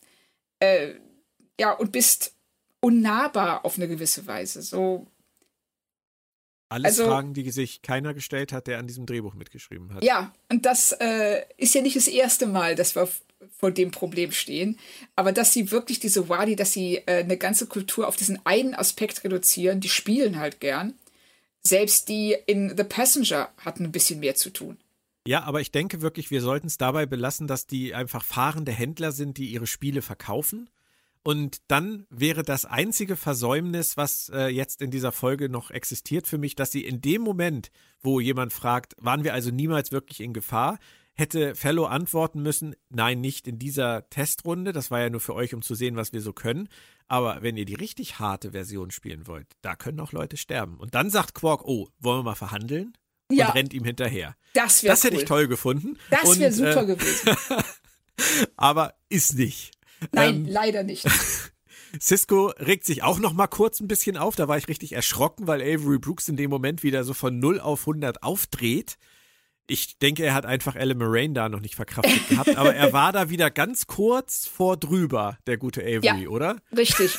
[0.60, 0.94] äh,
[1.60, 2.34] ja und bist
[2.80, 4.62] unnahbar auf eine gewisse Weise?
[4.62, 5.08] So
[6.74, 10.04] alles also, Fragen, die sich keiner gestellt hat, der an diesem Drehbuch mitgeschrieben hat.
[10.04, 13.08] Ja, und das äh, ist ja nicht das erste Mal, dass wir
[13.60, 14.80] vor dem Problem stehen.
[15.16, 18.74] Aber dass sie wirklich diese Wadi, dass sie äh, eine ganze Kultur auf diesen einen
[18.74, 20.94] Aspekt reduzieren, die spielen halt gern.
[21.66, 24.78] Selbst die in The Passenger hatten ein bisschen mehr zu tun.
[25.26, 29.14] Ja, aber ich denke wirklich, wir sollten es dabei belassen, dass die einfach fahrende Händler
[29.14, 30.70] sind, die ihre Spiele verkaufen
[31.24, 36.38] Und dann wäre das einzige Versäumnis, was äh, jetzt in dieser Folge noch existiert für
[36.38, 37.72] mich, dass sie in dem Moment,
[38.02, 40.80] wo jemand fragt, waren wir also niemals wirklich in Gefahr,
[41.14, 45.54] hätte Fellow antworten müssen, nein, nicht in dieser Testrunde, das war ja nur für euch,
[45.54, 46.70] um zu sehen, was wir so können.
[47.08, 50.78] Aber wenn ihr die richtig harte Version spielen wollt, da können auch Leute sterben.
[50.78, 52.94] Und dann sagt Quark, oh, wollen wir mal verhandeln?
[53.30, 53.52] Und Ja.
[53.52, 54.36] rennt ihm hinterher.
[54.54, 55.22] Das wäre Das hätte cool.
[55.22, 55.98] ich toll gefunden.
[56.10, 57.36] Das wäre super äh, gewesen.
[58.58, 59.72] Aber ist nicht.
[60.12, 61.06] Nein, ähm, leider nicht.
[62.00, 64.36] Cisco regt sich auch noch mal kurz ein bisschen auf.
[64.36, 67.60] Da war ich richtig erschrocken, weil Avery Brooks in dem Moment wieder so von 0
[67.60, 68.98] auf 100 aufdreht.
[69.68, 73.12] Ich denke, er hat einfach Ellen Moraine da noch nicht verkraftet gehabt, aber er war
[73.14, 76.30] da wieder ganz kurz vor drüber, der gute Avery, Ja.
[76.30, 76.58] oder?
[76.76, 77.18] Richtig.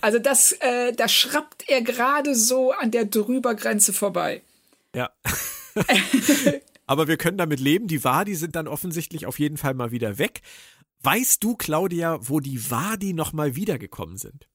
[0.00, 4.42] Also das, äh, da schrappt er gerade so an der Drübergrenze vorbei.
[4.94, 5.10] Ja.
[6.86, 7.86] aber wir können damit leben.
[7.86, 10.40] Die Wadi sind dann offensichtlich auf jeden Fall mal wieder weg.
[11.02, 14.48] Weißt du, Claudia, wo die Wadi noch mal wiedergekommen sind?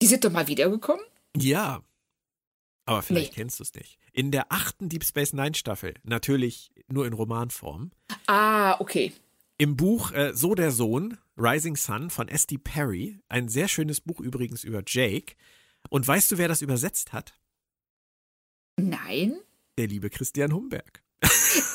[0.00, 1.04] Die sind doch mal wiedergekommen?
[1.36, 1.82] Ja.
[2.88, 3.36] Aber vielleicht Nee.
[3.42, 3.98] kennst du es nicht.
[4.12, 7.90] In der achten Deep Space Nine Staffel, natürlich nur in Romanform,
[8.26, 9.12] Ah, okay.
[9.58, 12.56] im Buch äh, So der Sohn, Rising Sun von S.D.
[12.58, 15.34] Perry, ein sehr schönes Buch übrigens über Jake.
[15.90, 17.34] Und weißt du, wer das übersetzt hat?
[18.76, 19.38] Nein.
[19.76, 21.02] Der liebe Christian Humberg.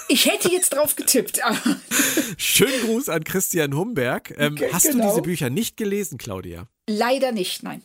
[0.10, 1.58] Ich hätte jetzt drauf getippt, aber
[2.38, 4.34] Schönen Gruß an Christian Humberg.
[4.38, 5.10] Ähm, Okay, hast du genau.
[5.10, 6.68] diese Bücher nicht gelesen, Claudia?
[6.90, 7.84] leider nicht, nein.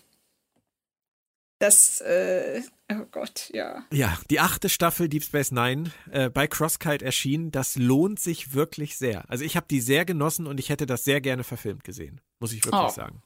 [1.61, 3.85] Das, äh, oh Gott, ja.
[3.93, 7.51] Ja, die achte Staffel Deep Space Nine äh, bei Crosskite erschienen.
[7.51, 9.29] Das lohnt sich wirklich sehr.
[9.31, 12.53] Also ich habe die sehr genossen und ich hätte das sehr gerne verfilmt gesehen, muss
[12.53, 12.89] ich wirklich Oh.
[12.89, 13.23] sagen.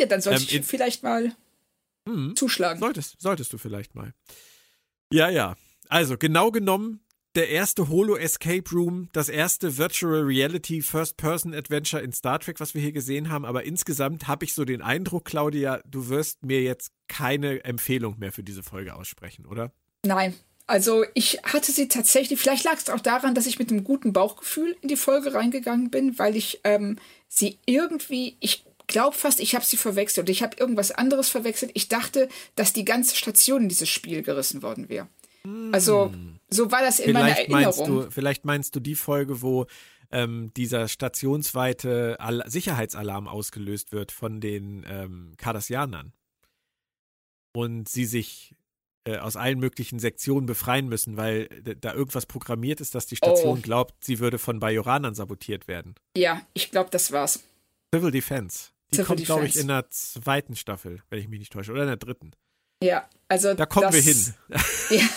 [0.00, 1.34] Ja, dann sollte Ähm, ich vielleicht mal
[2.06, 2.34] Mhm.
[2.34, 2.80] zuschlagen.
[2.80, 4.12] Solltest, solltest du vielleicht mal.
[5.12, 5.56] Ja, ja.
[5.88, 7.00] Also genau genommen,
[7.34, 12.60] der erste Holo Escape Room, das erste Virtual Reality First Person Adventure in Star Trek,
[12.60, 13.44] was wir hier gesehen haben.
[13.44, 18.32] Aber insgesamt habe ich so den Eindruck, Claudia, du wirst mir jetzt keine Empfehlung mehr
[18.32, 19.72] für diese Folge aussprechen, oder?
[20.04, 20.34] Nein.
[20.66, 24.12] Also ich hatte sie tatsächlich, vielleicht lag es auch daran, dass ich mit einem guten
[24.12, 26.98] Bauchgefühl in die Folge reingegangen bin, weil ich ähm,
[27.28, 30.28] sie irgendwie, ich glaube fast, ich habe sie verwechselt.
[30.28, 31.72] Ich habe irgendwas anderes verwechselt.
[31.74, 35.08] Ich dachte, dass die ganze Station in dieses Spiel gerissen worden wäre.
[35.72, 36.12] Also
[36.50, 38.04] so war das in meiner Vielleicht meinst, Erinnerung.
[38.04, 39.66] du, vielleicht meinst du die Folge, wo
[40.10, 46.12] ähm, dieser stationsweite Al Sicherheitsalarm ausgelöst wird von den ähm, Cardassianern.
[47.54, 48.54] Und sie sich
[49.04, 53.16] äh, aus allen möglichen Sektionen befreien müssen, weil d- da irgendwas programmiert ist, dass die
[53.16, 53.62] Station Oh.
[53.62, 55.94] glaubt, sie würde von Bajoranern sabotiert werden.
[56.16, 57.40] Ja, ich glaube, das war's.
[57.94, 58.68] Civil Defense.
[58.90, 61.82] Die Civil kommt, glaube ich, in der zweiten Staffel, wenn ich mich nicht täusche, oder
[61.82, 62.30] in der dritten.
[62.82, 64.34] Ja, also Da kommen das, wir hin.
[64.90, 65.08] Ja.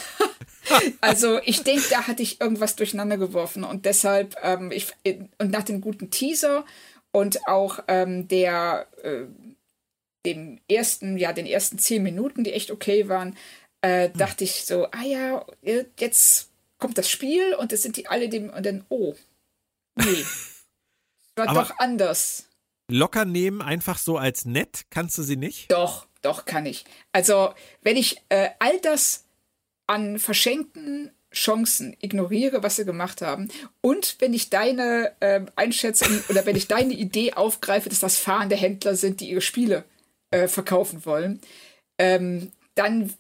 [1.02, 4.94] Also ich denke, da hatte ich irgendwas durcheinander geworfen und deshalb ähm, ich
[5.38, 6.66] und nach dem guten Teaser
[7.12, 9.26] und auch ähm, der äh,
[10.26, 13.38] dem ersten, ja den ersten zehn Minuten, die echt okay waren,
[13.82, 15.46] äh, dachte ich so, ah ja,
[16.00, 19.16] jetzt kommt das Spiel und es sind die alle dem und dann oh
[19.96, 20.26] nee,
[21.36, 22.50] war Aber- doch anders.
[22.88, 25.72] Locker nehmen, einfach so als nett, kannst du sie nicht?
[25.72, 26.86] Doch, doch kann ich.
[27.14, 29.25] Also, wenn ich äh, all das
[29.88, 33.50] an verschenkten Chancen ignoriere, was sie gemacht haben,
[33.82, 38.56] und wenn ich deine ähm, Einschätzung oder wenn ich deine Idee aufgreife, dass das fahrende
[38.56, 39.84] Händler sind, die ihre Spiele
[40.32, 41.42] äh, verkaufen wollen,
[41.98, 43.14] ähm, dann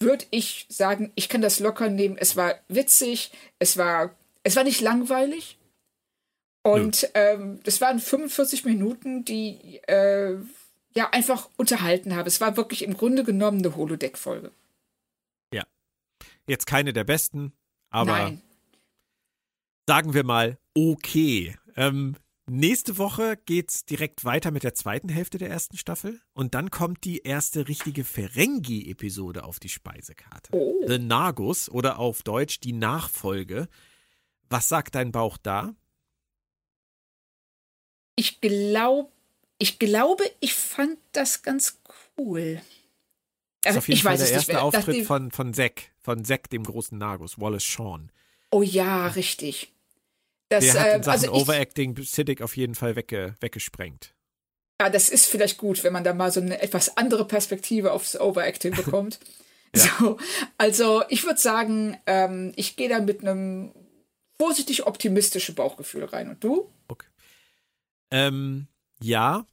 [0.00, 2.16] würde ich sagen, ich kann das locker nehmen.
[2.18, 4.14] Es war witzig, es war,
[4.44, 5.58] es war nicht langweilig.
[6.62, 10.36] Und ähm, das waren 45 Minuten, die äh,
[10.94, 12.28] ja einfach unterhalten habe.
[12.28, 14.50] Es war wirklich im Grunde genommen eine Holodeck-Folge.
[16.48, 17.52] Jetzt keine der besten,
[17.90, 18.42] aber Nein.
[19.86, 21.56] sagen wir mal okay.
[21.76, 22.16] Ähm,
[22.46, 27.04] nächste Woche geht's direkt weiter mit der zweiten Hälfte der ersten Staffel und dann kommt
[27.04, 30.50] die erste richtige Ferengi-Episode auf die Speisekarte.
[30.52, 30.82] Oh.
[30.86, 33.68] The Nagus oder auf Deutsch die Nachfolge.
[34.48, 35.74] Was sagt dein Bauch da?
[38.16, 39.12] Ich glaube,
[39.58, 41.80] ich glaube, ich fand das ganz
[42.16, 42.60] cool.
[43.68, 44.60] Das ist Also, auf jeden ich Fall der erste nicht.
[44.62, 48.10] Auftritt von, von Zack, von Zack, dem großen Nagus, Wallace Shawn.
[48.50, 49.72] Oh ja, richtig.
[50.48, 54.14] Das, Der hat in äh, Sachen also ich, Overacting Siddick auf jeden Fall wegge, weggesprengt.
[54.80, 58.18] ja, das ist vielleicht gut, wenn man da mal so eine etwas andere Perspektive aufs
[58.18, 59.18] Overacting bekommt.
[59.74, 60.16] So,
[60.56, 63.74] also ich würde sagen, ähm, ich gehe da mit einem
[64.40, 66.30] vorsichtig optimistischen Bauchgefühl rein.
[66.30, 66.72] Und du?
[68.10, 68.66] Ähm,
[69.02, 69.44] ja.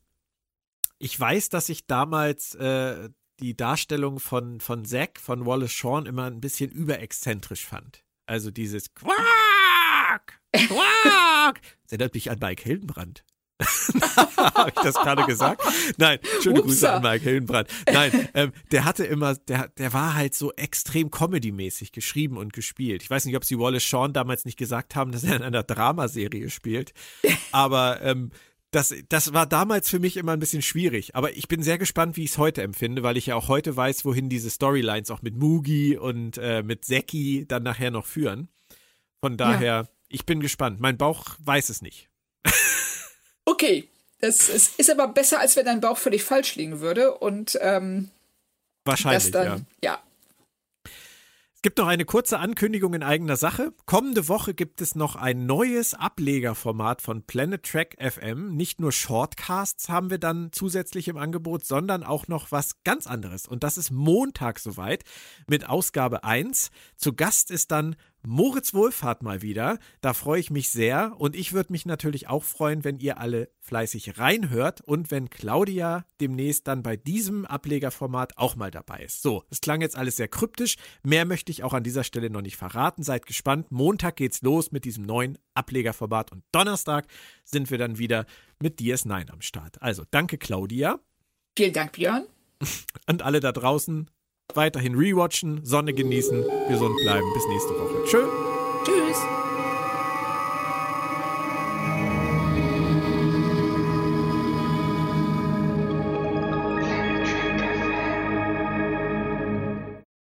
[0.99, 3.09] Ich weiß, dass ich damals äh,
[3.39, 8.03] die Darstellung von, von Zack, von Wallace Shawn immer ein bisschen überexzentrisch fand.
[8.25, 10.39] Also dieses Quack!
[10.53, 11.61] Quack!
[11.83, 13.23] Das erinnert mich an Mike Hildenbrand.
[14.37, 15.61] Habe ich das gerade gesagt?
[15.97, 16.65] Nein, schöne Upsa.
[16.65, 17.69] Grüße an Mike Hillenbrand.
[17.91, 23.03] Nein, ähm, der hatte immer, der, der war halt so extrem Comedy-mäßig geschrieben und gespielt.
[23.03, 25.63] Ich weiß nicht, ob sie Wallace Shawn damals nicht gesagt haben, dass er in einer
[25.63, 26.93] Dramaserie spielt.
[27.51, 28.31] Aber ähm,
[28.75, 31.15] das, das war damals für mich immer ein bisschen schwierig.
[31.15, 33.75] Aber ich bin sehr gespannt, wie ich es heute empfinde, weil ich ja auch heute
[33.75, 38.49] weiß, wohin diese Storylines auch mit Mugi und äh, mit Seki dann nachher noch führen.
[39.21, 40.81] Von daher, ich bin gespannt.
[40.81, 42.09] Mein Bauch weiß es nicht.
[43.47, 43.87] Okay,
[44.21, 48.09] das, es ist aber besser, als wenn dein Bauch völlig falsch liegen würde und ähm,
[48.83, 49.91] Wahrscheinlich, dann, ja.
[49.91, 50.03] ja.
[51.65, 53.73] Gibt noch eine kurze Ankündigung in eigener Sache.
[53.87, 58.55] Kommende Woche gibt es noch ein neues Ablegerformat von Planet Track FM.
[58.55, 63.47] Nicht nur Shortcasts haben wir dann zusätzlich im Angebot, sondern auch noch was ganz anderes.
[63.47, 65.05] Und das ist Montag soweit
[65.47, 66.69] mit Ausgabe 1.
[66.97, 67.95] Zu Gast ist dann
[68.25, 69.79] Moritz Wohlfahrt mal wieder.
[70.01, 71.15] Da freue ich mich sehr.
[71.17, 76.05] Und ich würde mich natürlich auch freuen, wenn ihr alle fleißig reinhört und wenn Claudia
[76.21, 79.21] demnächst dann bei diesem Ablegerformat auch mal dabei ist.
[79.21, 80.75] So, es klang jetzt alles sehr kryptisch.
[81.03, 83.03] Mehr möchte ich auch an dieser Stelle noch nicht verraten.
[83.03, 83.71] Seid gespannt.
[83.71, 87.07] Montag geht's los mit diesem neuen Ablegerformat und Donnerstag
[87.43, 88.25] sind wir dann wieder
[88.61, 89.81] mit DS9 am Start.
[89.81, 90.99] Also, danke Claudia
[91.57, 92.25] Vielen Dank, Björn.
[93.07, 94.09] und alle da draußen.
[94.53, 97.33] Weiterhin rewatchen, Sonne genießen, gesund bleiben.
[97.33, 98.03] Bis nächste Woche.
[98.05, 98.27] Tschö.
[98.85, 99.17] Tschüss.